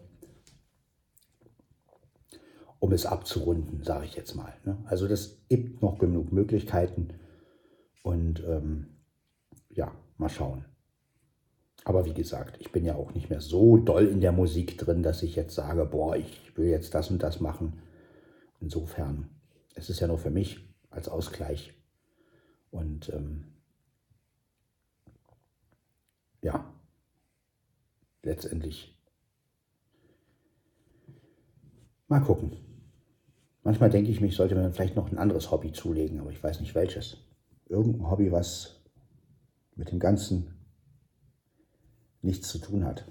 um 2.80 2.92
es 2.92 3.06
abzurunden, 3.06 3.82
sage 3.82 4.04
ich 4.04 4.14
jetzt 4.14 4.34
mal. 4.34 4.52
Ne? 4.64 4.76
Also 4.86 5.08
das 5.08 5.38
gibt 5.48 5.80
noch 5.80 5.98
genug 5.98 6.32
Möglichkeiten 6.32 7.14
und 8.02 8.42
ähm, 8.46 8.88
ja, 9.70 9.92
mal 10.18 10.28
schauen. 10.28 10.64
Aber 11.84 12.04
wie 12.04 12.12
gesagt, 12.12 12.56
ich 12.60 12.72
bin 12.72 12.84
ja 12.84 12.96
auch 12.96 13.14
nicht 13.14 13.30
mehr 13.30 13.40
so 13.40 13.78
doll 13.78 14.06
in 14.06 14.20
der 14.20 14.32
Musik 14.32 14.76
drin, 14.76 15.02
dass 15.02 15.22
ich 15.22 15.34
jetzt 15.34 15.54
sage, 15.54 15.86
boah, 15.86 16.14
ich 16.14 16.56
will 16.56 16.68
jetzt 16.68 16.94
das 16.94 17.10
und 17.10 17.22
das 17.22 17.40
machen. 17.40 17.80
Insofern 18.60 19.30
es 19.74 19.90
ist 19.90 20.00
ja 20.00 20.06
nur 20.06 20.18
für 20.18 20.30
mich 20.30 20.68
als 20.90 21.08
Ausgleich. 21.08 21.74
Und 22.70 23.08
ähm, 23.10 23.44
ja, 26.42 26.72
letztendlich 28.22 28.96
mal 32.08 32.20
gucken. 32.20 32.56
Manchmal 33.62 33.90
denke 33.90 34.10
ich 34.10 34.20
mich, 34.20 34.36
sollte 34.36 34.54
man 34.54 34.72
vielleicht 34.72 34.96
noch 34.96 35.10
ein 35.10 35.18
anderes 35.18 35.50
Hobby 35.50 35.72
zulegen, 35.72 36.20
aber 36.20 36.30
ich 36.30 36.42
weiß 36.42 36.60
nicht 36.60 36.74
welches. 36.74 37.18
Irgendein 37.66 38.10
Hobby, 38.10 38.32
was 38.32 38.80
mit 39.76 39.90
dem 39.90 39.98
Ganzen 39.98 40.54
nichts 42.22 42.48
zu 42.48 42.58
tun 42.58 42.84
hat. 42.84 43.06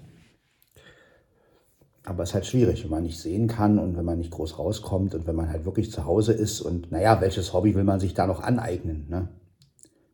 Aber 2.10 2.24
es 2.24 2.30
ist 2.30 2.34
halt 2.34 2.46
schwierig, 2.46 2.82
wenn 2.82 2.90
man 2.90 3.04
nicht 3.04 3.20
sehen 3.20 3.46
kann 3.46 3.78
und 3.78 3.96
wenn 3.96 4.04
man 4.04 4.18
nicht 4.18 4.32
groß 4.32 4.58
rauskommt 4.58 5.14
und 5.14 5.28
wenn 5.28 5.36
man 5.36 5.48
halt 5.48 5.64
wirklich 5.64 5.92
zu 5.92 6.06
Hause 6.06 6.32
ist. 6.32 6.60
Und 6.60 6.90
naja, 6.90 7.20
welches 7.20 7.52
Hobby 7.52 7.76
will 7.76 7.84
man 7.84 8.00
sich 8.00 8.14
da 8.14 8.26
noch 8.26 8.40
aneignen? 8.40 9.06
Ne? 9.08 9.28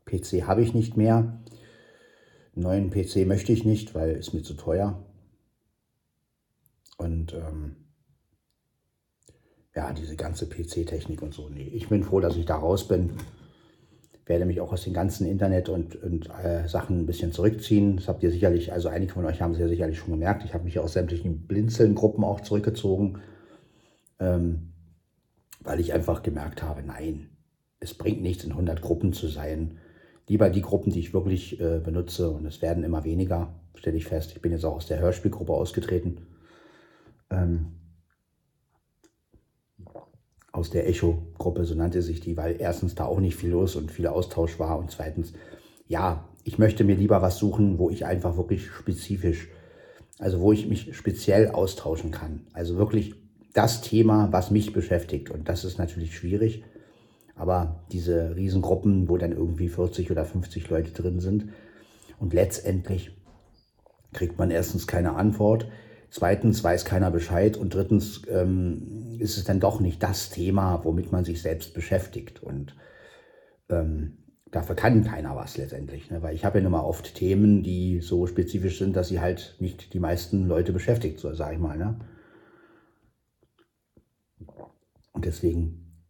PC 0.05 0.47
habe 0.47 0.61
ich 0.61 0.74
nicht 0.74 0.99
mehr. 0.99 1.40
Neuen 2.55 2.90
PC 2.90 3.26
möchte 3.26 3.51
ich 3.51 3.64
nicht, 3.64 3.94
weil 3.94 4.11
es 4.11 4.34
mir 4.34 4.42
zu 4.42 4.53
teuer. 4.53 5.03
Und 6.99 7.32
ähm, 7.32 7.76
ja, 9.74 9.90
diese 9.94 10.16
ganze 10.16 10.51
PC-Technik 10.51 11.22
und 11.22 11.32
so. 11.32 11.49
Nee, 11.49 11.70
ich 11.72 11.88
bin 11.88 12.05
froh, 12.05 12.20
dass 12.20 12.36
ich 12.36 12.44
da 12.44 12.57
raus 12.57 12.86
bin 12.88 13.16
werde 14.27 14.45
mich 14.45 14.61
auch 14.61 14.72
aus 14.72 14.83
den 14.83 14.93
ganzen 14.93 15.27
Internet 15.27 15.68
und, 15.68 16.03
und 16.03 16.29
äh, 16.31 16.68
Sachen 16.68 17.01
ein 17.01 17.07
bisschen 17.07 17.33
zurückziehen. 17.33 17.97
Das 17.97 18.09
habt 18.09 18.22
ihr 18.24 18.31
sicherlich, 18.33 18.72
also 18.72 18.89
einige 18.89 19.12
von 19.12 19.24
euch 19.24 19.41
haben 19.41 19.53
es 19.53 19.61
ja 19.61 19.68
sicherlich 19.68 19.99
schon 19.99 20.11
gemerkt. 20.11 20.45
Ich 20.45 20.53
habe 20.53 20.64
mich 20.64 20.79
aus 20.81 20.95
sämtlichen 20.95 21.47
Blinzeln-Gruppen 21.47 22.24
auch 22.24 22.41
zurückgezogen, 22.41 23.20
ähm, 24.18 24.72
weil 25.61 25.79
ich 25.79 25.95
einfach 25.95 26.24
gemerkt 26.24 26.62
habe, 26.62 26.83
nein, 26.83 27.31
es 27.79 27.95
bringt 27.95 28.20
nichts, 28.20 28.43
in 28.43 28.51
100 28.51 28.83
Gruppen 28.83 29.12
zu 29.12 29.29
sein. 29.29 29.79
Lieber 30.29 30.51
die 30.51 30.62
Gruppen, 30.62 30.93
die 30.93 31.01
ich 31.01 31.14
wirklich 31.14 31.61
äh, 31.61 31.79
benutze 31.79 32.31
und 32.31 32.47
es 32.47 32.61
werden 32.62 32.83
immer 32.83 33.05
weniger, 33.05 33.55
stelle 33.77 33.97
ich 33.97 34.07
fest. 34.07 34.33
Ich 34.35 34.43
bin 34.43 34.51
jetzt 34.51 34.64
auch 34.64 34.74
aus 34.74 34.87
der 34.87 34.99
Hörspielgruppe 34.99 35.53
ausgetreten. 35.53 36.27
Ähm, 37.31 37.77
aus 40.57 40.70
der 40.70 40.88
Echo-Gruppe, 40.88 41.64
so 41.64 41.74
nannte 41.74 42.02
sich 42.02 42.20
die, 42.20 42.36
weil 42.36 42.57
erstens 42.59 42.94
da 42.94 43.04
auch 43.04 43.20
nicht 43.20 43.36
viel 43.36 43.50
los 43.50 43.76
und 43.76 43.90
viel 43.92 44.07
Austausch 44.07 44.59
war 44.59 44.78
und 44.78 44.90
zweitens, 44.90 45.32
ja, 45.86 46.24
ich 46.44 46.59
möchte 46.59 46.84
mir 46.84 46.96
lieber 46.96 47.22
was 47.22 47.38
suchen, 47.38 47.78
wo 47.78 47.90
ich 47.90 48.07
einfach 48.07 48.36
wirklich 48.36 48.66
spezifisch 48.68 49.48
Also 50.18 50.40
wo 50.40 50.52
ich 50.52 50.66
mich 50.66 50.96
speziell 50.96 51.50
austauschen 51.50 52.11
kann. 52.11 52.46
Also 52.54 52.76
wirklich 52.76 53.14
das 53.52 53.82
Thema, 53.82 54.28
was 54.32 54.50
mich 54.50 54.72
beschäftigt. 54.72 55.30
Und 55.30 55.48
das 55.48 55.64
ist 55.64 55.78
natürlich 55.78 56.16
schwierig. 56.16 56.64
Aber 57.34 57.84
diese 57.92 58.34
Riesengruppen, 58.34 59.09
wo 59.09 59.18
dann 59.18 59.32
irgendwie 59.32 59.68
40 59.68 60.11
oder 60.11 60.24
50 60.24 60.70
Leute 60.70 60.92
drin 60.92 61.20
sind 61.20 61.50
und 62.18 62.32
letztendlich 62.32 63.11
kriegt 64.14 64.38
man 64.38 64.50
erstens 64.50 64.86
keine 64.86 65.16
Antwort, 65.16 65.68
zweitens 66.16 66.64
weiß 66.64 66.86
keiner 66.86 67.10
Bescheid 67.10 67.58
und 67.58 67.74
drittens 67.74 68.22
ähm, 68.28 69.18
ist 69.18 69.36
es 69.36 69.44
dann 69.44 69.60
doch 69.60 69.80
nicht 69.80 70.02
das 70.02 70.30
Thema, 70.30 70.82
womit 70.82 71.12
man 71.12 71.26
sich 71.26 71.42
selbst 71.42 71.74
beschäftigt. 71.74 72.42
Und 72.42 72.74
ähm, 73.68 74.16
dafür 74.50 74.76
kann 74.76 75.04
keiner 75.04 75.36
was 75.36 75.58
letztendlich. 75.58 76.10
Ne? 76.10 76.22
Weil 76.22 76.34
ich 76.34 76.46
habe 76.46 76.58
ja 76.58 76.66
immer 76.66 76.86
oft 76.86 77.14
Themen, 77.14 77.62
die 77.62 78.00
so 78.00 78.26
spezifisch 78.26 78.78
sind, 78.78 78.96
dass 78.96 79.08
sie 79.08 79.20
halt 79.20 79.56
nicht 79.58 79.92
die 79.92 80.00
meisten 80.00 80.48
Leute 80.48 80.72
beschäftigt, 80.72 81.20
so 81.20 81.34
sage 81.34 81.56
ich 81.56 81.60
mal. 81.60 81.76
Ne? 81.76 82.00
Und 85.12 85.26
deswegen 85.26 86.00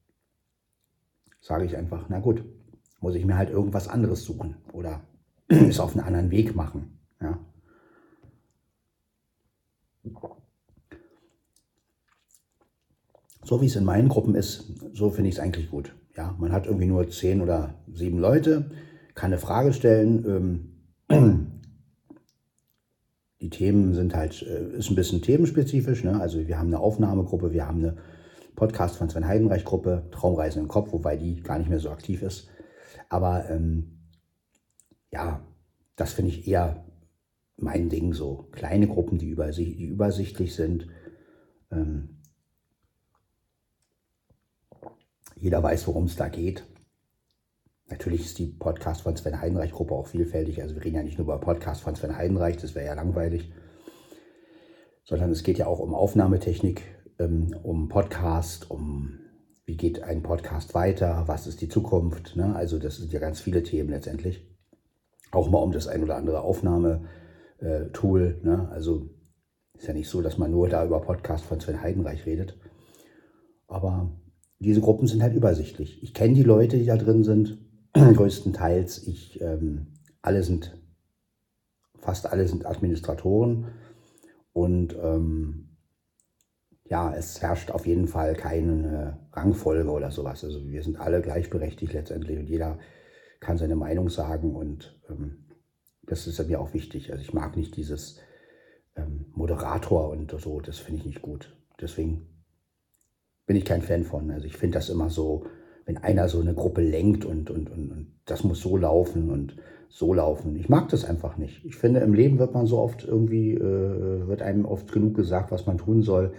sage 1.40 1.64
ich 1.64 1.76
einfach, 1.76 2.07
na 2.09 2.20
gut, 2.20 2.44
muss 3.00 3.16
ich 3.16 3.24
mir 3.24 3.36
halt 3.36 3.50
irgendwas 3.50 3.88
anderes 3.88 4.22
suchen 4.22 4.54
oder 4.72 5.00
es 5.48 5.80
auf 5.80 5.96
einen 5.96 6.07
anderen 6.07 6.30
Weg 6.30 6.54
machen. 6.54 7.00
Ja? 7.20 7.44
So 13.44 13.61
wie 13.61 13.66
es 13.66 13.76
in 13.76 13.84
meinen 13.84 14.09
Gruppen 14.09 14.34
ist, 14.34 14.72
so 14.92 15.11
finde 15.11 15.28
ich 15.28 15.36
es 15.36 15.40
eigentlich 15.40 15.70
gut. 15.70 15.94
Ja, 16.16 16.34
man 16.38 16.50
hat 16.50 16.66
irgendwie 16.66 16.86
nur 16.86 17.09
zehn 17.11 17.40
oder 17.40 17.74
sieben 17.92 18.18
Leute, 18.18 18.70
kann 19.14 19.32
eine 19.32 19.38
Frage 19.38 19.72
stellen. 19.72 20.72
Ähm, 21.09 21.52
die 23.40 23.50
Themen 23.50 23.94
sind 23.94 24.16
halt, 24.16 24.42
äh, 24.42 24.76
ist 24.76 24.90
ein 24.90 24.96
bisschen 24.96 25.22
themenspezifisch. 25.22 26.02
Ne? 26.02 26.20
Also 26.20 26.46
wir 26.46 26.59
haben 26.59 26.68
eine 26.68 26.80
Aufnahmegruppe, 26.80 27.52
wir 27.52 27.68
haben 27.68 27.78
eine 27.78 27.96
Podcast 28.57 28.96
von 28.96 29.09
Sven 29.09 29.28
Heidenreich 29.28 29.64
Gruppe, 29.64 30.09
Traumreisen 30.11 30.62
im 30.62 30.68
Kopf, 30.68 30.92
wobei 30.92 31.16
die 31.16 31.42
gar 31.42 31.59
nicht 31.59 31.68
mehr 31.68 31.78
so 31.78 31.90
aktiv 31.90 32.22
ist. 32.22 32.48
Aber 33.09 33.48
ähm, 33.50 33.98
ja, 35.12 35.46
das 35.94 36.14
finde 36.14 36.32
ich 36.32 36.48
eher 36.48 36.84
mein 37.57 37.88
Ding 37.88 38.12
so. 38.12 38.48
Kleine 38.52 38.88
Gruppen, 38.88 39.18
die, 39.18 39.30
übersicht, 39.30 39.78
die 39.78 39.86
übersichtlich 39.86 40.54
sind. 40.54 40.88
Ähm, 41.70 42.20
jeder 45.36 45.62
weiß, 45.62 45.86
worum 45.86 46.04
es 46.04 46.16
da 46.16 46.28
geht. 46.28 46.64
Natürlich 47.88 48.22
ist 48.22 48.38
die 48.38 48.46
Podcast 48.46 49.02
von 49.02 49.16
Sven 49.16 49.40
Heidenreich 49.40 49.70
Gruppe 49.70 49.94
auch 49.94 50.09
vielfältig. 50.09 50.61
Also 50.61 50.74
wir 50.74 50.84
reden 50.84 50.96
ja 50.96 51.02
nicht 51.02 51.18
nur 51.18 51.26
über 51.26 51.38
Podcast 51.38 51.82
von 51.82 51.94
Sven 51.94 52.16
Heidenreich, 52.16 52.57
das 52.57 52.74
wäre 52.74 52.86
ja 52.86 52.94
langweilig, 52.94 53.52
sondern 55.04 55.30
es 55.30 55.44
geht 55.44 55.59
ja 55.59 55.66
auch 55.66 55.78
um 55.78 55.94
Aufnahmetechnik, 55.94 56.82
ähm, 57.18 57.54
um 57.62 57.88
Podcast, 57.88 58.70
um 58.70 59.20
wie 59.66 59.76
geht 59.76 60.02
ein 60.02 60.22
Podcast 60.22 60.74
weiter, 60.74 61.24
was 61.26 61.46
ist 61.46 61.61
die 61.61 61.68
Zukunft. 61.68 62.34
Ne? 62.36 62.54
Also 62.57 62.78
das 62.78 62.96
sind 62.96 63.12
ja 63.12 63.20
ganz 63.20 63.40
viele 63.40 63.62
Themen 63.62 63.90
letztendlich. 63.90 64.44
Auch 65.30 65.50
mal 65.50 65.59
um 65.59 65.72
das 65.72 65.86
ein 65.86 66.02
oder 66.02 66.16
andere 66.16 66.42
Aufnahmetool. 67.61 68.40
Ne? 68.42 68.68
Also 68.70 69.11
ist 69.74 69.86
ja 69.86 69.94
nicht 69.94 70.09
so, 70.09 70.22
dass 70.22 70.38
man 70.38 70.50
nur 70.50 70.68
da 70.68 70.84
über 70.84 71.00
Podcast 71.00 71.44
von 71.44 71.61
Sven 71.61 71.82
Heidenreich 71.82 72.24
redet. 72.26 72.59
Aber 73.66 74.11
diese 74.59 74.80
Gruppen 74.80 75.07
sind 75.07 75.22
halt 75.22 75.34
übersichtlich. 75.34 76.02
Ich 76.02 76.14
kenne 76.14 76.34
die 76.34 76.42
Leute, 76.42 76.78
die 76.78 76.86
da 76.86 76.96
drin 76.96 77.24
sind, 77.24 77.59
größtenteils. 77.92 79.07
Ich, 79.07 79.40
ähm, 79.40 79.94
alle 80.22 80.42
sind, 80.42 80.78
fast 81.98 82.26
alle 82.26 82.48
sind 82.48 82.64
Administratoren 82.64 83.66
und 84.52 84.96
ähm, 85.00 85.62
ja, 86.84 87.12
es 87.14 87.42
herrscht 87.42 87.72
auf 87.72 87.86
jeden 87.86 88.07
Fall 88.07 88.34
keine 88.34 89.18
Rangfolge 89.32 89.90
oder 89.90 90.11
sowas. 90.11 90.44
Also 90.44 90.66
wir 90.68 90.82
sind 90.82 90.98
alle 90.98 91.20
gleichberechtigt 91.20 91.92
letztendlich 91.92 92.38
und 92.38 92.48
jeder 92.48 92.78
kann 93.40 93.59
seine 93.59 93.76
Meinung 93.76 94.09
sagen 94.09 94.54
und 94.54 94.98
ähm, 95.11 95.45
das 96.07 96.26
ist 96.26 96.46
mir 96.48 96.61
auch 96.61 96.74
wichtig. 96.74 97.12
Also 97.12 97.22
ich 97.22 97.34
mag 97.34 97.57
nicht 97.57 97.76
dieses 97.76 98.18
ähm, 98.96 99.26
Moderator 99.34 100.11
und 100.11 100.34
so, 100.40 100.61
das 100.61 100.78
finde 100.78 101.00
ich 101.00 101.07
nicht 101.07 101.22
gut. 101.22 101.54
Deswegen 101.80 102.26
bin 103.46 103.57
ich 103.57 103.64
kein 103.64 103.82
Fan 103.82 104.04
von. 104.04 104.30
Also 104.30 104.46
ich 104.46 104.57
finde 104.57 104.78
das 104.78 104.88
immer 104.88 105.11
so, 105.11 105.46
wenn 105.84 105.98
einer 105.98 106.28
so 106.28 106.40
eine 106.40 106.54
Gruppe 106.54 106.82
lenkt 106.82 107.24
und, 107.24 107.50
und, 107.50 107.70
und, 107.70 107.90
und 107.90 108.12
das 108.24 108.44
muss 108.44 108.61
so 108.61 108.76
laufen 108.76 109.30
und 109.30 109.57
so 109.88 110.12
laufen. 110.12 110.57
Ich 110.57 110.68
mag 110.68 110.88
das 110.88 111.04
einfach 111.04 111.36
nicht. 111.36 111.64
Ich 111.64 111.76
finde, 111.76 112.00
im 112.00 112.12
Leben 112.12 112.38
wird 112.38 112.54
man 112.54 112.66
so 112.66 112.78
oft 112.78 113.04
irgendwie, 113.04 113.54
äh, 113.54 114.26
wird 114.26 114.42
einem 114.42 114.64
oft 114.64 114.92
genug 114.92 115.14
gesagt, 115.14 115.52
was 115.52 115.66
man 115.66 115.78
tun 115.78 116.02
soll. 116.02 116.32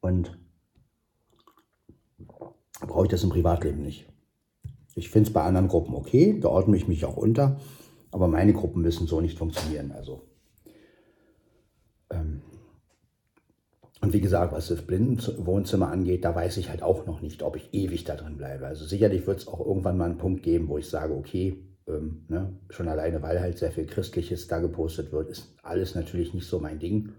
Und 0.00 0.38
brauche 2.86 3.04
ich 3.04 3.10
das 3.10 3.24
im 3.24 3.30
Privatleben 3.30 3.82
nicht. 3.82 4.06
Ich 4.94 5.10
finde 5.10 5.28
es 5.28 5.32
bei 5.32 5.42
anderen 5.42 5.68
Gruppen 5.68 5.94
okay, 5.94 6.38
da 6.40 6.48
ordne 6.48 6.76
ich 6.76 6.88
mich 6.88 7.04
auch 7.04 7.16
unter, 7.16 7.58
aber 8.10 8.28
meine 8.28 8.52
Gruppen 8.52 8.82
müssen 8.82 9.06
so 9.06 9.20
nicht 9.20 9.38
funktionieren. 9.38 9.92
Also 9.92 10.22
ähm, 12.10 12.42
und 14.00 14.12
wie 14.12 14.20
gesagt, 14.20 14.52
was 14.52 14.68
das 14.68 14.82
Blindenwohnzimmer 14.82 15.90
angeht, 15.90 16.24
da 16.24 16.34
weiß 16.34 16.56
ich 16.58 16.70
halt 16.70 16.82
auch 16.82 17.06
noch 17.06 17.20
nicht, 17.20 17.42
ob 17.42 17.56
ich 17.56 17.74
ewig 17.74 18.04
da 18.04 18.14
drin 18.14 18.36
bleibe. 18.36 18.66
Also 18.66 18.84
sicherlich 18.84 19.26
wird 19.26 19.40
es 19.40 19.48
auch 19.48 19.64
irgendwann 19.64 19.98
mal 19.98 20.04
einen 20.04 20.18
Punkt 20.18 20.42
geben, 20.44 20.68
wo 20.68 20.78
ich 20.78 20.88
sage, 20.88 21.14
okay, 21.14 21.56
ähm, 21.88 22.24
ne, 22.28 22.56
schon 22.70 22.86
alleine, 22.86 23.22
weil 23.22 23.40
halt 23.40 23.58
sehr 23.58 23.72
viel 23.72 23.86
Christliches 23.86 24.46
da 24.46 24.60
gepostet 24.60 25.10
wird, 25.10 25.30
ist 25.30 25.54
alles 25.62 25.96
natürlich 25.96 26.32
nicht 26.32 26.46
so 26.46 26.60
mein 26.60 26.78
Ding. 26.78 27.12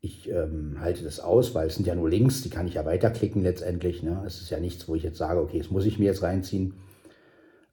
Ich 0.00 0.30
ähm, 0.30 0.76
halte 0.80 1.04
das 1.04 1.20
aus, 1.20 1.54
weil 1.54 1.66
es 1.66 1.74
sind 1.74 1.86
ja 1.86 1.94
nur 1.94 2.08
Links, 2.08 2.42
die 2.42 2.50
kann 2.50 2.66
ich 2.66 2.74
ja 2.74 2.84
weiterklicken 2.86 3.42
letztendlich. 3.42 4.02
Ne? 4.02 4.22
Es 4.26 4.40
ist 4.40 4.50
ja 4.50 4.60
nichts, 4.60 4.88
wo 4.88 4.94
ich 4.94 5.02
jetzt 5.02 5.18
sage, 5.18 5.40
okay, 5.40 5.58
das 5.58 5.70
muss 5.70 5.86
ich 5.86 5.98
mir 5.98 6.06
jetzt 6.06 6.22
reinziehen. 6.22 6.74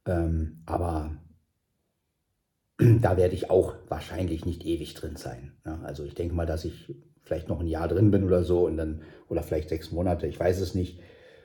Ähm, 0.05 0.63
aber 0.65 1.11
da 3.01 3.17
werde 3.17 3.36
ich 3.36 3.49
auch 3.49 3.75
wahrscheinlich 3.88 4.45
nicht 4.45 4.65
ewig 4.65 4.93
drin 4.93 5.15
sein. 5.15 5.53
Ne? 5.65 5.79
Also 5.84 6.03
ich 6.03 6.15
denke 6.15 6.34
mal, 6.34 6.45
dass 6.45 6.65
ich 6.65 6.95
vielleicht 7.23 7.47
noch 7.47 7.59
ein 7.59 7.67
Jahr 7.67 7.88
drin 7.88 8.11
bin 8.11 8.23
oder 8.23 8.43
so 8.43 8.65
und 8.65 8.77
dann, 8.77 9.01
oder 9.29 9.43
vielleicht 9.43 9.69
sechs 9.69 9.91
Monate, 9.91 10.27
ich 10.27 10.39
weiß 10.39 10.59
es 10.59 10.75
nicht. 10.75 10.99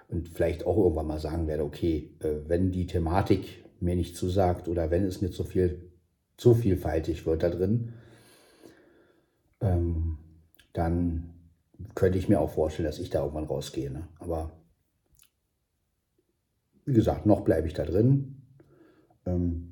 Und 0.08 0.28
vielleicht 0.28 0.64
auch 0.66 0.76
irgendwann 0.76 1.08
mal 1.08 1.18
sagen 1.18 1.48
werde, 1.48 1.64
okay, 1.64 2.16
äh, 2.20 2.48
wenn 2.48 2.70
die 2.70 2.86
Thematik 2.86 3.64
mir 3.80 3.96
nicht 3.96 4.16
zusagt 4.16 4.68
oder 4.68 4.90
wenn 4.90 5.04
es 5.04 5.20
mir 5.20 5.30
zu 5.30 5.44
viel, 5.44 5.90
zu 6.36 6.54
vielfältig 6.54 7.26
wird 7.26 7.42
da 7.42 7.50
drin, 7.50 7.92
ähm, 9.60 10.18
dann 10.72 11.34
könnte 11.94 12.18
ich 12.18 12.28
mir 12.28 12.40
auch 12.40 12.50
vorstellen, 12.50 12.86
dass 12.86 12.98
ich 12.98 13.10
da 13.10 13.20
irgendwann 13.20 13.44
rausgehe. 13.44 13.90
Ne? 13.90 14.08
Aber 14.20 14.52
wie 16.84 16.94
gesagt, 16.94 17.26
noch 17.26 17.42
bleibe 17.42 17.66
ich 17.66 17.74
da 17.74 17.84
drin. 17.84 18.42
Ähm, 19.26 19.65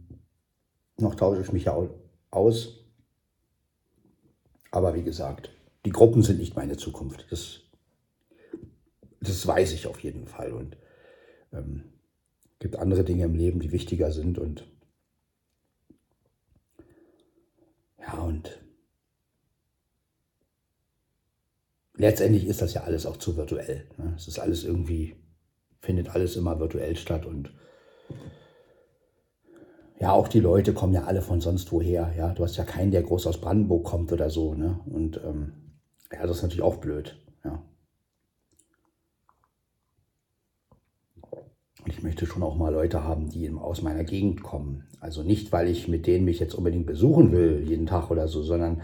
noch 0.97 1.15
tausche 1.15 1.43
ich 1.43 1.53
mich 1.53 1.65
ja 1.65 1.89
aus. 2.31 2.81
Aber 4.71 4.95
wie 4.95 5.03
gesagt, 5.03 5.51
die 5.85 5.91
Gruppen 5.91 6.23
sind 6.23 6.39
nicht 6.39 6.57
meine 6.57 6.77
Zukunft. 6.77 7.27
Das, 7.31 7.61
das 9.21 9.47
weiß 9.47 9.73
ich 9.73 9.87
auf 9.87 10.01
jeden 10.01 10.27
Fall. 10.27 10.53
Und 10.53 10.77
ähm, 11.53 11.85
gibt 12.59 12.77
andere 12.77 13.05
Dinge 13.05 13.25
im 13.25 13.35
Leben, 13.35 13.61
die 13.61 13.73
wichtiger 13.73 14.11
sind. 14.11 14.39
Und 14.39 14.67
ja, 18.01 18.15
und 18.21 18.61
letztendlich 21.95 22.47
ist 22.47 22.63
das 22.63 22.75
ja 22.75 22.83
alles 22.83 23.07
auch 23.07 23.17
zu 23.17 23.37
virtuell. 23.37 23.87
Ne? 23.97 24.15
Es 24.17 24.29
ist 24.29 24.39
alles 24.39 24.65
irgendwie, 24.65 25.17
findet 25.81 26.09
alles 26.09 26.37
immer 26.37 26.59
virtuell 26.59 26.97
statt 26.97 27.27
und 27.27 27.53
ja, 30.01 30.13
auch 30.13 30.29
die 30.29 30.41
Leute 30.41 30.73
kommen 30.75 30.93
ja 30.93 31.05
alle 31.05 31.23
von 31.23 31.41
sonst 31.41 31.71
woher. 31.73 32.13
Ja, 32.17 32.33
du 32.33 32.43
hast 32.43 32.57
ja 32.57 32.65
keinen, 32.65 32.91
der 32.91 33.03
groß 33.03 33.27
aus 33.27 33.41
Brandenburg 33.41 33.85
kommt 33.85 34.13
oder 34.13 34.29
so. 34.29 34.55
Ne? 34.55 34.81
Und 34.87 35.21
ähm, 35.25 35.53
ja, 36.13 36.27
das 36.27 36.39
ist 36.39 36.43
natürlich 36.43 36.65
auch 36.65 36.77
blöd. 36.77 37.17
Ja. 37.45 37.63
Und 41.85 41.93
ich 41.93 42.03
möchte 42.03 42.27
schon 42.27 42.43
auch 42.43 42.57
mal 42.57 42.73
Leute 42.73 43.05
haben, 43.05 43.29
die 43.29 43.51
aus 43.51 43.83
meiner 43.83 44.05
Gegend 44.05 44.43
kommen. 44.43 44.85
Also 45.01 45.23
nicht, 45.23 45.53
weil 45.53 45.69
ich 45.69 45.87
mit 45.87 46.07
denen 46.07 46.25
mich 46.25 46.41
jetzt 46.41 46.55
unbedingt 46.55 46.87
besuchen 46.87 47.31
will, 47.31 47.63
jeden 47.65 47.87
Tag 47.87 48.11
oder 48.11 48.27
so, 48.27 48.43
sondern 48.43 48.83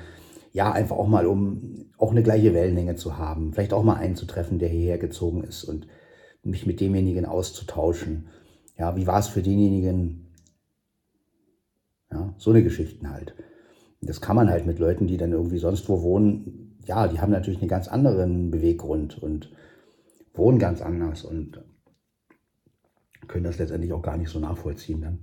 ja, 0.53 0.73
einfach 0.73 0.97
auch 0.97 1.07
mal, 1.07 1.27
um 1.27 1.87
auch 1.97 2.11
eine 2.11 2.23
gleiche 2.23 2.55
Wellenlänge 2.55 2.97
zu 2.97 3.17
haben. 3.17 3.53
Vielleicht 3.53 3.73
auch 3.73 3.85
mal 3.85 3.95
einen 3.95 4.17
zu 4.17 4.27
treffen, 4.27 4.59
der 4.59 4.69
hierher 4.69 4.99
gezogen 4.99 5.45
ist 5.45 5.65
und 5.65 5.87
mich 6.43 6.67
mit 6.67 6.81
demjenigen 6.81 7.25
auszutauschen. 7.25 8.29
Ja, 8.79 8.97
wie 8.97 9.07
war 9.07 9.19
es 9.19 9.29
für 9.29 9.43
denjenigen? 9.43 10.30
Ja, 12.13 12.35
so 12.39 12.51
eine 12.51 12.63
Geschichten 12.63 13.11
halt. 13.11 13.35
Das 14.01 14.21
kann 14.21 14.37
man 14.37 14.51
halt 14.51 14.67
mit 14.67 14.79
Leuten, 14.79 15.07
die 15.07 15.17
dann 15.17 15.33
irgendwie 15.33 15.59
sonst 15.59 15.89
wo 15.89 16.03
wohnen, 16.03 16.79
ja, 16.87 17.07
die 17.07 17.21
haben 17.21 17.31
natürlich 17.31 17.61
einen 17.61 17.69
ganz 17.69 17.89
anderen 17.89 18.51
Beweggrund 18.51 19.23
und 19.23 19.53
wohnen 20.35 20.59
ganz 20.59 20.81
anders 20.81 21.25
und 21.25 21.63
können 23.29 23.45
das 23.45 23.59
letztendlich 23.59 23.93
auch 23.93 24.03
gar 24.03 24.17
nicht 24.17 24.31
so 24.31 24.41
nachvollziehen 24.41 25.03
dann. 25.03 25.19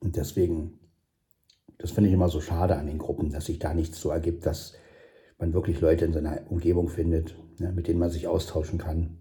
Und 0.00 0.16
deswegen, 0.16 0.80
das 1.78 1.92
finde 1.92 2.08
ich 2.08 2.14
immer 2.14 2.28
so 2.28 2.40
schade 2.40 2.76
an 2.76 2.86
den 2.86 2.98
Gruppen, 2.98 3.30
dass 3.30 3.46
sich 3.46 3.58
da 3.58 3.72
nichts 3.72 4.00
so 4.00 4.10
ergibt, 4.10 4.46
dass 4.46 4.74
man 5.38 5.54
wirklich 5.54 5.80
Leute 5.80 6.04
in 6.04 6.12
seiner 6.12 6.50
Umgebung 6.50 6.88
findet, 6.88 7.36
ne, 7.58 7.72
mit 7.72 7.88
denen 7.88 7.98
man 7.98 8.10
sich 8.10 8.26
austauschen 8.26 8.78
kann. 8.78 9.18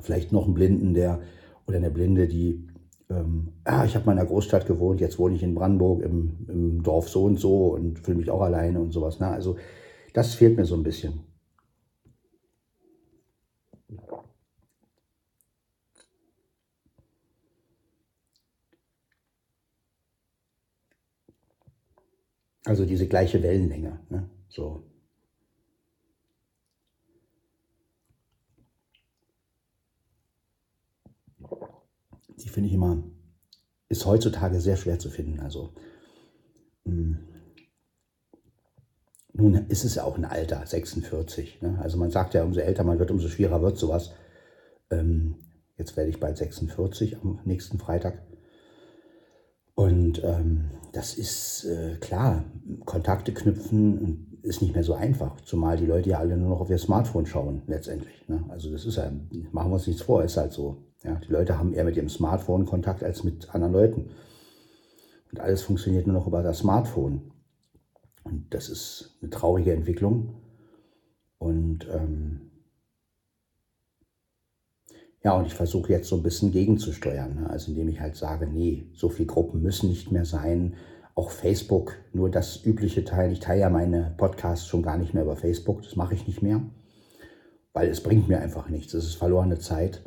Vielleicht 0.00 0.32
noch 0.32 0.44
einen 0.44 0.54
Blinden, 0.54 0.94
der 0.94 1.20
oder 1.66 1.76
eine 1.76 1.90
Blinde, 1.90 2.28
die, 2.28 2.68
ähm, 3.12 3.52
ah, 3.64 3.84
ich 3.84 3.94
habe 3.94 4.06
mal 4.06 4.12
in 4.12 4.18
einer 4.18 4.28
Großstadt 4.28 4.66
gewohnt, 4.66 5.00
jetzt 5.00 5.18
wohne 5.18 5.34
ich 5.34 5.42
in 5.42 5.54
Brandenburg 5.54 6.02
im, 6.02 6.46
im 6.48 6.82
Dorf 6.82 7.08
so 7.08 7.24
und 7.24 7.38
so 7.38 7.68
und 7.74 7.98
fühle 8.00 8.18
mich 8.18 8.30
auch 8.30 8.40
alleine 8.40 8.80
und 8.80 8.92
sowas. 8.92 9.20
Ne? 9.20 9.28
Also 9.28 9.56
das 10.14 10.34
fehlt 10.34 10.56
mir 10.56 10.64
so 10.64 10.74
ein 10.76 10.82
bisschen. 10.82 11.20
Also 22.64 22.86
diese 22.86 23.08
gleiche 23.08 23.42
Wellenlänge. 23.42 24.00
Ne? 24.08 24.30
So. 24.48 24.84
Die 32.38 32.48
finde 32.48 32.68
ich 32.68 32.74
immer, 32.74 33.02
ist 33.88 34.06
heutzutage 34.06 34.60
sehr 34.60 34.76
schwer 34.76 34.98
zu 34.98 35.10
finden. 35.10 35.40
Also 35.40 35.74
mh. 36.84 36.92
Hm. 36.92 37.18
nun 39.34 39.54
ist 39.68 39.84
es 39.84 39.94
ja 39.94 40.04
auch 40.04 40.16
ein 40.16 40.24
Alter, 40.24 40.66
46. 40.66 41.62
Ne? 41.62 41.78
Also 41.80 41.98
man 41.98 42.10
sagt 42.10 42.34
ja, 42.34 42.44
umso 42.44 42.60
älter 42.60 42.84
man 42.84 42.98
wird, 42.98 43.10
umso 43.10 43.28
schwerer 43.28 43.62
wird 43.62 43.78
sowas. 43.78 44.12
Ähm, 44.90 45.36
jetzt 45.76 45.96
werde 45.96 46.10
ich 46.10 46.20
bald 46.20 46.36
46 46.36 47.18
am 47.18 47.40
nächsten 47.44 47.78
Freitag. 47.78 48.22
Und 49.74 50.22
ähm, 50.22 50.70
das 50.92 51.14
ist 51.14 51.64
äh, 51.64 51.96
klar, 51.96 52.44
Kontakte 52.84 53.32
knüpfen 53.32 54.38
ist 54.42 54.60
nicht 54.60 54.74
mehr 54.74 54.84
so 54.84 54.94
einfach, 54.94 55.40
zumal 55.42 55.76
die 55.76 55.86
Leute 55.86 56.10
ja 56.10 56.18
alle 56.18 56.36
nur 56.36 56.50
noch 56.50 56.60
auf 56.60 56.70
ihr 56.70 56.78
Smartphone 56.78 57.26
schauen, 57.26 57.62
letztendlich. 57.66 58.28
Ne? 58.28 58.44
Also 58.48 58.70
das 58.70 58.84
ist 58.84 58.96
ja, 58.96 59.10
machen 59.52 59.70
wir 59.70 59.74
uns 59.74 59.86
nichts 59.86 60.02
vor, 60.02 60.22
ist 60.24 60.36
halt 60.36 60.52
so. 60.52 60.84
Ja? 61.04 61.14
Die 61.16 61.32
Leute 61.32 61.58
haben 61.58 61.74
eher 61.74 61.84
mit 61.84 61.96
ihrem 61.96 62.08
Smartphone 62.08 62.66
Kontakt 62.66 63.02
als 63.02 63.24
mit 63.24 63.54
anderen 63.54 63.72
Leuten. 63.72 64.10
Und 65.30 65.40
alles 65.40 65.62
funktioniert 65.62 66.06
nur 66.06 66.14
noch 66.14 66.26
über 66.26 66.42
das 66.42 66.58
Smartphone. 66.58 67.32
Und 68.24 68.52
das 68.54 68.68
ist 68.68 69.18
eine 69.20 69.30
traurige 69.30 69.72
Entwicklung. 69.72 70.34
Und 71.38 71.88
ähm, 71.90 72.52
ja, 75.24 75.36
und 75.36 75.46
ich 75.46 75.54
versuche 75.54 75.92
jetzt 75.92 76.08
so 76.08 76.16
ein 76.16 76.22
bisschen 76.22 76.52
gegenzusteuern. 76.52 77.34
Ne? 77.34 77.50
Also 77.50 77.70
indem 77.70 77.88
ich 77.88 78.00
halt 78.00 78.16
sage, 78.16 78.46
nee, 78.46 78.86
so 78.94 79.08
viele 79.08 79.26
Gruppen 79.26 79.62
müssen 79.62 79.88
nicht 79.88 80.10
mehr 80.10 80.24
sein. 80.24 80.74
Auch 81.14 81.30
Facebook, 81.30 81.94
nur 82.12 82.30
das 82.30 82.64
übliche 82.64 83.04
Teil. 83.04 83.32
Ich 83.32 83.40
teile 83.40 83.60
ja 83.60 83.70
meine 83.70 84.14
Podcasts 84.16 84.66
schon 84.66 84.82
gar 84.82 84.96
nicht 84.96 85.14
mehr 85.14 85.22
über 85.22 85.36
Facebook. 85.36 85.82
Das 85.82 85.96
mache 85.96 86.14
ich 86.14 86.26
nicht 86.26 86.42
mehr, 86.42 86.62
weil 87.72 87.88
es 87.88 88.02
bringt 88.02 88.28
mir 88.28 88.40
einfach 88.40 88.68
nichts. 88.68 88.94
Es 88.94 89.04
ist 89.04 89.14
verlorene 89.14 89.58
Zeit. 89.58 90.02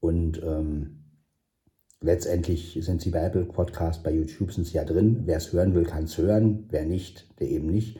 Und 0.00 0.42
ähm, 0.42 1.04
letztendlich 2.00 2.78
sind 2.80 3.00
sie 3.00 3.10
bei 3.10 3.24
Apple 3.24 3.44
Podcast, 3.44 4.02
bei 4.02 4.12
YouTube 4.12 4.52
sind 4.52 4.66
sie 4.66 4.74
ja 4.74 4.84
drin. 4.84 5.22
Wer 5.24 5.38
es 5.38 5.52
hören 5.52 5.74
will, 5.74 5.84
kann 5.84 6.04
es 6.04 6.18
hören. 6.18 6.66
Wer 6.70 6.84
nicht, 6.84 7.26
der 7.40 7.48
eben 7.48 7.66
nicht. 7.66 7.98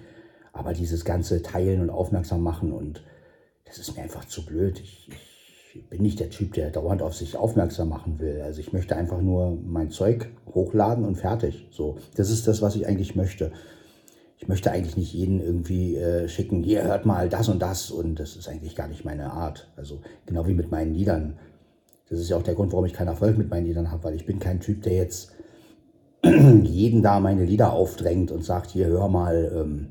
Aber 0.52 0.72
dieses 0.72 1.04
ganze 1.04 1.42
Teilen 1.42 1.80
und 1.80 1.90
Aufmerksam 1.90 2.42
machen 2.42 2.72
und 2.72 3.02
das 3.64 3.78
ist 3.78 3.96
mir 3.96 4.02
einfach 4.02 4.24
zu 4.24 4.44
blöd. 4.44 4.80
Ich, 4.80 5.10
ich 5.74 5.88
bin 5.88 6.02
nicht 6.02 6.20
der 6.20 6.30
Typ, 6.30 6.54
der 6.54 6.70
dauernd 6.70 7.02
auf 7.02 7.14
sich 7.14 7.36
aufmerksam 7.36 7.90
machen 7.90 8.18
will. 8.18 8.40
Also 8.40 8.60
ich 8.60 8.72
möchte 8.72 8.96
einfach 8.96 9.20
nur 9.20 9.56
mein 9.62 9.90
Zeug 9.90 10.28
hochladen 10.54 11.04
und 11.04 11.16
fertig. 11.16 11.68
So, 11.70 11.98
das 12.16 12.30
ist 12.30 12.48
das, 12.48 12.62
was 12.62 12.76
ich 12.76 12.86
eigentlich 12.86 13.14
möchte. 13.14 13.52
Ich 14.38 14.48
möchte 14.48 14.70
eigentlich 14.70 14.96
nicht 14.96 15.12
jeden 15.12 15.40
irgendwie 15.40 15.96
äh, 15.96 16.28
schicken, 16.28 16.62
hier 16.62 16.84
hört 16.84 17.04
mal 17.04 17.28
das 17.28 17.48
und 17.48 17.60
das 17.60 17.90
und 17.90 18.20
das 18.20 18.36
ist 18.36 18.48
eigentlich 18.48 18.76
gar 18.76 18.88
nicht 18.88 19.04
meine 19.04 19.32
Art. 19.32 19.68
Also 19.76 20.00
genau 20.26 20.46
wie 20.46 20.54
mit 20.54 20.70
meinen 20.70 20.94
Liedern. 20.94 21.38
Das 22.10 22.18
ist 22.18 22.28
ja 22.30 22.36
auch 22.36 22.42
der 22.42 22.54
Grund, 22.54 22.72
warum 22.72 22.86
ich 22.86 22.92
keinen 22.92 23.08
Erfolg 23.08 23.36
mit 23.36 23.50
meinen 23.50 23.66
Liedern 23.66 23.90
habe, 23.90 24.04
weil 24.04 24.14
ich 24.14 24.26
bin 24.26 24.38
kein 24.38 24.60
Typ, 24.60 24.82
der 24.82 24.94
jetzt 24.94 25.32
jeden 26.24 27.02
da 27.02 27.20
meine 27.20 27.44
Lieder 27.44 27.72
aufdrängt 27.72 28.30
und 28.30 28.44
sagt, 28.44 28.70
hier 28.70 28.86
hör 28.86 29.08
mal, 29.08 29.52
ähm, 29.54 29.88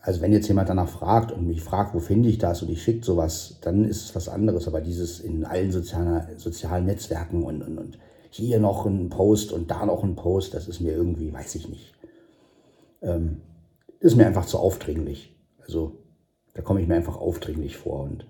also 0.00 0.20
wenn 0.20 0.32
jetzt 0.32 0.48
jemand 0.48 0.68
danach 0.68 0.88
fragt 0.88 1.30
und 1.30 1.46
mich 1.46 1.62
fragt, 1.62 1.94
wo 1.94 2.00
finde 2.00 2.28
ich 2.28 2.38
das 2.38 2.62
und 2.62 2.70
ich 2.70 2.82
schicke 2.82 3.04
sowas, 3.04 3.58
dann 3.60 3.84
ist 3.84 4.04
es 4.04 4.14
was 4.16 4.28
anderes. 4.28 4.66
Aber 4.66 4.80
dieses 4.80 5.20
in 5.20 5.44
allen 5.44 5.70
sozialen, 5.70 6.38
sozialen 6.38 6.86
Netzwerken 6.86 7.44
und, 7.44 7.62
und, 7.62 7.78
und 7.78 7.98
hier 8.30 8.58
noch 8.58 8.86
ein 8.86 9.10
Post 9.10 9.52
und 9.52 9.70
da 9.70 9.86
noch 9.86 10.02
ein 10.02 10.16
Post, 10.16 10.54
das 10.54 10.66
ist 10.66 10.80
mir 10.80 10.92
irgendwie, 10.92 11.32
weiß 11.32 11.54
ich 11.54 11.68
nicht. 11.68 11.94
Ähm, 13.02 13.42
ist 14.00 14.16
mir 14.16 14.26
einfach 14.26 14.46
zu 14.46 14.58
aufdringlich. 14.58 15.36
Also 15.60 15.98
da 16.54 16.62
komme 16.62 16.80
ich 16.80 16.88
mir 16.88 16.96
einfach 16.96 17.16
aufdringlich 17.16 17.76
vor. 17.76 18.00
Und 18.00 18.26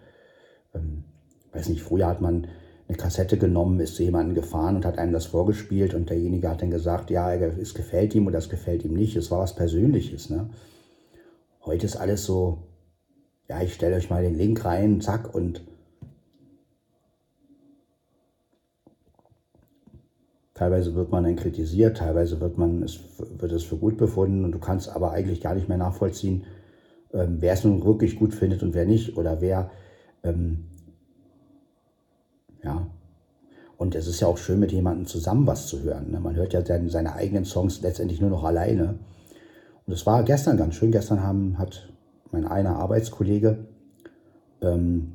ähm, 0.74 1.04
weiß 1.52 1.68
nicht, 1.68 1.82
früher 1.82 2.06
hat 2.06 2.20
man 2.20 2.46
eine 2.88 2.96
Kassette 2.96 3.38
genommen, 3.38 3.80
ist 3.80 3.96
zu 3.96 4.02
jemandem 4.02 4.34
gefahren 4.34 4.76
und 4.76 4.84
hat 4.84 4.98
einem 4.98 5.12
das 5.12 5.26
vorgespielt 5.26 5.94
und 5.94 6.10
derjenige 6.10 6.48
hat 6.48 6.62
dann 6.62 6.70
gesagt, 6.70 7.10
ja, 7.10 7.32
es 7.34 7.74
gefällt 7.74 8.14
ihm 8.14 8.26
oder 8.26 8.38
das 8.38 8.48
gefällt 8.48 8.84
ihm 8.84 8.94
nicht. 8.94 9.16
Es 9.16 9.30
war 9.30 9.40
was 9.40 9.54
Persönliches. 9.54 10.30
Ne? 10.30 10.50
Heute 11.64 11.86
ist 11.86 11.96
alles 11.96 12.24
so, 12.24 12.64
ja, 13.48 13.62
ich 13.62 13.74
stelle 13.74 13.96
euch 13.96 14.10
mal 14.10 14.22
den 14.22 14.34
Link 14.34 14.64
rein, 14.64 15.00
zack, 15.00 15.34
und 15.34 15.62
teilweise 20.54 20.94
wird 20.94 21.10
man 21.10 21.24
dann 21.24 21.36
kritisiert, 21.36 21.98
teilweise 21.98 22.40
wird, 22.40 22.58
man, 22.58 22.82
es, 22.82 23.00
wird 23.18 23.52
es 23.52 23.62
für 23.64 23.76
gut 23.76 23.96
befunden 23.96 24.44
und 24.44 24.52
du 24.52 24.58
kannst 24.58 24.88
aber 24.88 25.12
eigentlich 25.12 25.40
gar 25.40 25.54
nicht 25.54 25.68
mehr 25.68 25.78
nachvollziehen, 25.78 26.44
ähm, 27.12 27.36
wer 27.40 27.52
es 27.52 27.64
nun 27.64 27.84
wirklich 27.84 28.16
gut 28.16 28.34
findet 28.34 28.62
und 28.62 28.74
wer 28.74 28.84
nicht 28.84 29.16
oder 29.16 29.40
wer, 29.40 29.70
ähm, 30.24 30.64
ja. 32.64 32.86
Und 33.76 33.96
es 33.96 34.06
ist 34.06 34.20
ja 34.20 34.28
auch 34.28 34.38
schön, 34.38 34.60
mit 34.60 34.70
jemandem 34.70 35.06
zusammen 35.06 35.46
was 35.46 35.66
zu 35.66 35.82
hören. 35.82 36.12
Ne? 36.12 36.20
Man 36.20 36.36
hört 36.36 36.52
ja 36.52 36.62
dann 36.62 36.88
seine 36.88 37.14
eigenen 37.14 37.44
Songs 37.44 37.80
letztendlich 37.82 38.20
nur 38.20 38.30
noch 38.30 38.44
alleine. 38.44 39.00
Und 39.86 39.92
es 39.92 40.06
war 40.06 40.22
gestern 40.22 40.56
ganz 40.56 40.76
schön. 40.76 40.92
Gestern 40.92 41.22
haben, 41.22 41.58
hat 41.58 41.88
mein 42.30 42.46
einer 42.46 42.76
Arbeitskollege 42.76 43.66
ähm, 44.60 45.14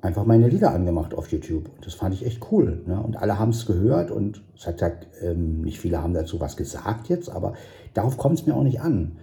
einfach 0.00 0.24
meine 0.24 0.48
Lieder 0.48 0.72
angemacht 0.72 1.14
auf 1.14 1.32
YouTube. 1.32 1.68
Und 1.74 1.84
das 1.84 1.94
fand 1.94 2.14
ich 2.14 2.24
echt 2.24 2.52
cool. 2.52 2.82
Ne? 2.86 3.02
Und 3.02 3.16
alle 3.16 3.38
haben 3.38 3.50
es 3.50 3.66
gehört 3.66 4.10
und 4.10 4.42
es 4.56 4.66
hat 4.66 4.80
ähm, 5.20 5.62
nicht 5.62 5.80
viele 5.80 6.02
haben 6.02 6.14
dazu 6.14 6.40
was 6.40 6.56
gesagt 6.56 7.08
jetzt, 7.08 7.28
aber 7.28 7.54
darauf 7.94 8.16
kommt 8.16 8.38
es 8.38 8.46
mir 8.46 8.54
auch 8.54 8.62
nicht 8.62 8.80
an. 8.80 9.18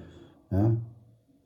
Ja? 0.52 0.76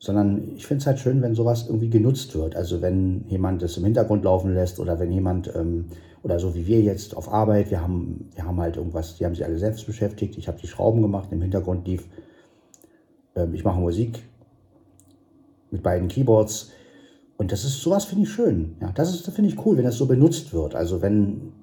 Sondern 0.01 0.51
ich 0.55 0.65
finde 0.65 0.81
es 0.81 0.87
halt 0.87 0.99
schön, 0.99 1.21
wenn 1.21 1.35
sowas 1.35 1.67
irgendwie 1.67 1.89
genutzt 1.89 2.35
wird. 2.35 2.55
Also 2.55 2.81
wenn 2.81 3.23
jemand 3.29 3.61
das 3.61 3.77
im 3.77 3.85
Hintergrund 3.85 4.23
laufen 4.25 4.53
lässt 4.53 4.79
oder 4.79 4.99
wenn 4.99 5.11
jemand, 5.11 5.55
ähm, 5.55 5.85
oder 6.23 6.39
so 6.39 6.55
wie 6.55 6.65
wir 6.65 6.81
jetzt 6.81 7.15
auf 7.15 7.31
Arbeit, 7.31 7.69
wir 7.69 7.81
haben, 7.81 8.29
wir 8.35 8.45
haben 8.45 8.59
halt 8.59 8.77
irgendwas, 8.77 9.15
die 9.15 9.25
haben 9.25 9.35
sich 9.35 9.45
alle 9.45 9.59
selbst 9.59 9.85
beschäftigt. 9.85 10.37
Ich 10.37 10.47
habe 10.47 10.59
die 10.59 10.67
Schrauben 10.67 11.01
gemacht, 11.03 11.29
im 11.31 11.41
Hintergrund 11.41 11.87
lief 11.87 12.03
ähm, 13.35 13.53
ich 13.53 13.63
mache 13.63 13.79
Musik 13.79 14.23
mit 15.69 15.83
beiden 15.83 16.07
Keyboards. 16.07 16.71
Und 17.37 17.51
das 17.51 17.63
ist 17.63 17.81
sowas 17.81 18.05
finde 18.05 18.23
ich 18.23 18.31
schön. 18.31 18.75
Ja, 18.81 18.91
das 18.91 19.13
ist 19.13 19.29
finde 19.31 19.49
ich 19.49 19.65
cool, 19.65 19.77
wenn 19.77 19.85
das 19.85 19.97
so 19.97 20.05
benutzt 20.05 20.53
wird. 20.53 20.75
Also 20.75 21.01
wenn 21.01 21.53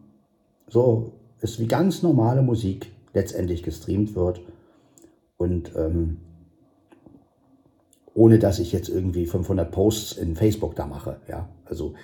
so 0.69 1.13
ist 1.41 1.61
wie 1.61 1.69
ganz 1.69 2.03
normale 2.03 2.43
Musik 2.43 2.93
letztendlich 3.15 3.63
gestreamt 3.63 4.15
wird 4.15 4.41
und 5.37 5.73
ähm, 5.77 6.19
ohne 8.19 8.41
dass 8.41 8.59
ich 8.59 8.73
jetzt 8.73 8.89
irgendwie 8.89 9.27
500 9.27 9.71
Posts 9.71 10.13
in 10.19 10.35
Facebook 10.35 10.75
da 10.75 10.87
mache. 10.87 11.21
Ja, 11.29 11.49
also 11.65 11.95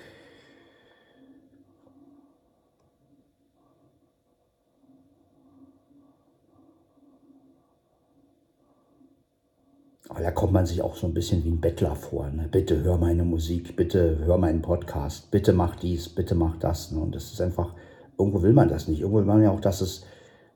Aber 10.07 10.23
da 10.23 10.31
kommt 10.31 10.53
man 10.53 10.65
sich 10.65 10.81
auch 10.81 10.95
so 10.95 11.07
ein 11.07 11.13
bisschen 11.13 11.43
wie 11.43 11.49
ein 11.49 11.59
Bettler 11.59 11.93
vor. 11.93 12.29
Ne? 12.29 12.47
Bitte 12.49 12.81
hör 12.83 12.97
meine 12.97 13.25
Musik, 13.25 13.75
bitte 13.75 14.19
hör 14.19 14.37
meinen 14.37 14.61
Podcast, 14.61 15.29
bitte 15.29 15.51
mach 15.51 15.75
dies, 15.75 16.07
bitte 16.07 16.35
mach 16.35 16.55
das. 16.55 16.93
Ne? 16.93 17.01
Und 17.01 17.13
das 17.13 17.33
ist 17.33 17.41
einfach, 17.41 17.73
irgendwo 18.17 18.41
will 18.41 18.53
man 18.53 18.69
das 18.69 18.87
nicht. 18.87 19.01
Irgendwo 19.01 19.17
will 19.17 19.25
man 19.25 19.43
ja 19.43 19.51
auch, 19.51 19.59
dass 19.59 19.81
es 19.81 20.05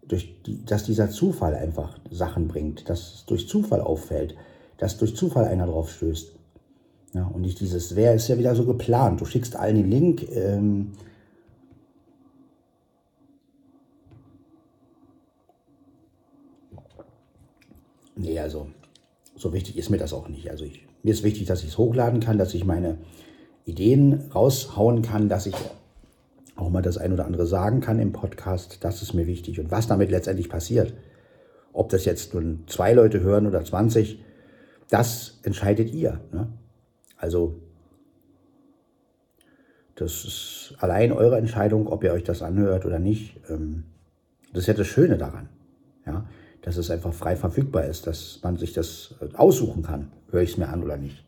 durch 0.07 0.41
die, 0.43 0.63
dass 0.63 0.85
dieser 0.85 1.09
Zufall 1.09 1.55
einfach 1.55 1.99
Sachen 2.09 2.47
bringt, 2.47 2.87
dass 2.89 3.15
es 3.15 3.25
durch 3.25 3.49
Zufall 3.49 3.81
auffällt, 3.81 4.35
dass 4.79 4.97
durch 4.97 5.15
Zufall 5.15 5.45
einer 5.45 5.67
drauf 5.67 5.91
stößt. 5.91 6.33
Ja, 7.13 7.27
und 7.27 7.41
nicht 7.41 7.59
dieses, 7.59 7.95
wer 7.95 8.15
ist 8.15 8.27
ja 8.27 8.37
wieder 8.37 8.55
so 8.55 8.65
geplant. 8.65 9.21
Du 9.21 9.25
schickst 9.25 9.55
allen 9.55 9.75
den 9.75 9.89
Link. 9.89 10.27
Ähm, 10.31 10.93
nee, 18.15 18.39
also 18.39 18.67
so 19.35 19.53
wichtig 19.53 19.77
ist 19.77 19.89
mir 19.89 19.97
das 19.97 20.13
auch 20.13 20.27
nicht. 20.29 20.49
Also 20.49 20.65
ich, 20.65 20.87
mir 21.03 21.11
ist 21.11 21.23
wichtig, 21.23 21.47
dass 21.47 21.63
ich 21.63 21.69
es 21.69 21.77
hochladen 21.77 22.19
kann, 22.19 22.37
dass 22.37 22.53
ich 22.53 22.63
meine 22.63 22.99
Ideen 23.65 24.29
raushauen 24.33 25.01
kann, 25.01 25.29
dass 25.29 25.45
ich 25.45 25.55
auch 26.55 26.69
mal 26.69 26.81
das 26.81 26.97
ein 26.97 27.13
oder 27.13 27.25
andere 27.25 27.47
sagen 27.47 27.81
kann 27.81 27.99
im 27.99 28.11
Podcast. 28.11 28.77
Das 28.81 29.01
ist 29.01 29.13
mir 29.13 29.27
wichtig. 29.27 29.59
Und 29.59 29.71
was 29.71 29.87
damit 29.87 30.11
letztendlich 30.11 30.49
passiert, 30.49 30.93
Ob 31.71 31.89
das 31.89 32.03
jetzt 32.05 32.33
nun 32.33 32.63
zwei 32.67 32.93
Leute 32.93 33.19
hören 33.19 33.45
oder 33.45 33.63
20, 33.63 34.19
das 34.89 35.39
entscheidet 35.43 35.93
ihr. 35.93 36.19
Ne? 36.31 36.47
Also 37.17 37.59
das 39.95 40.23
ist 40.23 40.75
allein 40.79 41.11
eure 41.11 41.37
Entscheidung, 41.37 41.87
ob 41.87 42.03
ihr 42.03 42.13
euch 42.13 42.23
das 42.23 42.41
anhört 42.41 42.85
oder 42.85 42.99
nicht. 42.99 43.37
Ähm, 43.49 43.83
das 44.53 44.61
ist 44.61 44.67
ja 44.67 44.73
das 44.73 44.87
Schöne 44.87 45.17
daran, 45.17 45.49
ja? 46.05 46.25
dass 46.61 46.77
es 46.77 46.89
einfach 46.89 47.13
frei 47.13 47.35
verfügbar 47.35 47.85
ist, 47.85 48.07
dass 48.07 48.39
man 48.41 48.57
sich 48.57 48.73
das 48.73 49.15
äh, 49.21 49.35
aussuchen 49.35 49.83
kann, 49.83 50.11
höre 50.31 50.41
ich 50.41 50.51
es 50.51 50.57
mir 50.57 50.69
an 50.69 50.83
oder 50.83 50.97
nicht. 50.97 51.23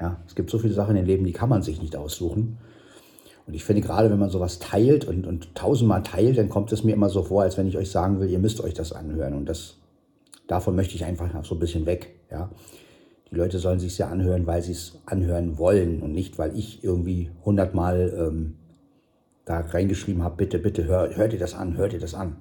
Ja, 0.00 0.18
es 0.26 0.34
gibt 0.34 0.50
so 0.50 0.58
viele 0.58 0.72
Sachen 0.72 0.96
im 0.96 1.04
Leben, 1.04 1.24
die 1.24 1.32
kann 1.32 1.48
man 1.48 1.62
sich 1.62 1.82
nicht 1.82 1.94
aussuchen. 1.94 2.58
Und 3.46 3.54
ich 3.54 3.64
finde 3.64 3.82
gerade, 3.82 4.10
wenn 4.10 4.18
man 4.18 4.30
sowas 4.30 4.60
teilt 4.60 5.04
und, 5.04 5.26
und 5.26 5.54
tausendmal 5.54 6.02
teilt, 6.02 6.38
dann 6.38 6.48
kommt 6.48 6.72
es 6.72 6.84
mir 6.84 6.92
immer 6.92 7.10
so 7.10 7.24
vor, 7.24 7.42
als 7.42 7.58
wenn 7.58 7.66
ich 7.66 7.76
euch 7.76 7.90
sagen 7.90 8.20
will, 8.20 8.30
ihr 8.30 8.38
müsst 8.38 8.60
euch 8.60 8.74
das 8.74 8.92
anhören. 8.92 9.34
Und 9.34 9.46
das, 9.46 9.79
davon 10.50 10.74
möchte 10.74 10.96
ich 10.96 11.04
einfach 11.04 11.44
so 11.44 11.54
ein 11.54 11.60
bisschen 11.60 11.86
weg. 11.86 12.10
Ja. 12.30 12.50
Die 13.30 13.36
Leute 13.36 13.60
sollen 13.60 13.78
sich 13.78 13.96
ja 13.98 14.08
anhören, 14.08 14.46
weil 14.46 14.62
sie 14.62 14.72
es 14.72 14.98
anhören 15.06 15.58
wollen 15.58 16.02
und 16.02 16.12
nicht, 16.12 16.38
weil 16.38 16.56
ich 16.58 16.82
irgendwie 16.82 17.30
hundertmal 17.44 18.12
ähm, 18.16 18.56
da 19.44 19.60
reingeschrieben 19.60 20.24
habe, 20.24 20.36
bitte, 20.36 20.58
bitte, 20.58 20.84
hör, 20.86 21.14
hört 21.16 21.32
ihr 21.32 21.38
das 21.38 21.54
an, 21.54 21.76
hört 21.76 21.92
ihr 21.92 22.00
das 22.00 22.14
an. 22.14 22.36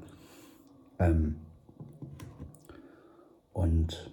Ähm, 0.98 1.36
und 3.54 4.10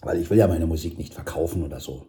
weil 0.00 0.20
ich 0.20 0.30
will 0.30 0.38
ja 0.38 0.48
meine 0.48 0.66
Musik 0.66 0.96
nicht 0.96 1.12
verkaufen 1.12 1.62
oder 1.62 1.80
so. 1.80 2.06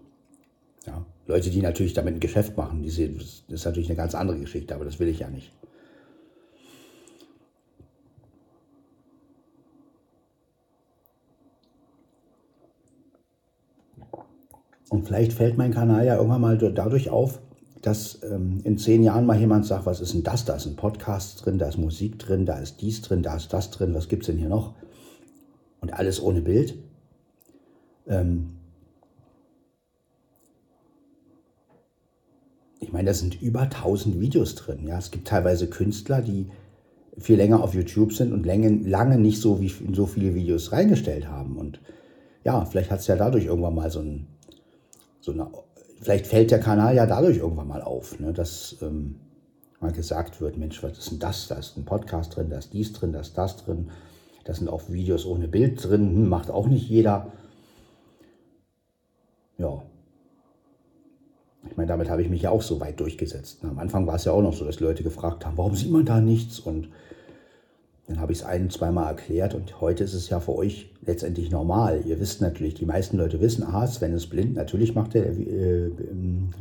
Ja, 0.86 1.06
Leute, 1.26 1.50
die 1.50 1.62
natürlich 1.62 1.94
damit 1.94 2.14
ein 2.14 2.20
Geschäft 2.22 2.56
machen, 2.56 2.82
die 2.82 2.90
sehen, 2.90 3.18
das 3.18 3.44
ist 3.50 3.66
natürlich 3.66 3.90
eine 3.90 3.98
ganz 3.98 4.16
andere 4.16 4.40
Geschichte, 4.40 4.74
aber 4.74 4.86
das 4.86 5.00
will 5.00 5.10
ich 5.10 5.20
ja 5.20 5.30
nicht. 5.30 5.52
Und 14.90 15.06
vielleicht 15.06 15.34
fällt 15.34 15.58
mein 15.58 15.74
Kanal 15.74 16.06
ja 16.06 16.16
irgendwann 16.16 16.42
mal 16.42 16.58
dadurch 16.58 17.10
auf, 17.10 17.40
dass 17.82 18.22
ähm, 18.24 18.60
in 18.64 18.78
zehn 18.78 19.04
Jahren 19.04 19.26
mal 19.26 19.40
jemand 19.40 19.66
sagt, 19.66 19.86
was 19.86 20.02
ist 20.02 20.14
denn 20.14 20.24
das? 20.24 20.46
Da 20.46 20.56
ist 20.56 20.66
ein 20.66 20.76
Podcast 20.76 21.46
drin, 21.46 21.58
da 21.58 21.68
ist 21.68 21.78
Musik 21.78 22.20
drin, 22.20 22.46
da 22.46 22.58
ist 22.58 22.82
dies 22.82 23.02
drin, 23.02 23.22
da 23.22 23.36
ist 23.36 23.54
das 23.54 23.72
drin, 23.72 23.94
was 23.94 24.08
gibt 24.08 24.24
es 24.24 24.28
denn 24.28 24.38
hier 24.38 24.50
noch? 24.50 24.74
Und 25.82 25.94
alles 25.94 26.22
ohne 26.22 26.42
Bild. 26.42 26.76
Ähm 28.08 28.58
ich 32.80 32.92
meine, 32.92 33.08
da 33.08 33.14
sind 33.14 33.42
über 33.42 33.62
1000 33.62 34.20
Videos 34.20 34.56
drin. 34.56 34.88
Ja? 34.88 34.98
Es 34.98 35.12
gibt 35.12 35.28
teilweise 35.28 35.68
Künstler, 35.68 36.22
die 36.22 36.50
viel 37.18 37.38
länger 37.38 37.64
auf 37.64 37.74
YouTube 37.74 38.14
sind 38.14 38.32
und 38.32 38.46
lange, 38.46 38.70
lange 38.70 39.18
nicht 39.18 39.42
so, 39.42 39.60
wie, 39.60 39.72
so 39.94 40.06
viele 40.06 40.36
Videos 40.36 40.72
reingestellt 40.72 41.28
haben. 41.28 41.58
Und 41.58 41.80
ja, 42.44 42.64
vielleicht 42.66 42.92
hat 42.92 43.00
es 43.00 43.08
ja 43.08 43.16
dadurch 43.16 43.46
irgendwann 43.46 43.76
mal 43.76 43.90
so 43.90 44.00
ein, 44.00 44.28
so 45.28 45.34
eine, 45.34 45.50
vielleicht 46.02 46.28
fällt 46.28 46.52
der 46.52 46.60
Kanal 46.60 46.96
ja 46.96 47.06
dadurch 47.06 47.38
irgendwann 47.38 47.68
mal 47.68 47.82
auf, 47.82 48.20
ne? 48.20 48.34
dass 48.34 48.78
ähm, 48.82 49.16
mal 49.80 49.92
gesagt 49.92 50.42
wird, 50.42 50.58
Mensch, 50.58 50.82
was 50.82 50.98
ist 50.98 51.12
denn 51.12 51.20
das? 51.20 51.48
Da 51.48 51.56
ist 51.56 51.78
ein 51.78 51.86
Podcast 51.86 52.36
drin, 52.36 52.50
da 52.50 52.58
ist 52.58 52.74
dies 52.74 52.94
drin, 52.94 53.14
da 53.14 53.20
ist 53.20 53.38
das 53.38 53.58
drin. 53.58 53.90
Da 54.46 54.54
sind 54.54 54.70
auch 54.70 54.90
Videos 54.90 55.26
ohne 55.26 55.48
Bild 55.48 55.84
drin, 55.84 56.10
hm, 56.10 56.30
macht 56.30 56.50
auch 56.50 56.68
nicht 56.68 56.90
jeder 56.90 57.32
ja, 59.58 59.82
ich 61.70 61.76
meine, 61.76 61.88
damit 61.88 62.10
habe 62.10 62.22
ich 62.22 62.30
mich 62.30 62.44
ja 62.44 62.52
auch 62.52 62.62
so 62.62 62.80
weit 62.80 63.00
durchgesetzt. 63.00 63.60
Am 63.64 63.80
Anfang 63.80 64.08
war 64.08 64.16
es 64.16 64.26
ja 64.26 64.32
auch 64.32 64.42
noch 64.42 64.54
so, 64.54 64.66
dass 64.66 64.80
Leute 64.80 65.04
gefragt 65.04 65.46
haben, 65.46 65.58
warum 65.58 65.76
sieht 65.76 65.92
man 65.92 66.06
da 66.06 66.22
nichts? 66.22 66.60
Und 66.60 66.90
dann 68.08 68.20
habe 68.20 68.32
ich 68.32 68.40
es 68.40 68.46
ein, 68.46 68.70
zweimal 68.70 69.08
erklärt 69.08 69.54
und 69.54 69.82
heute 69.82 70.04
ist 70.04 70.14
es 70.14 70.30
ja 70.30 70.40
für 70.40 70.56
euch 70.56 70.90
letztendlich 71.06 71.52
normal. 71.52 72.02
Ihr 72.06 72.20
wisst 72.20 72.42
natürlich, 72.42 72.74
die 72.74 72.86
meisten 72.86 73.18
Leute 73.18 73.40
wissen, 73.42 73.64
ah, 73.64 73.86
Sven 73.86 74.14
ist 74.14 74.28
blind, 74.28 74.56
natürlich 74.56 74.96
macht 74.96 75.16
er 75.16 75.26
äh, 75.26 75.92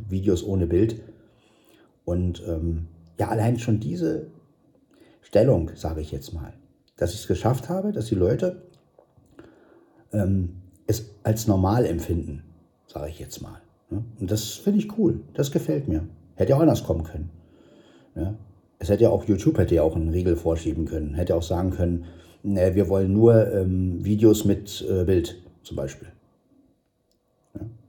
Videos 0.08 0.44
ohne 0.44 0.66
Bild. 0.66 1.00
Und 2.04 2.42
ähm, 2.46 2.86
ja, 3.18 3.28
allein 3.28 3.58
schon 3.58 3.80
diese 3.80 4.26
Stellung, 5.22 5.70
sage 5.74 6.00
ich 6.00 6.12
jetzt 6.12 6.34
mal, 6.34 6.52
dass 6.96 7.12
ich 7.14 7.20
es 7.20 7.26
geschafft 7.28 7.68
habe, 7.68 7.92
dass 7.92 8.06
die 8.06 8.14
Leute 8.14 8.62
ähm, 10.12 10.56
es 10.86 11.10
als 11.22 11.46
normal 11.46 11.86
empfinden 11.86 12.42
sage 12.96 13.10
ich 13.10 13.18
jetzt 13.18 13.42
mal. 13.42 13.60
Ne? 13.90 14.04
Und 14.18 14.30
das 14.30 14.52
finde 14.52 14.78
ich 14.78 14.98
cool. 14.98 15.20
Das 15.34 15.50
gefällt 15.50 15.86
mir. 15.86 16.08
Hätte 16.34 16.50
ja 16.50 16.56
auch 16.56 16.60
anders 16.60 16.84
kommen 16.84 17.04
können. 17.04 17.30
Es 18.78 18.88
hätte 18.88 19.04
ja 19.04 19.10
auch, 19.10 19.24
YouTube 19.24 19.58
hätte 19.58 19.74
ja 19.74 19.82
auch 19.82 19.96
einen 19.96 20.10
Riegel 20.10 20.36
vorschieben 20.36 20.86
können. 20.86 21.14
Hätte 21.14 21.34
auch 21.34 21.42
sagen 21.42 21.70
können, 21.70 22.04
wir 22.42 22.88
wollen 22.88 23.12
nur 23.12 23.52
ähm, 23.52 24.04
Videos 24.04 24.44
mit 24.44 24.86
äh, 24.88 25.04
Bild 25.04 25.42
zum 25.62 25.76
Beispiel. 25.76 26.08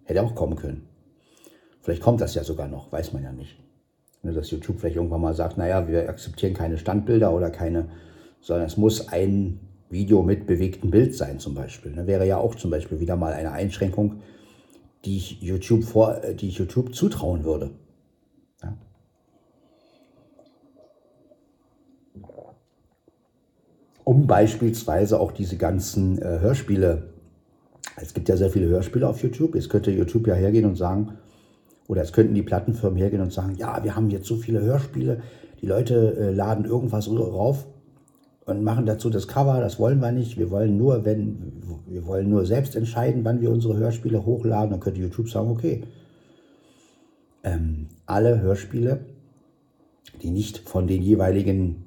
Hätte 0.06 0.24
auch 0.24 0.34
kommen 0.34 0.56
können. 0.56 0.88
Vielleicht 1.82 2.02
kommt 2.02 2.22
das 2.22 2.34
ja 2.34 2.44
sogar 2.44 2.68
noch, 2.68 2.92
weiß 2.92 3.14
man 3.14 3.24
ja 3.24 3.32
nicht. 3.32 3.58
Ne, 4.24 4.34
dass 4.34 4.50
YouTube 4.50 4.80
vielleicht 4.80 4.96
irgendwann 4.96 5.22
mal 5.22 5.34
sagt, 5.34 5.58
naja, 5.58 5.88
wir 5.88 6.10
akzeptieren 6.10 6.54
keine 6.54 6.78
Standbilder 6.78 7.34
oder 7.34 7.50
keine, 7.50 7.90
sondern 8.42 8.66
es 8.66 8.78
muss 8.78 9.10
ein 9.10 9.60
Video 9.90 10.24
mit 10.24 10.48
bewegtem 10.48 10.92
Bild 10.92 11.16
sein 11.16 11.40
zum 11.40 11.54
Beispiel. 11.54 11.92
Ne? 11.92 12.08
Wäre 12.08 12.28
ja 12.28 12.38
auch 12.38 12.56
zum 12.56 12.72
Beispiel 12.72 13.00
wieder 13.00 13.16
mal 13.16 13.34
eine 13.34 13.52
Einschränkung, 13.52 14.22
die 15.06 15.18
ich 15.18 15.42
YouTube, 15.42 15.84
vor, 15.84 16.24
äh, 16.24 16.36
die 16.36 16.50
ich 16.50 16.58
YouTube 16.58 16.96
zutrauen 16.96 17.44
würde. 17.44 17.72
Um 24.08 24.26
beispielsweise 24.26 25.20
auch 25.20 25.34
diese 25.34 25.58
ganzen 25.58 26.18
äh, 26.22 26.40
Hörspiele, 26.40 27.10
es 27.98 28.14
gibt 28.14 28.30
ja 28.30 28.38
sehr 28.38 28.50
viele 28.50 28.70
Hörspiele 28.70 29.06
auf 29.06 29.22
YouTube, 29.22 29.54
jetzt 29.54 29.70
könnte 29.70 29.92
YouTube 29.92 30.28
ja 30.28 30.34
hergehen 30.34 30.64
und 30.64 30.78
sagen, 30.78 31.18
oder 31.90 32.04
es 32.04 32.14
könnten 32.14 32.34
die 32.34 32.42
Plattenfirmen 32.42 32.98
hergehen 32.98 33.22
und 33.22 33.34
sagen, 33.34 33.56
ja, 33.58 33.84
wir 33.84 33.98
haben 33.98 34.10
jetzt 34.10 34.26
so 34.26 34.38
viele 34.38 34.62
Hörspiele, 34.62 35.24
die 35.62 35.66
Leute 35.66 36.16
äh, 36.18 36.32
laden 36.32 36.64
irgendwas 36.64 37.10
rauf 37.10 37.68
und 38.46 38.64
machen 38.64 38.86
dazu 38.86 39.10
das 39.10 39.28
Cover. 39.28 39.60
Das 39.60 39.78
wollen 39.78 40.00
wir 40.00 40.14
nicht. 40.14 40.38
Wir 40.38 40.52
wollen 40.52 40.78
nur, 40.78 41.04
wenn 41.04 41.84
wir 41.86 42.08
wollen 42.08 42.30
nur 42.30 42.46
selbst 42.46 42.78
entscheiden, 42.78 43.26
wann 43.26 43.42
wir 43.42 43.52
unsere 43.52 43.76
Hörspiele 43.76 44.26
hochladen. 44.26 44.72
Dann 44.72 44.80
könnte 44.80 45.02
YouTube 45.02 45.30
sagen, 45.30 45.52
okay, 45.52 45.84
ähm, 47.44 47.88
alle 48.06 48.40
Hörspiele, 48.40 49.02
die 50.22 50.32
nicht 50.32 50.60
von 50.60 50.88
den 50.88 51.02
jeweiligen 51.02 51.87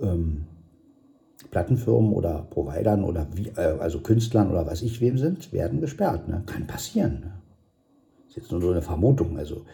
ähm, 0.00 0.44
Plattenfirmen 1.50 2.12
oder 2.12 2.46
Providern 2.50 3.04
oder 3.04 3.26
wie, 3.34 3.48
äh, 3.48 3.78
also 3.78 4.00
Künstlern 4.00 4.50
oder 4.50 4.66
was 4.66 4.82
ich 4.82 5.00
wem 5.00 5.18
sind, 5.18 5.52
werden 5.52 5.80
gesperrt. 5.80 6.28
Ne? 6.28 6.42
Kann 6.46 6.66
passieren. 6.66 7.20
Ne? 7.20 7.32
Ist 8.28 8.36
jetzt 8.36 8.50
nur 8.50 8.60
so 8.60 8.70
eine 8.70 8.82
Vermutung. 8.82 9.38
Also 9.38 9.64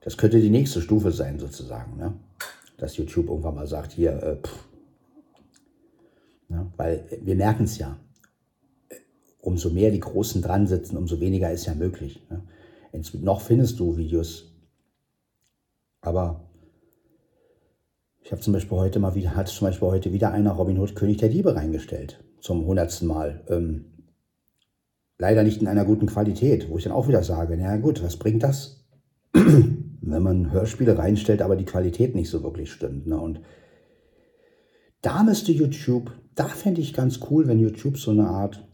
das 0.00 0.16
könnte 0.16 0.40
die 0.40 0.50
nächste 0.50 0.80
Stufe 0.80 1.12
sein 1.12 1.38
sozusagen. 1.38 1.96
Ne? 1.96 2.14
dass 2.82 2.96
YouTube 2.96 3.28
irgendwann 3.28 3.54
mal 3.54 3.66
sagt, 3.68 3.92
hier, 3.92 4.20
äh, 4.22 4.36
ja, 6.48 6.66
weil 6.76 7.06
wir 7.22 7.36
merken 7.36 7.62
es 7.62 7.78
ja, 7.78 7.96
umso 9.40 9.70
mehr 9.70 9.92
die 9.92 10.00
Großen 10.00 10.42
dran 10.42 10.66
sitzen, 10.66 10.96
umso 10.96 11.20
weniger 11.20 11.52
ist 11.52 11.66
ja 11.66 11.74
möglich. 11.74 12.20
Ne? 12.28 12.42
Noch 13.20 13.40
findest 13.40 13.78
du 13.78 13.96
Videos, 13.96 14.52
aber 16.00 16.48
ich 18.24 18.32
habe 18.32 18.40
zum 18.40 18.52
Beispiel 18.52 18.78
heute 18.78 18.98
mal 18.98 19.14
wieder, 19.14 19.34
hat 19.34 19.48
zum 19.48 19.66
Beispiel 19.66 19.88
heute 19.88 20.12
wieder 20.12 20.32
einer 20.32 20.52
Robin 20.52 20.78
Hood 20.78 20.94
König 20.94 21.18
der 21.18 21.28
Diebe 21.28 21.54
reingestellt, 21.54 22.22
zum 22.40 22.64
hundertsten 22.66 23.08
Mal. 23.08 23.44
Ähm, 23.48 23.86
leider 25.18 25.42
nicht 25.42 25.60
in 25.60 25.68
einer 25.68 25.84
guten 25.84 26.06
Qualität, 26.06 26.68
wo 26.68 26.78
ich 26.78 26.84
dann 26.84 26.92
auch 26.92 27.08
wieder 27.08 27.22
sage, 27.22 27.56
na 27.56 27.76
gut, 27.76 28.02
was 28.02 28.16
bringt 28.16 28.42
das? 28.42 28.84
wenn 30.02 30.22
man 30.22 30.50
Hörspiele 30.50 30.98
reinstellt, 30.98 31.42
aber 31.42 31.56
die 31.56 31.64
Qualität 31.64 32.14
nicht 32.14 32.28
so 32.28 32.42
wirklich 32.42 32.72
stimmt. 32.72 33.06
Ne? 33.06 33.18
Und 33.18 33.40
da 35.00 35.22
müsste 35.22 35.52
YouTube, 35.52 36.12
da 36.34 36.48
fände 36.48 36.80
ich 36.80 36.92
ganz 36.92 37.20
cool, 37.30 37.46
wenn 37.46 37.58
YouTube 37.58 37.98
so 37.98 38.10
eine 38.10 38.26
Art, 38.26 38.66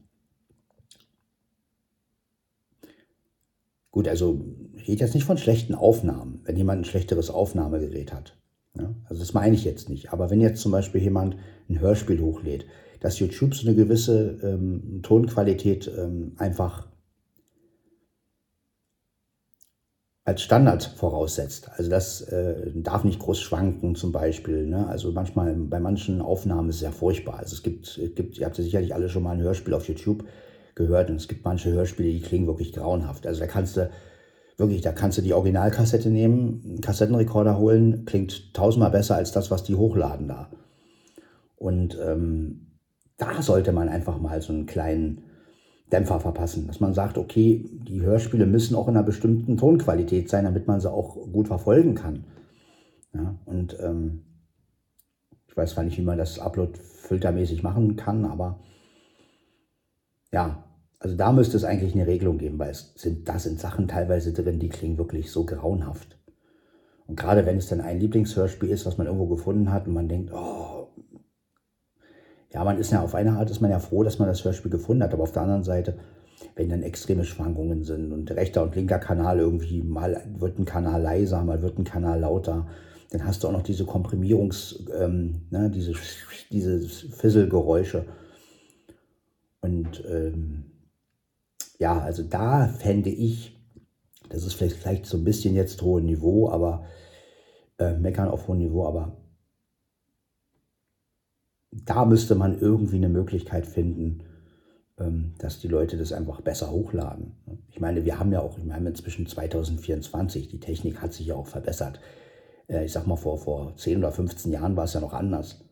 gut, 3.90 4.08
also 4.08 4.44
ich 4.74 4.88
rede 4.88 5.04
jetzt 5.04 5.14
nicht 5.14 5.24
von 5.24 5.38
schlechten 5.38 5.74
Aufnahmen, 5.74 6.40
wenn 6.44 6.56
jemand 6.56 6.80
ein 6.80 6.84
schlechteres 6.84 7.30
Aufnahmegerät 7.30 8.12
hat. 8.12 8.37
Ja? 8.78 8.94
Also 9.04 9.20
das 9.20 9.34
meine 9.34 9.54
ich 9.54 9.64
jetzt 9.64 9.88
nicht. 9.88 10.12
Aber 10.12 10.30
wenn 10.30 10.40
jetzt 10.40 10.60
zum 10.60 10.72
Beispiel 10.72 11.02
jemand 11.02 11.36
ein 11.68 11.80
Hörspiel 11.80 12.20
hochlädt, 12.20 12.66
dass 13.00 13.18
YouTube 13.18 13.54
so 13.54 13.66
eine 13.66 13.76
gewisse 13.76 14.38
ähm, 14.42 15.00
Tonqualität 15.02 15.90
ähm, 15.96 16.32
einfach 16.36 16.88
als 20.28 20.42
Standard 20.42 20.82
voraussetzt. 20.84 21.70
Also 21.76 21.88
das 21.88 22.20
äh, 22.20 22.70
darf 22.74 23.02
nicht 23.02 23.18
groß 23.18 23.40
schwanken 23.40 23.94
zum 23.94 24.12
Beispiel. 24.12 24.66
Ne? 24.66 24.86
Also 24.86 25.10
manchmal 25.10 25.54
bei 25.54 25.80
manchen 25.80 26.20
Aufnahmen 26.20 26.68
ist 26.68 26.76
es 26.76 26.82
ja 26.82 26.90
furchtbar. 26.90 27.38
Also 27.38 27.54
es 27.54 27.62
gibt, 27.62 27.86
es 27.86 28.14
gibt, 28.14 28.36
ihr 28.36 28.44
habt 28.44 28.58
ja 28.58 28.64
sicherlich 28.64 28.94
alle 28.94 29.08
schon 29.08 29.22
mal 29.22 29.32
ein 29.32 29.40
Hörspiel 29.40 29.72
auf 29.72 29.88
YouTube 29.88 30.24
gehört 30.74 31.08
und 31.08 31.16
es 31.16 31.28
gibt 31.28 31.46
manche 31.46 31.72
Hörspiele, 31.72 32.10
die 32.10 32.20
klingen 32.20 32.46
wirklich 32.46 32.74
grauenhaft. 32.74 33.26
Also 33.26 33.40
da 33.40 33.46
kannst 33.46 33.78
du, 33.78 33.90
wirklich, 34.58 34.82
da 34.82 34.92
kannst 34.92 35.16
du 35.16 35.22
die 35.22 35.32
Originalkassette 35.32 36.10
nehmen, 36.10 36.62
einen 36.64 36.80
Kassettenrekorder 36.80 37.58
holen, 37.58 38.04
klingt 38.04 38.52
tausendmal 38.54 38.90
besser 38.90 39.14
als 39.14 39.32
das, 39.32 39.50
was 39.50 39.62
die 39.62 39.76
hochladen 39.76 40.28
da. 40.28 40.50
Und 41.56 41.98
ähm, 42.04 42.66
da 43.16 43.40
sollte 43.40 43.72
man 43.72 43.88
einfach 43.88 44.20
mal 44.20 44.42
so 44.42 44.52
einen 44.52 44.66
kleinen 44.66 45.22
Dämpfer 45.90 46.20
verpassen, 46.20 46.66
dass 46.66 46.80
man 46.80 46.92
sagt, 46.92 47.16
okay, 47.16 47.64
die 47.88 48.02
Hörspiele 48.02 48.46
müssen 48.46 48.74
auch 48.74 48.88
in 48.88 48.96
einer 48.96 49.06
bestimmten 49.06 49.56
Tonqualität 49.56 50.28
sein, 50.28 50.44
damit 50.44 50.66
man 50.66 50.80
sie 50.80 50.90
auch 50.90 51.14
gut 51.32 51.46
verfolgen 51.48 51.94
kann. 51.94 52.24
Ja, 53.14 53.38
und 53.46 53.78
ähm, 53.80 54.24
ich 55.46 55.56
weiß 55.56 55.70
zwar 55.70 55.84
nicht, 55.84 55.96
wie 55.96 56.02
man 56.02 56.18
das 56.18 56.38
Upload-filtermäßig 56.38 57.62
machen 57.62 57.96
kann, 57.96 58.26
aber 58.26 58.60
ja, 60.30 60.62
also 61.00 61.16
da 61.16 61.32
müsste 61.32 61.56
es 61.56 61.64
eigentlich 61.64 61.94
eine 61.94 62.06
Regelung 62.06 62.38
geben, 62.38 62.58
weil 62.58 62.70
es 62.70 62.92
sind, 62.96 63.28
da 63.28 63.38
sind 63.38 63.60
Sachen 63.60 63.86
teilweise 63.86 64.32
drin, 64.32 64.58
die 64.58 64.68
klingen 64.68 64.98
wirklich 64.98 65.30
so 65.30 65.44
grauenhaft. 65.44 66.18
Und 67.06 67.18
gerade 67.18 67.46
wenn 67.46 67.56
es 67.56 67.68
dann 67.68 67.80
ein 67.80 68.00
Lieblingshörspiel 68.00 68.70
ist, 68.70 68.84
was 68.84 68.98
man 68.98 69.06
irgendwo 69.06 69.26
gefunden 69.26 69.72
hat 69.72 69.86
und 69.86 69.94
man 69.94 70.08
denkt, 70.08 70.30
oh, 70.32 70.88
ja, 72.52 72.64
man 72.64 72.78
ist 72.78 72.92
ja 72.92 73.02
auf 73.02 73.14
eine 73.14 73.32
Art 73.32 73.50
ist 73.50 73.60
man 73.60 73.70
ja 73.70 73.78
froh, 73.78 74.02
dass 74.02 74.18
man 74.18 74.28
das 74.28 74.44
Hörspiel 74.44 74.70
gefunden 74.70 75.02
hat, 75.02 75.12
aber 75.12 75.22
auf 75.22 75.32
der 75.32 75.42
anderen 75.42 75.64
Seite, 75.64 75.98
wenn 76.56 76.68
dann 76.68 76.82
extreme 76.82 77.24
Schwankungen 77.24 77.84
sind 77.84 78.12
und 78.12 78.30
rechter 78.30 78.62
und 78.62 78.74
linker 78.74 78.98
Kanal 78.98 79.38
irgendwie, 79.38 79.82
mal 79.82 80.22
wird 80.38 80.58
ein 80.58 80.64
Kanal 80.64 81.00
leiser, 81.00 81.42
mal 81.44 81.62
wird 81.62 81.78
ein 81.78 81.84
Kanal 81.84 82.20
lauter, 82.20 82.66
dann 83.10 83.24
hast 83.24 83.42
du 83.42 83.48
auch 83.48 83.52
noch 83.52 83.62
diese 83.62 83.84
Komprimierungs, 83.84 84.84
ähm, 84.98 85.42
ne, 85.50 85.70
diese, 85.70 85.92
diese 86.50 86.80
Fisselgeräusche. 86.80 88.04
Und 89.60 90.04
ähm, 90.08 90.67
ja, 91.78 91.98
also 92.00 92.22
da 92.22 92.66
fände 92.66 93.10
ich, 93.10 93.56
das 94.28 94.44
ist 94.44 94.54
vielleicht, 94.54 94.76
vielleicht 94.76 95.06
so 95.06 95.16
ein 95.16 95.24
bisschen 95.24 95.54
jetzt 95.54 95.80
hohes 95.82 96.04
Niveau, 96.04 96.50
aber 96.50 96.84
äh, 97.78 97.94
meckern 97.94 98.28
auf 98.28 98.48
hohem 98.48 98.58
Niveau, 98.58 98.86
aber 98.86 99.16
da 101.70 102.04
müsste 102.04 102.34
man 102.34 102.58
irgendwie 102.58 102.96
eine 102.96 103.08
Möglichkeit 103.08 103.66
finden, 103.66 104.24
ähm, 104.98 105.34
dass 105.38 105.60
die 105.60 105.68
Leute 105.68 105.96
das 105.96 106.12
einfach 106.12 106.40
besser 106.40 106.70
hochladen. 106.70 107.36
Ich 107.70 107.80
meine, 107.80 108.04
wir 108.04 108.18
haben 108.18 108.32
ja 108.32 108.40
auch, 108.40 108.58
wir 108.58 108.74
haben 108.74 108.86
inzwischen 108.86 109.26
2024, 109.26 110.48
die 110.48 110.60
Technik 110.60 111.00
hat 111.00 111.12
sich 111.12 111.26
ja 111.26 111.36
auch 111.36 111.46
verbessert. 111.46 112.00
Äh, 112.68 112.84
ich 112.86 112.92
sag 112.92 113.06
mal, 113.06 113.16
vor, 113.16 113.38
vor 113.38 113.76
10 113.76 113.98
oder 113.98 114.10
15 114.10 114.52
Jahren 114.52 114.76
war 114.76 114.84
es 114.84 114.94
ja 114.94 115.00
noch 115.00 115.12
anders. 115.12 115.64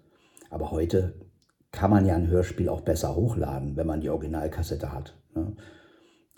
Aber 0.51 0.71
heute 0.71 1.15
kann 1.73 1.91
man 1.91 2.07
ja 2.07 2.15
ein 2.15 2.29
Hörspiel 2.29 2.69
auch 2.69 2.83
besser 2.83 3.17
hochladen, 3.17 3.77
wenn 3.77 3.87
man 3.87 4.01
die 4.01 4.11
Originalkassette 4.11 4.93
hat. 4.93 5.17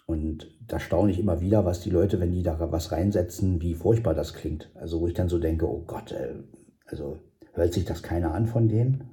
Und 0.09 0.49
da 0.67 0.81
staune 0.81 1.13
ich 1.13 1.19
immer 1.19 1.43
wieder, 1.43 1.67
was 1.67 1.81
die 1.81 1.91
Leute, 1.91 2.19
wenn 2.19 2.33
die 2.33 2.43
da 2.43 2.59
was 2.73 2.93
reinsetzen, 2.93 3.61
wie 3.61 3.75
furchtbar 3.75 4.15
das 4.15 4.33
klingt. 4.33 4.71
Also 4.75 5.03
wo 5.03 5.07
ich 5.07 5.13
dann 5.13 5.29
so 5.29 5.39
denke, 5.39 5.69
oh 5.69 5.85
Gott, 5.87 6.13
äh, 6.13 6.33
also 6.87 7.19
hört 7.53 7.75
sich 7.75 7.85
das 7.85 8.03
keiner 8.03 8.33
an 8.33 8.47
von 8.47 8.69
denen? 8.69 9.11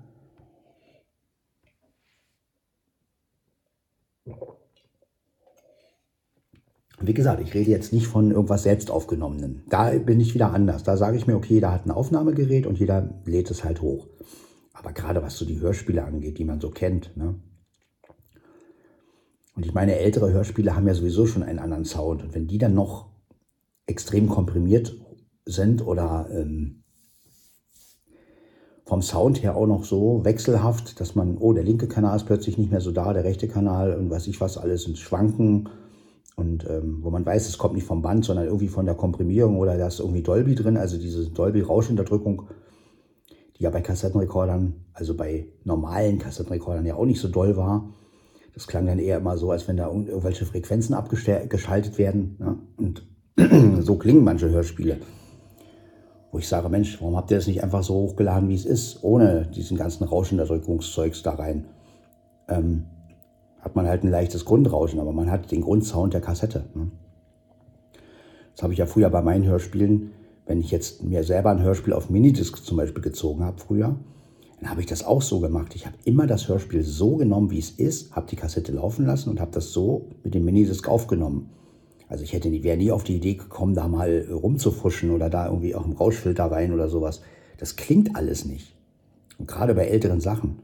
Wie 7.01 7.13
gesagt, 7.13 7.41
ich 7.41 7.53
rede 7.53 7.71
jetzt 7.71 7.91
nicht 7.91 8.07
von 8.07 8.31
irgendwas 8.31 8.63
selbst 8.63 8.89
aufgenommenen. 8.89 9.63
Da 9.67 9.89
bin 9.97 10.21
ich 10.21 10.33
wieder 10.33 10.53
anders. 10.53 10.83
Da 10.83 10.95
sage 10.95 11.17
ich 11.17 11.27
mir, 11.27 11.35
okay, 11.35 11.59
da 11.59 11.73
hat 11.73 11.85
ein 11.85 11.91
Aufnahmegerät 11.91 12.65
und 12.65 12.79
jeder 12.79 13.21
lädt 13.25 13.51
es 13.51 13.65
halt 13.65 13.81
hoch. 13.81 14.07
Aber 14.71 14.93
gerade 14.93 15.21
was 15.21 15.35
so 15.35 15.43
die 15.43 15.59
Hörspiele 15.59 16.05
angeht, 16.05 16.37
die 16.37 16.45
man 16.45 16.61
so 16.61 16.69
kennt. 16.69 17.17
Ne? 17.17 17.35
Und 19.55 19.65
ich 19.65 19.73
meine, 19.73 19.97
ältere 19.97 20.31
Hörspiele 20.31 20.75
haben 20.75 20.87
ja 20.87 20.93
sowieso 20.93 21.25
schon 21.25 21.43
einen 21.43 21.59
anderen 21.59 21.85
Sound. 21.85 22.23
Und 22.23 22.35
wenn 22.35 22.47
die 22.47 22.57
dann 22.57 22.73
noch 22.73 23.09
extrem 23.85 24.27
komprimiert 24.27 24.95
sind 25.45 25.85
oder 25.85 26.27
ähm, 26.31 26.83
vom 28.85 29.01
Sound 29.01 29.41
her 29.41 29.55
auch 29.55 29.65
noch 29.65 29.83
so 29.83 30.23
wechselhaft, 30.23 30.99
dass 30.99 31.15
man, 31.15 31.37
oh, 31.37 31.53
der 31.53 31.63
linke 31.63 31.87
Kanal 31.87 32.15
ist 32.17 32.25
plötzlich 32.25 32.57
nicht 32.57 32.71
mehr 32.71 32.81
so 32.81 32.91
da, 32.91 33.13
der 33.13 33.23
rechte 33.23 33.47
Kanal 33.47 33.95
und 33.95 34.09
weiß 34.09 34.27
ich 34.27 34.39
was 34.41 34.57
alles 34.57 34.83
sind 34.83 34.97
Schwanken 34.97 35.69
und 36.35 36.67
ähm, 36.69 36.99
wo 37.01 37.09
man 37.09 37.25
weiß, 37.25 37.47
es 37.47 37.57
kommt 37.57 37.75
nicht 37.75 37.87
vom 37.87 38.01
Band, 38.01 38.25
sondern 38.25 38.45
irgendwie 38.45 38.67
von 38.67 38.85
der 38.85 38.95
Komprimierung 38.95 39.57
oder 39.57 39.77
da 39.77 39.87
ist 39.87 39.99
irgendwie 39.99 40.21
Dolby 40.21 40.53
drin, 40.53 40.77
also 40.77 40.97
diese 40.97 41.29
Dolby-Rauschunterdrückung, 41.29 42.49
die 43.57 43.63
ja 43.63 43.69
bei 43.69 43.81
Kassettenrekordern, 43.81 44.85
also 44.93 45.15
bei 45.15 45.47
normalen 45.63 46.19
Kassettenrekordern 46.19 46.85
ja 46.85 46.95
auch 46.95 47.05
nicht 47.05 47.21
so 47.21 47.29
doll 47.29 47.55
war. 47.55 47.89
Das 48.55 48.67
klang 48.67 48.87
dann 48.87 48.99
eher 48.99 49.17
immer 49.17 49.37
so, 49.37 49.51
als 49.51 49.67
wenn 49.67 49.77
da 49.77 49.87
irgendwelche 49.87 50.45
Frequenzen 50.45 50.95
abgeschaltet 50.95 51.97
werden. 51.97 52.37
Ne? 52.39 52.57
Und 52.77 53.05
so 53.85 53.97
klingen 53.97 54.23
manche 54.23 54.49
Hörspiele 54.49 54.97
wo 56.35 56.39
ich 56.39 56.49
sage, 56.49 56.67
Mensch, 56.67 56.99
warum 56.99 57.15
habt 57.15 57.31
ihr 57.31 57.37
das 57.37 57.47
nicht 57.47 57.63
einfach 57.63 57.81
so 57.81 57.93
hochgeladen, 57.93 58.49
wie 58.49 58.55
es 58.55 58.65
ist, 58.65 59.05
ohne 59.05 59.45
diesen 59.55 59.77
ganzen 59.77 60.03
Rauschenunterdrückungszeugs 60.03 61.23
da 61.23 61.35
rein? 61.35 61.67
Ähm, 62.49 62.87
hat 63.61 63.77
man 63.77 63.87
halt 63.87 64.03
ein 64.03 64.11
leichtes 64.11 64.43
Grundrauschen, 64.43 64.99
aber 64.99 65.13
man 65.13 65.31
hat 65.31 65.49
den 65.53 65.61
Grundsound 65.61 66.13
der 66.13 66.19
Kassette. 66.19 66.65
Ne? 66.75 66.91
Das 68.53 68.63
habe 68.63 68.73
ich 68.73 68.79
ja 68.79 68.85
früher 68.85 69.09
bei 69.09 69.21
meinen 69.21 69.45
Hörspielen, 69.45 70.11
wenn 70.45 70.59
ich 70.59 70.71
jetzt 70.71 71.03
mir 71.03 71.23
selber 71.23 71.51
ein 71.51 71.63
Hörspiel 71.63 71.93
auf 71.93 72.09
Minidisc 72.09 72.65
zum 72.65 72.75
Beispiel 72.75 73.01
gezogen 73.01 73.45
habe 73.45 73.61
früher, 73.61 73.95
dann 74.65 74.71
habe 74.71 74.81
ich 74.81 74.87
das 74.87 75.03
auch 75.03 75.21
so 75.21 75.41
gemacht. 75.41 75.75
Ich 75.75 75.85
habe 75.85 75.95
immer 76.05 76.25
das 76.25 76.47
Hörspiel 76.47 76.81
so 76.81 77.17
genommen, 77.17 77.51
wie 77.51 77.59
es 77.59 77.69
ist, 77.69 78.15
habe 78.15 78.25
die 78.27 78.35
Kassette 78.35 78.71
laufen 78.71 79.05
lassen 79.05 79.29
und 79.29 79.39
habe 79.39 79.51
das 79.51 79.71
so 79.71 80.07
mit 80.23 80.33
dem 80.33 80.43
Minidisc 80.43 80.89
aufgenommen. 80.89 81.51
Also 82.07 82.23
ich 82.23 82.33
hätte 82.33 82.51
wäre 82.63 82.75
nie 82.75 82.91
auf 82.91 83.03
die 83.03 83.17
Idee 83.17 83.35
gekommen, 83.35 83.75
da 83.75 83.87
mal 83.87 84.25
rumzufuschen 84.27 85.11
oder 85.11 85.29
da 85.29 85.45
irgendwie 85.45 85.75
auch 85.75 85.83
einen 85.83 85.93
Rauschfilter 85.93 86.45
rein 86.45 86.73
oder 86.73 86.89
sowas. 86.89 87.21
Das 87.59 87.75
klingt 87.75 88.15
alles 88.15 88.45
nicht. 88.45 88.73
Und 89.37 89.47
gerade 89.47 89.75
bei 89.75 89.85
älteren 89.85 90.19
Sachen. 90.19 90.57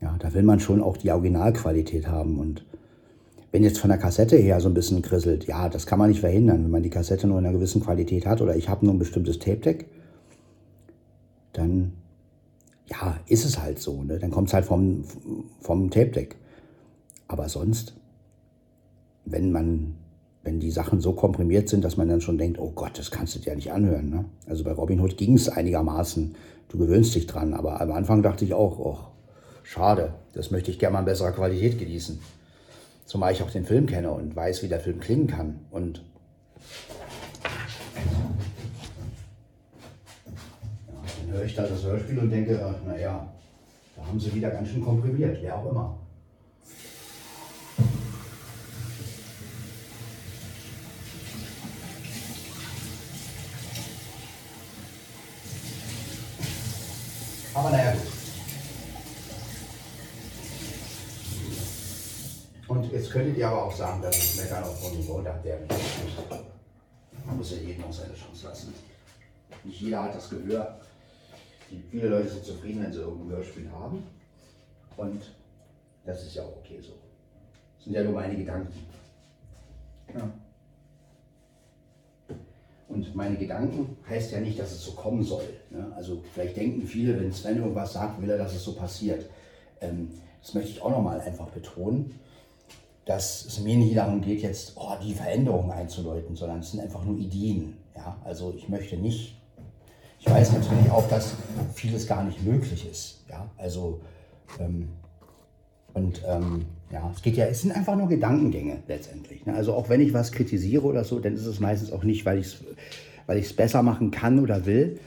Ja, 0.00 0.16
da 0.20 0.32
will 0.32 0.44
man 0.44 0.60
schon 0.60 0.80
auch 0.80 0.96
die 0.96 1.10
Originalqualität 1.10 2.06
haben. 2.06 2.38
Und 2.38 2.64
wenn 3.50 3.64
jetzt 3.64 3.80
von 3.80 3.90
der 3.90 3.98
Kassette 3.98 4.36
her 4.36 4.60
so 4.60 4.68
ein 4.68 4.74
bisschen 4.74 5.02
krisselt, 5.02 5.48
ja, 5.48 5.68
das 5.68 5.86
kann 5.86 5.98
man 5.98 6.08
nicht 6.08 6.20
verhindern. 6.20 6.62
Wenn 6.62 6.70
man 6.70 6.84
die 6.84 6.90
Kassette 6.90 7.26
nur 7.26 7.40
in 7.40 7.46
einer 7.46 7.56
gewissen 7.56 7.82
Qualität 7.82 8.26
hat 8.26 8.40
oder 8.40 8.54
ich 8.54 8.68
habe 8.68 8.86
nur 8.86 8.94
ein 8.94 9.00
bestimmtes 9.00 9.40
Tape-Deck, 9.40 9.86
dann 11.52 11.94
ja, 12.86 13.18
ist 13.26 13.44
es 13.44 13.58
halt 13.58 13.78
so. 13.78 14.02
Ne? 14.02 14.18
Dann 14.18 14.30
kommt 14.30 14.48
es 14.48 14.54
halt 14.54 14.64
vom, 14.64 15.04
vom 15.60 15.90
Tape-Deck. 15.90 16.36
Aber 17.26 17.48
sonst 17.48 17.94
wenn 19.24 19.52
man, 19.52 19.94
wenn 20.42 20.60
die 20.60 20.70
Sachen 20.70 21.00
so 21.00 21.12
komprimiert 21.12 21.68
sind, 21.68 21.84
dass 21.84 21.96
man 21.96 22.08
dann 22.08 22.20
schon 22.20 22.38
denkt, 22.38 22.58
oh 22.58 22.70
Gott, 22.74 22.98
das 22.98 23.10
kannst 23.10 23.34
du 23.34 23.38
dir 23.38 23.50
ja 23.50 23.54
nicht 23.56 23.72
anhören. 23.72 24.10
Ne? 24.10 24.24
Also 24.46 24.64
bei 24.64 24.72
Robin 24.72 25.00
Hood 25.00 25.16
ging 25.16 25.34
es 25.34 25.48
einigermaßen, 25.48 26.34
du 26.68 26.78
gewöhnst 26.78 27.14
dich 27.14 27.26
dran, 27.26 27.54
aber 27.54 27.80
am 27.80 27.92
Anfang 27.92 28.22
dachte 28.22 28.44
ich 28.44 28.54
auch, 28.54 28.78
oh, 28.78 28.98
schade, 29.62 30.14
das 30.34 30.50
möchte 30.50 30.70
ich 30.70 30.78
gerne 30.78 30.94
mal 30.94 30.98
in 31.00 31.06
besserer 31.06 31.32
Qualität 31.32 31.78
genießen. 31.78 32.18
Zumal 33.06 33.32
ich 33.32 33.42
auch 33.42 33.50
den 33.50 33.64
Film 33.64 33.86
kenne 33.86 34.10
und 34.10 34.34
weiß, 34.34 34.62
wie 34.62 34.68
der 34.68 34.80
Film 34.80 35.00
klingen 35.00 35.26
kann. 35.26 35.60
Und 35.70 36.02
ja, 40.88 41.02
dann 41.20 41.23
höre 41.34 41.44
ich 41.44 41.54
da 41.56 41.66
das 41.66 41.82
Hörspiel 41.82 42.18
und 42.20 42.30
denke, 42.30 42.74
naja, 42.86 43.28
da 43.96 44.06
haben 44.06 44.20
sie 44.20 44.32
wieder 44.32 44.50
ganz 44.50 44.68
schön 44.68 44.84
komprimiert, 44.84 45.38
wer 45.42 45.56
auch 45.56 45.70
immer. 45.70 45.98
Aber 57.52 57.70
naja, 57.70 57.92
gut. 57.92 58.02
Und 62.68 62.92
jetzt 62.92 63.10
könntet 63.10 63.36
ihr 63.36 63.48
aber 63.48 63.64
auch 63.64 63.76
sagen, 63.76 64.02
dass 64.02 64.16
es 64.16 64.36
Meckern 64.36 64.64
auf 64.64 64.92
Niveau, 64.92 65.20
da 65.20 65.32
der. 65.44 65.60
Man 67.26 67.36
muss 67.36 67.50
ja 67.52 67.56
jedem 67.58 67.84
auch 67.84 67.92
seine 67.92 68.14
Chance 68.14 68.46
lassen. 68.46 68.74
Nicht 69.62 69.80
jeder 69.80 70.02
hat 70.02 70.14
das 70.14 70.28
Gehör. 70.28 70.80
Die, 71.74 71.82
viele 71.90 72.08
Leute 72.08 72.28
sind 72.28 72.44
zufrieden, 72.44 72.82
wenn 72.82 72.92
sie 72.92 73.00
irgendein 73.00 73.36
Hörspiel 73.36 73.68
haben. 73.70 74.04
Und 74.96 75.22
das 76.04 76.24
ist 76.24 76.34
ja 76.34 76.42
auch 76.42 76.56
okay 76.58 76.78
so. 76.80 76.92
Das 77.76 77.84
sind 77.84 77.94
ja 77.94 78.04
nur 78.04 78.12
meine 78.12 78.36
Gedanken. 78.36 78.72
Ja. 80.14 80.30
Und 82.88 83.14
meine 83.16 83.36
Gedanken 83.36 83.96
heißt 84.08 84.32
ja 84.32 84.40
nicht, 84.40 84.58
dass 84.58 84.70
es 84.70 84.84
so 84.84 84.92
kommen 84.92 85.24
soll. 85.24 85.48
Ne? 85.70 85.90
Also 85.96 86.22
vielleicht 86.32 86.56
denken 86.56 86.86
viele, 86.86 87.18
wenn 87.18 87.32
Sven 87.32 87.56
irgendwas 87.56 87.94
sagt, 87.94 88.22
will 88.22 88.30
er, 88.30 88.38
dass 88.38 88.54
es 88.54 88.62
so 88.62 88.74
passiert. 88.74 89.28
Ähm, 89.80 90.10
das 90.40 90.54
möchte 90.54 90.70
ich 90.70 90.82
auch 90.82 90.90
nochmal 90.90 91.20
einfach 91.20 91.48
betonen, 91.48 92.20
dass 93.04 93.46
es 93.46 93.60
mir 93.60 93.76
nicht 93.76 93.96
darum 93.96 94.20
geht, 94.20 94.42
jetzt 94.42 94.74
oh, 94.76 94.92
die 95.02 95.14
Veränderungen 95.14 95.72
einzuläuten, 95.72 96.36
sondern 96.36 96.60
es 96.60 96.70
sind 96.70 96.80
einfach 96.80 97.04
nur 97.04 97.16
Ideen. 97.16 97.78
Ja? 97.96 98.16
Also 98.22 98.54
ich 98.56 98.68
möchte 98.68 98.96
nicht, 98.96 99.36
ich 100.24 100.32
weiß 100.32 100.52
natürlich 100.52 100.90
auch, 100.90 101.06
dass 101.08 101.34
vieles 101.74 102.06
gar 102.06 102.24
nicht 102.24 102.42
möglich 102.44 102.88
ist. 102.90 103.24
Ja? 103.28 103.50
Also 103.56 104.00
ähm, 104.58 104.88
Und 105.92 106.22
ähm, 106.26 106.64
ja, 106.90 107.10
es 107.14 107.22
geht 107.22 107.36
ja, 107.36 107.46
es 107.46 107.62
sind 107.62 107.72
einfach 107.72 107.96
nur 107.96 108.08
Gedankengänge 108.08 108.78
letztendlich. 108.88 109.44
Ne? 109.46 109.54
Also 109.54 109.74
auch 109.74 109.88
wenn 109.88 110.00
ich 110.00 110.14
was 110.14 110.32
kritisiere 110.32 110.84
oder 110.84 111.04
so, 111.04 111.18
dann 111.18 111.34
ist 111.34 111.46
es 111.46 111.60
meistens 111.60 111.92
auch 111.92 112.04
nicht, 112.04 112.24
weil 112.24 112.38
ich 112.38 112.46
es 112.46 112.64
weil 113.26 113.38
ich's 113.38 113.54
besser 113.54 113.82
machen 113.82 114.10
kann 114.10 114.38
oder 114.38 114.66
will, 114.66 114.98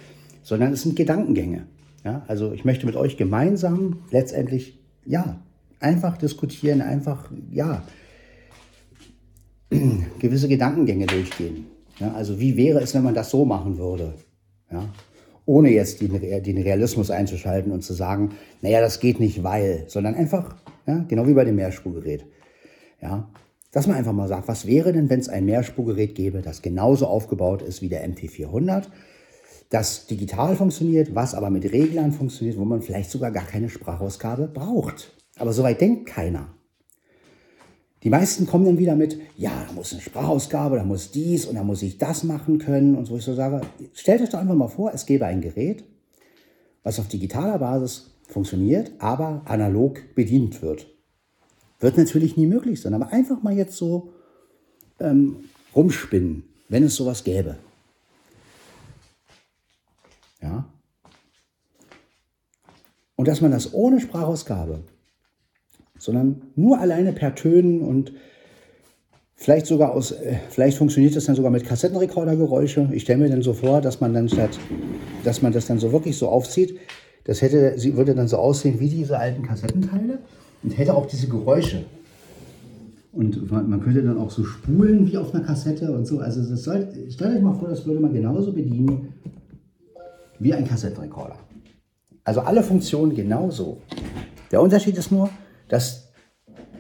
sondern 0.42 0.74
es 0.74 0.82
sind 0.82 0.96
Gedankengänge. 0.96 1.68
Ja? 2.04 2.24
Also 2.28 2.52
ich 2.52 2.66
möchte 2.66 2.86
mit 2.86 2.96
euch 2.96 3.18
gemeinsam 3.18 4.00
letztendlich, 4.12 4.80
ja, 5.06 5.40
einfach 5.80 6.18
diskutieren, 6.18 6.82
einfach, 6.82 7.30
ja, 7.52 7.84
gewisse 10.20 10.48
Gedankengänge 10.48 11.06
durchgehen. 11.06 11.68
Ja? 12.00 12.14
Also 12.14 12.40
wie 12.40 12.58
wäre 12.58 12.80
es, 12.80 12.94
wenn 12.94 13.04
man 13.04 13.14
das 13.14 13.30
so 13.30 13.46
machen 13.46 13.78
würde? 13.78 14.14
Ja? 14.72 14.90
Ohne 15.46 15.70
jetzt 15.70 16.02
den, 16.02 16.20
den 16.44 16.58
Realismus 16.58 17.10
einzuschalten 17.10 17.72
und 17.72 17.82
zu 17.82 17.94
sagen, 17.94 18.32
naja, 18.62 18.82
das 18.82 19.00
geht 19.00 19.20
nicht, 19.20 19.44
weil, 19.44 19.86
sondern 19.88 20.16
einfach, 20.16 20.56
ja, 20.86 21.06
genau 21.08 21.26
wie 21.26 21.34
bei 21.34 21.46
dem 21.46 21.56
Mehrspurgerät. 21.56 22.26
Ja, 23.02 23.30
dass 23.72 23.88
man 23.88 23.96
einfach 23.96 24.14
mal 24.14 24.28
sagt, 24.28 24.48
was 24.48 24.66
wäre 24.66 24.92
denn, 24.92 25.10
wenn 25.10 25.20
es 25.20 25.30
ein 25.30 25.46
Mehrspurgerät 25.46 26.16
gäbe, 26.16 26.42
das 26.42 26.62
genauso 26.62 27.08
aufgebaut 27.08 27.62
ist 27.62 27.82
wie 27.82 27.90
der 27.90 28.08
MT400, 28.10 28.86
das 29.70 30.08
digital 30.08 30.56
funktioniert, 30.56 31.14
was 31.14 31.36
aber 31.36 31.50
mit 31.50 31.72
Reglern 31.72 32.12
funktioniert, 32.12 32.58
wo 32.58 32.66
man 32.66 32.82
vielleicht 32.82 33.12
sogar 33.12 33.32
gar 33.32 33.46
keine 33.46 33.70
Sprachausgabe 33.70 34.48
braucht. 34.48 35.14
Aber 35.38 35.54
soweit 35.54 35.82
denkt 35.82 36.08
keiner. 36.08 36.57
Die 38.04 38.10
meisten 38.10 38.46
kommen 38.46 38.66
dann 38.66 38.78
wieder 38.78 38.96
mit, 38.96 39.20
ja, 39.38 39.66
da 39.68 39.74
muss 39.74 39.92
eine 39.92 40.02
Sprachausgabe, 40.02 40.78
da 40.78 40.84
muss 40.84 41.12
dies 41.12 41.46
und 41.46 41.56
da 41.56 41.64
muss 41.64 41.82
ich 41.82 41.98
das 41.98 42.24
machen 42.24 42.60
können 42.60 42.96
und 42.96 43.06
so. 43.06 43.18
Ich 43.18 43.24
so 43.24 43.34
sage, 43.34 43.62
stellt 43.94 44.22
euch 44.22 44.30
doch 44.30 44.40
einfach 44.40 44.56
mal 44.56 44.68
vor, 44.68 44.92
es 44.94 45.06
gäbe 45.06 45.26
ein 45.26 45.42
Gerät, 45.42 45.84
was 46.84 47.00
auf 47.00 47.08
digitaler 47.08 47.58
Basis 47.58 48.12
funktioniert, 48.28 48.92
aber 49.00 49.42
analog 49.46 50.14
bedient 50.14 50.62
wird. 50.62 50.88
Wird 51.80 51.98
natürlich 51.98 52.38
nie 52.38 52.48
möglich 52.48 52.82
sein, 52.82 52.94
aber 52.94 53.12
einfach 53.12 53.42
mal 53.42 53.56
jetzt 53.56 53.76
so 53.76 54.14
ähm, 55.00 55.38
rumspinnen, 55.76 56.44
wenn 56.70 56.84
es 56.84 56.96
sowas 56.96 57.24
gäbe. 57.24 57.58
Ja. 60.42 60.66
Und 63.16 63.28
dass 63.28 63.42
man 63.42 63.52
das 63.52 63.74
ohne 63.74 64.00
Sprachausgabe, 64.00 64.84
sondern 66.00 66.42
nur 66.56 66.80
alleine 66.80 67.14
per 67.14 67.36
Tönen 67.36 67.82
und 67.82 68.14
vielleicht 69.36 69.68
sogar 69.68 69.94
aus, 69.94 70.12
äh, 70.12 70.36
vielleicht 70.50 70.78
funktioniert 70.78 71.16
das 71.16 71.26
dann 71.26 71.36
sogar 71.36 71.52
mit 71.52 71.66
Kassettenrekordergeräusche. 71.66 72.90
Ich 72.92 73.04
stelle 73.04 73.20
mir 73.20 73.30
dann 73.30 73.42
so 73.42 73.54
vor, 73.54 73.82
dass 73.82 74.02
man 74.02 74.14
dann 74.14 74.28
statt, 74.28 74.60
dass 75.24 75.42
man 75.42 75.54
das 75.54 75.68
dann 75.68 75.80
so 75.80 75.92
wirklich 75.92 76.18
so 76.18 76.28
aufzieht, 76.28 76.80
das 77.24 77.42
hätte, 77.42 77.78
sie 77.78 77.96
würde 77.98 78.16
dann 78.16 78.28
so 78.28 78.38
aussehen 78.38 78.80
wie 78.80 78.90
diese 78.90 79.20
alten 79.20 79.44
Kassettenteile 79.44 80.20
und 80.64 80.78
hätte 80.78 80.94
auch 80.94 81.06
diese 81.06 81.28
Geräusche. 81.28 81.84
Und 83.12 83.52
man 83.52 83.82
könnte 83.82 84.04
dann 84.04 84.18
auch 84.18 84.30
so 84.30 84.44
spulen 84.44 85.12
wie 85.12 85.18
auf 85.18 85.34
einer 85.34 85.44
Kassette 85.44 85.92
und 85.92 86.06
so. 86.06 86.20
Also 86.20 86.48
das 86.48 86.64
soll, 86.64 86.88
stellt 87.10 87.36
euch 87.36 87.42
mal 87.42 87.56
vor, 87.56 87.68
das 87.68 87.86
würde 87.86 88.00
man 88.00 88.14
genauso 88.14 88.54
bedienen 88.54 89.14
wie 90.40 90.54
ein 90.54 90.68
Kassettenrekorder. 90.68 91.36
Also 92.24 92.42
alle 92.42 92.62
Funktionen 92.62 93.16
genauso. 93.16 93.78
Der 94.52 94.62
Unterschied 94.62 94.98
ist 94.98 95.12
nur, 95.12 95.30
dass, 95.68 96.10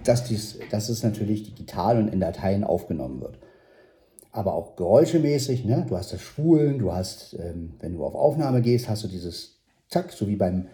dass, 0.04 0.24
dies, 0.24 0.60
dass 0.72 0.90
es 0.90 1.04
natürlich 1.04 1.44
digital 1.44 1.98
und 1.98 2.08
in 2.08 2.20
Dateien 2.20 2.64
aufgenommen 2.64 3.22
wird. 3.22 3.40
Aber 4.32 4.54
auch 4.54 4.76
geräuschemäßig, 4.76 5.66
ne? 5.66 5.86
du 5.88 5.98
hast 5.98 6.14
das 6.14 6.22
Spulen, 6.22 6.80
du 6.80 6.94
hast, 6.94 7.36
ähm, 7.40 7.76
wenn 7.80 7.94
du 7.94 8.04
auf 8.04 8.16
Aufnahme 8.16 8.62
gehst, 8.62 8.88
hast 8.88 9.04
du 9.04 9.08
dieses 9.08 9.60
Zack, 9.90 10.12
so 10.12 10.28
wie 10.28 10.36
beim 10.36 10.68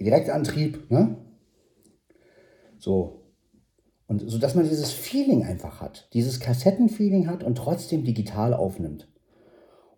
Direktantrieb. 0.00 0.90
Ne? 0.90 1.16
So. 2.78 3.22
Und 4.06 4.20
so, 4.30 4.38
dass 4.38 4.54
man 4.54 4.68
dieses 4.68 4.92
Feeling 4.92 5.44
einfach 5.44 5.80
hat, 5.80 6.08
dieses 6.12 6.38
Kassettenfeeling 6.38 7.26
hat 7.26 7.42
und 7.42 7.56
trotzdem 7.56 8.04
digital 8.04 8.52
aufnimmt. 8.52 9.08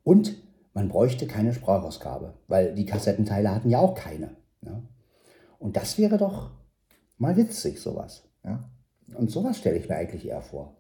Und 0.05 0.37
man 0.73 0.89
bräuchte 0.89 1.27
keine 1.27 1.53
Sprachausgabe, 1.53 2.35
weil 2.47 2.75
die 2.75 2.87
Kassettenteile 2.87 3.53
hatten 3.53 3.71
ja 3.71 3.81
auch 3.81 3.95
keine. 3.95 4.37
Ja? 4.63 4.81
Und 5.59 5.77
das 5.77 5.99
wäre 5.99 6.19
doch 6.19 6.51
mal 7.19 7.37
witzig, 7.37 7.81
sowas. 7.81 8.25
Ja? 8.45 8.69
Und 9.15 9.31
sowas 9.31 9.59
stelle 9.59 9.79
ich 9.79 9.89
mir 9.89 9.97
eigentlich 9.97 10.27
eher 10.27 10.43
vor. 10.43 10.77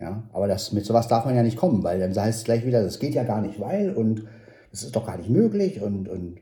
Ja? 0.00 0.28
Aber 0.32 0.46
das, 0.46 0.72
mit 0.72 0.84
sowas 0.84 1.08
darf 1.08 1.24
man 1.24 1.36
ja 1.36 1.42
nicht 1.42 1.56
kommen, 1.56 1.82
weil 1.82 1.98
dann 1.98 2.14
heißt 2.14 2.38
es 2.38 2.44
gleich 2.44 2.66
wieder, 2.66 2.82
das 2.82 2.98
geht 2.98 3.14
ja 3.14 3.24
gar 3.24 3.40
nicht, 3.40 3.60
weil 3.60 3.94
und 3.94 4.24
das 4.70 4.82
ist 4.82 4.94
doch 4.94 5.06
gar 5.06 5.16
nicht 5.16 5.30
möglich 5.30 5.80
und, 5.80 6.08
und 6.08 6.40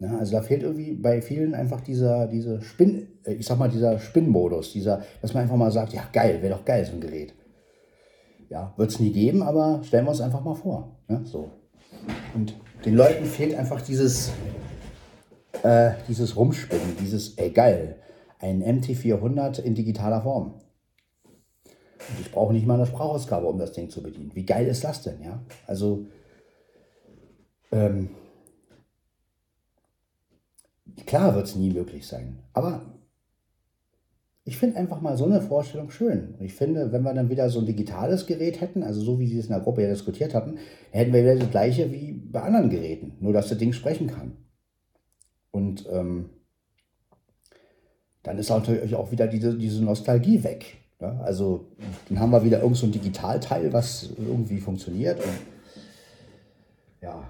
ja, 0.00 0.16
also 0.16 0.32
da 0.32 0.42
fehlt 0.42 0.62
irgendwie 0.62 0.94
bei 0.94 1.20
vielen 1.20 1.54
einfach 1.54 1.80
dieser, 1.80 2.28
diese 2.28 2.62
Spinn, 2.62 3.08
äh, 3.24 3.34
ich 3.34 3.46
sag 3.46 3.58
mal, 3.58 3.68
dieser 3.68 3.98
Spinnmodus, 3.98 4.72
dieser, 4.72 5.02
dass 5.20 5.34
man 5.34 5.42
einfach 5.42 5.56
mal 5.56 5.72
sagt, 5.72 5.92
ja 5.92 6.02
geil, 6.12 6.40
wäre 6.40 6.54
doch 6.54 6.64
geil, 6.64 6.84
so 6.84 6.92
ein 6.92 7.00
Gerät. 7.00 7.34
Ja, 8.48 8.72
wird 8.76 8.90
es 8.90 9.00
nie 9.00 9.12
geben, 9.12 9.42
aber 9.42 9.80
stellen 9.82 10.06
wir 10.06 10.10
uns 10.10 10.20
einfach 10.20 10.42
mal 10.42 10.54
vor. 10.54 11.00
Ne? 11.08 11.22
So. 11.24 11.50
Und 12.34 12.54
den 12.84 12.94
Leuten 12.94 13.24
fehlt 13.24 13.54
einfach 13.56 13.82
dieses, 13.82 14.30
äh, 15.62 15.92
dieses 16.08 16.36
Rumspinnen, 16.36 16.96
dieses, 17.00 17.34
ey 17.36 17.50
geil, 17.50 17.96
ein 18.38 18.62
MT400 18.62 19.60
in 19.60 19.74
digitaler 19.74 20.22
Form. 20.22 20.60
Und 22.08 22.20
ich 22.20 22.30
brauche 22.30 22.52
nicht 22.52 22.66
mal 22.66 22.74
eine 22.74 22.86
Sprachausgabe, 22.86 23.46
um 23.46 23.58
das 23.58 23.72
Ding 23.72 23.90
zu 23.90 24.02
bedienen. 24.02 24.34
Wie 24.34 24.46
geil 24.46 24.66
ist 24.66 24.84
das 24.84 25.02
denn, 25.02 25.22
ja? 25.22 25.42
Also, 25.66 26.06
ähm, 27.72 28.10
klar 31.06 31.34
wird 31.34 31.46
es 31.46 31.56
nie 31.56 31.70
möglich 31.70 32.06
sein, 32.06 32.38
aber 32.52 32.82
ich 34.48 34.56
finde 34.56 34.78
einfach 34.78 35.02
mal 35.02 35.18
so 35.18 35.26
eine 35.26 35.42
Vorstellung 35.42 35.90
schön. 35.90 36.34
Ich 36.40 36.54
finde, 36.54 36.90
wenn 36.90 37.02
wir 37.02 37.12
dann 37.12 37.28
wieder 37.28 37.50
so 37.50 37.58
ein 37.58 37.66
digitales 37.66 38.26
Gerät 38.26 38.62
hätten, 38.62 38.82
also 38.82 39.02
so 39.02 39.18
wie 39.18 39.26
Sie 39.26 39.38
es 39.38 39.44
in 39.44 39.52
der 39.52 39.60
Gruppe 39.60 39.82
ja 39.82 39.88
diskutiert 39.88 40.32
hatten, 40.32 40.56
hätten 40.90 41.12
wir 41.12 41.22
wieder 41.22 41.36
das 41.36 41.50
gleiche 41.50 41.92
wie 41.92 42.12
bei 42.12 42.40
anderen 42.40 42.70
Geräten, 42.70 43.12
nur 43.20 43.34
dass 43.34 43.50
das 43.50 43.58
Ding 43.58 43.74
sprechen 43.74 44.06
kann. 44.06 44.38
Und 45.58 45.86
ähm, 45.90 46.30
dann 48.22 48.38
ist 48.38 48.48
natürlich 48.48 48.94
auch 48.94 49.10
wieder 49.10 49.26
diese, 49.26 49.58
diese 49.58 49.82
Nostalgie 49.82 50.44
weg. 50.44 50.76
Ja? 51.00 51.18
Also 51.20 51.66
dann 52.08 52.20
haben 52.20 52.30
wir 52.30 52.44
wieder 52.44 52.60
irgend 52.62 52.76
so 52.76 52.86
ein 52.86 52.92
Digitalteil, 52.92 53.72
was 53.72 54.10
irgendwie 54.16 54.60
funktioniert. 54.60 55.18
Und 55.18 55.38
ja, 57.02 57.24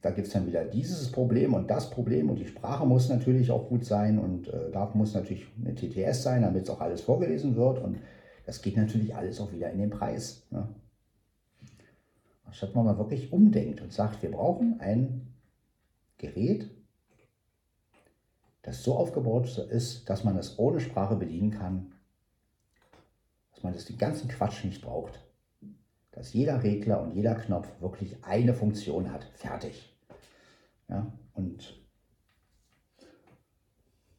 da 0.00 0.10
gibt 0.10 0.26
es 0.26 0.32
dann 0.32 0.46
wieder 0.46 0.64
dieses 0.64 1.12
Problem 1.12 1.52
und 1.52 1.70
das 1.70 1.90
Problem 1.90 2.30
und 2.30 2.36
die 2.36 2.46
Sprache 2.46 2.86
muss 2.86 3.08
natürlich 3.08 3.50
auch 3.50 3.68
gut 3.68 3.84
sein 3.84 4.18
und 4.18 4.48
äh, 4.48 4.70
da 4.72 4.90
muss 4.94 5.14
natürlich 5.14 5.46
eine 5.58 5.74
TTS 5.74 6.22
sein, 6.22 6.42
damit 6.42 6.64
es 6.64 6.70
auch 6.70 6.80
alles 6.80 7.00
vorgelesen 7.00 7.56
wird 7.56 7.82
und 7.82 7.98
das 8.46 8.62
geht 8.62 8.76
natürlich 8.76 9.14
alles 9.14 9.40
auch 9.40 9.52
wieder 9.52 9.70
in 9.70 9.78
den 9.78 9.90
Preis. 9.90 10.46
Ne? 10.50 10.68
Statt 12.50 12.74
man 12.74 12.84
mal 12.84 12.98
wirklich 12.98 13.32
umdenkt 13.32 13.80
und 13.80 13.92
sagt, 13.92 14.22
wir 14.22 14.30
brauchen 14.30 14.80
ein 14.80 15.34
Gerät, 16.18 16.70
das 18.64 18.82
so 18.82 18.96
aufgebaut 18.96 19.56
ist, 19.70 20.10
dass 20.10 20.24
man 20.24 20.36
es 20.36 20.58
ohne 20.58 20.80
Sprache 20.80 21.16
bedienen 21.16 21.52
kann, 21.52 21.92
dass 23.52 23.62
man 23.62 23.72
das 23.72 23.84
den 23.84 23.98
ganzen 23.98 24.28
Quatsch 24.28 24.64
nicht 24.64 24.82
braucht 24.82 25.24
dass 26.14 26.32
jeder 26.32 26.62
Regler 26.62 27.02
und 27.02 27.12
jeder 27.14 27.34
Knopf 27.34 27.68
wirklich 27.80 28.16
eine 28.22 28.54
Funktion 28.54 29.12
hat. 29.12 29.24
Fertig. 29.34 29.92
Ja, 30.88 31.12
und 31.34 31.76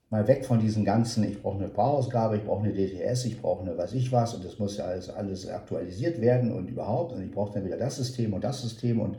mal 0.09 0.27
weg 0.27 0.45
von 0.45 0.59
diesen 0.59 0.83
ganzen, 0.83 1.23
ich 1.23 1.41
brauche 1.41 1.57
eine 1.57 1.69
Sprachausgabe, 1.69 2.37
ich 2.37 2.43
brauche 2.43 2.65
eine 2.65 2.73
DTS, 2.73 3.25
ich 3.25 3.41
brauche 3.41 3.61
eine 3.61 3.77
weiß 3.77 3.93
ich 3.93 4.11
was 4.11 4.33
und 4.33 4.43
das 4.43 4.59
muss 4.59 4.77
ja 4.77 4.85
alles, 4.85 5.09
alles 5.09 5.47
aktualisiert 5.47 6.19
werden 6.19 6.51
und 6.51 6.67
überhaupt 6.67 7.13
und 7.13 7.23
ich 7.23 7.31
brauche 7.31 7.53
dann 7.53 7.65
wieder 7.65 7.77
das 7.77 7.95
System 7.95 8.33
und 8.33 8.43
das 8.43 8.61
System 8.61 8.99
und 8.99 9.17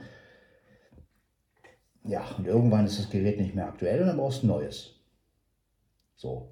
ja, 2.05 2.25
und 2.37 2.47
irgendwann 2.47 2.87
ist 2.87 2.99
das 2.99 3.11
Gerät 3.11 3.41
nicht 3.41 3.55
mehr 3.55 3.67
aktuell 3.67 4.01
und 4.03 4.09
dann 4.09 4.19
brauchst 4.19 4.43
du 4.43 4.47
ein 4.47 4.49
neues. 4.49 4.96
So. 6.17 6.49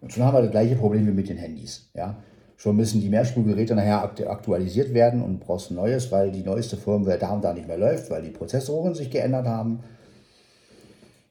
Und 0.00 0.12
schon 0.12 0.24
haben 0.24 0.34
wir 0.34 0.42
das 0.42 0.50
gleiche 0.50 0.76
Problem 0.76 1.06
wie 1.06 1.12
mit 1.12 1.28
den 1.28 1.36
Handys. 1.36 1.90
Ja? 1.94 2.22
Schon 2.56 2.76
müssen 2.76 3.00
die 3.00 3.08
Mehrspurgeräte 3.08 3.74
nachher 3.74 4.02
aktualisiert 4.02 4.94
werden 4.94 5.22
und 5.22 5.40
brauchst 5.40 5.70
ein 5.70 5.76
neues, 5.76 6.10
weil 6.12 6.30
die 6.30 6.42
neueste 6.42 6.76
Firmware 6.76 7.18
da 7.18 7.32
und 7.32 7.42
da 7.42 7.52
nicht 7.52 7.66
mehr 7.66 7.78
läuft, 7.78 8.10
weil 8.10 8.22
die 8.22 8.30
Prozessoren 8.30 8.94
sich 8.94 9.10
geändert 9.10 9.46
haben. 9.46 9.82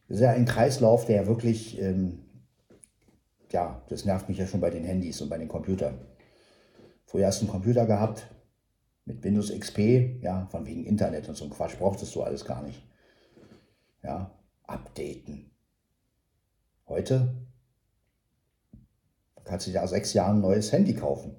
Das 0.07 0.17
ist 0.17 0.23
ja 0.23 0.31
ein 0.31 0.45
Kreislauf, 0.45 1.05
der 1.05 1.27
wirklich, 1.27 1.81
ähm, 1.81 2.19
ja, 3.51 3.81
das 3.87 4.03
nervt 4.05 4.27
mich 4.27 4.37
ja 4.37 4.47
schon 4.47 4.59
bei 4.59 4.69
den 4.69 4.83
Handys 4.83 5.21
und 5.21 5.29
bei 5.29 5.37
den 5.37 5.47
Computern. 5.47 5.99
Vorher 7.05 7.27
hast 7.27 7.41
du 7.41 7.45
einen 7.45 7.51
Computer 7.51 7.85
gehabt 7.85 8.27
mit 9.05 9.23
Windows 9.23 9.57
XP, 9.57 10.21
ja, 10.21 10.47
von 10.51 10.65
wegen 10.65 10.85
Internet 10.85 11.27
und 11.27 11.35
so 11.35 11.45
ein 11.45 11.51
Quatsch 11.51 11.77
brauchtest 11.77 12.13
du 12.15 12.23
alles 12.23 12.45
gar 12.45 12.63
nicht. 12.63 12.81
Ja, 14.03 14.31
updaten. 14.63 15.50
Heute 16.91 17.33
kannst 19.45 19.65
du 19.65 19.71
dir 19.71 19.79
nach 19.79 19.87
sechs 19.87 20.11
Jahren 20.11 20.37
ein 20.37 20.41
neues 20.41 20.73
Handy 20.73 20.93
kaufen. 20.93 21.37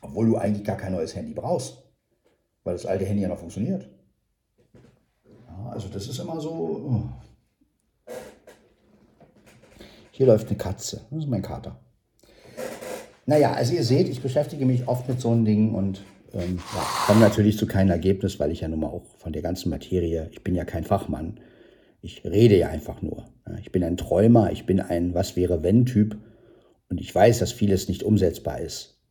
Obwohl 0.00 0.26
du 0.26 0.38
eigentlich 0.38 0.64
gar 0.64 0.78
kein 0.78 0.92
neues 0.92 1.14
Handy 1.14 1.34
brauchst, 1.34 1.82
weil 2.62 2.72
das 2.72 2.86
alte 2.86 3.04
Handy 3.04 3.22
ja 3.22 3.28
noch 3.28 3.38
funktioniert. 3.38 3.86
Ja, 5.46 5.70
also 5.70 5.88
das 5.88 6.08
ist 6.08 6.18
immer 6.18 6.40
so. 6.40 6.50
Oh. 6.50 7.02
Hier 10.12 10.26
läuft 10.26 10.48
eine 10.48 10.56
Katze. 10.56 11.02
Das 11.10 11.24
ist 11.24 11.28
mein 11.28 11.42
Kater. 11.42 11.78
Naja, 13.26 13.52
also 13.52 13.74
ihr 13.74 13.84
seht, 13.84 14.08
ich 14.08 14.22
beschäftige 14.22 14.64
mich 14.64 14.88
oft 14.88 15.06
mit 15.06 15.20
so 15.20 15.30
einem 15.30 15.44
Ding 15.44 15.74
und 15.74 16.02
ähm, 16.32 16.58
ja, 16.74 16.86
komme 17.06 17.20
natürlich 17.20 17.58
zu 17.58 17.66
keinem 17.66 17.90
Ergebnis, 17.90 18.40
weil 18.40 18.50
ich 18.50 18.62
ja 18.62 18.68
nun 18.68 18.80
mal 18.80 18.86
auch 18.86 19.04
von 19.18 19.34
der 19.34 19.42
ganzen 19.42 19.68
Materie, 19.68 20.30
ich 20.32 20.42
bin 20.42 20.54
ja 20.54 20.64
kein 20.64 20.84
Fachmann. 20.84 21.38
Ich 22.04 22.22
rede 22.22 22.54
ja 22.58 22.68
einfach 22.68 23.00
nur. 23.00 23.32
Ich 23.60 23.72
bin 23.72 23.82
ein 23.82 23.96
Träumer, 23.96 24.52
ich 24.52 24.66
bin 24.66 24.78
ein 24.78 25.14
Was 25.14 25.36
wäre 25.36 25.62
wenn 25.62 25.86
Typ 25.86 26.18
und 26.90 27.00
ich 27.00 27.14
weiß, 27.14 27.38
dass 27.38 27.50
vieles 27.50 27.88
nicht 27.88 28.02
umsetzbar 28.02 28.60
ist. 28.60 29.02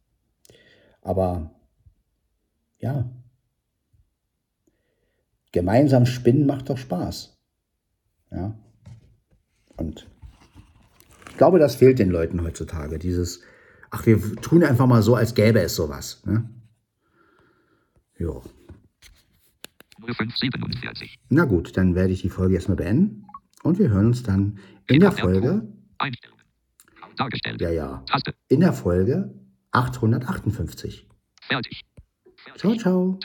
Aber 1.02 1.60
ja, 2.78 3.12
gemeinsam 5.52 6.06
spinnen 6.06 6.46
macht 6.46 6.70
doch 6.70 6.78
Spaß. 6.78 7.36
Ja. 8.30 8.60
Und 9.76 10.08
ich 11.32 11.38
glaube, 11.38 11.58
das 11.58 11.74
fehlt 11.74 11.98
den 11.98 12.12
Leuten 12.12 12.44
heutzutage. 12.44 13.00
Dieses, 13.00 13.42
ach, 13.90 14.06
wir 14.06 14.22
tun 14.36 14.64
einfach 14.64 14.86
mal 14.86 15.02
so, 15.02 15.16
als 15.16 15.34
gäbe 15.34 15.62
es 15.62 15.74
sowas. 15.74 16.22
Ne? 16.28 16.48
Ja. 18.20 18.40
0547. 20.06 21.20
Na 21.30 21.46
gut, 21.46 21.76
dann 21.78 21.96
werde 21.96 22.14
ich 22.14 22.22
die 22.22 22.30
Folge 22.30 22.56
erstmal 22.56 22.78
beenden. 22.78 23.26
Und 23.64 23.80
wir 23.80 23.90
hören 23.90 24.08
uns 24.08 24.24
dann 24.24 24.60
in 24.88 25.00
der 25.00 25.12
Folge, 25.12 25.68
Einstellungen. 25.98 26.44
Dargestellt. 27.16 27.62
ja, 27.62 27.70
ja, 27.70 28.04
in 28.50 28.60
der 28.60 28.74
Folge 28.74 29.34
858. 29.72 31.08
Fertig. 31.42 31.82
Ciao, 32.56 32.76
ciao. 32.76 33.20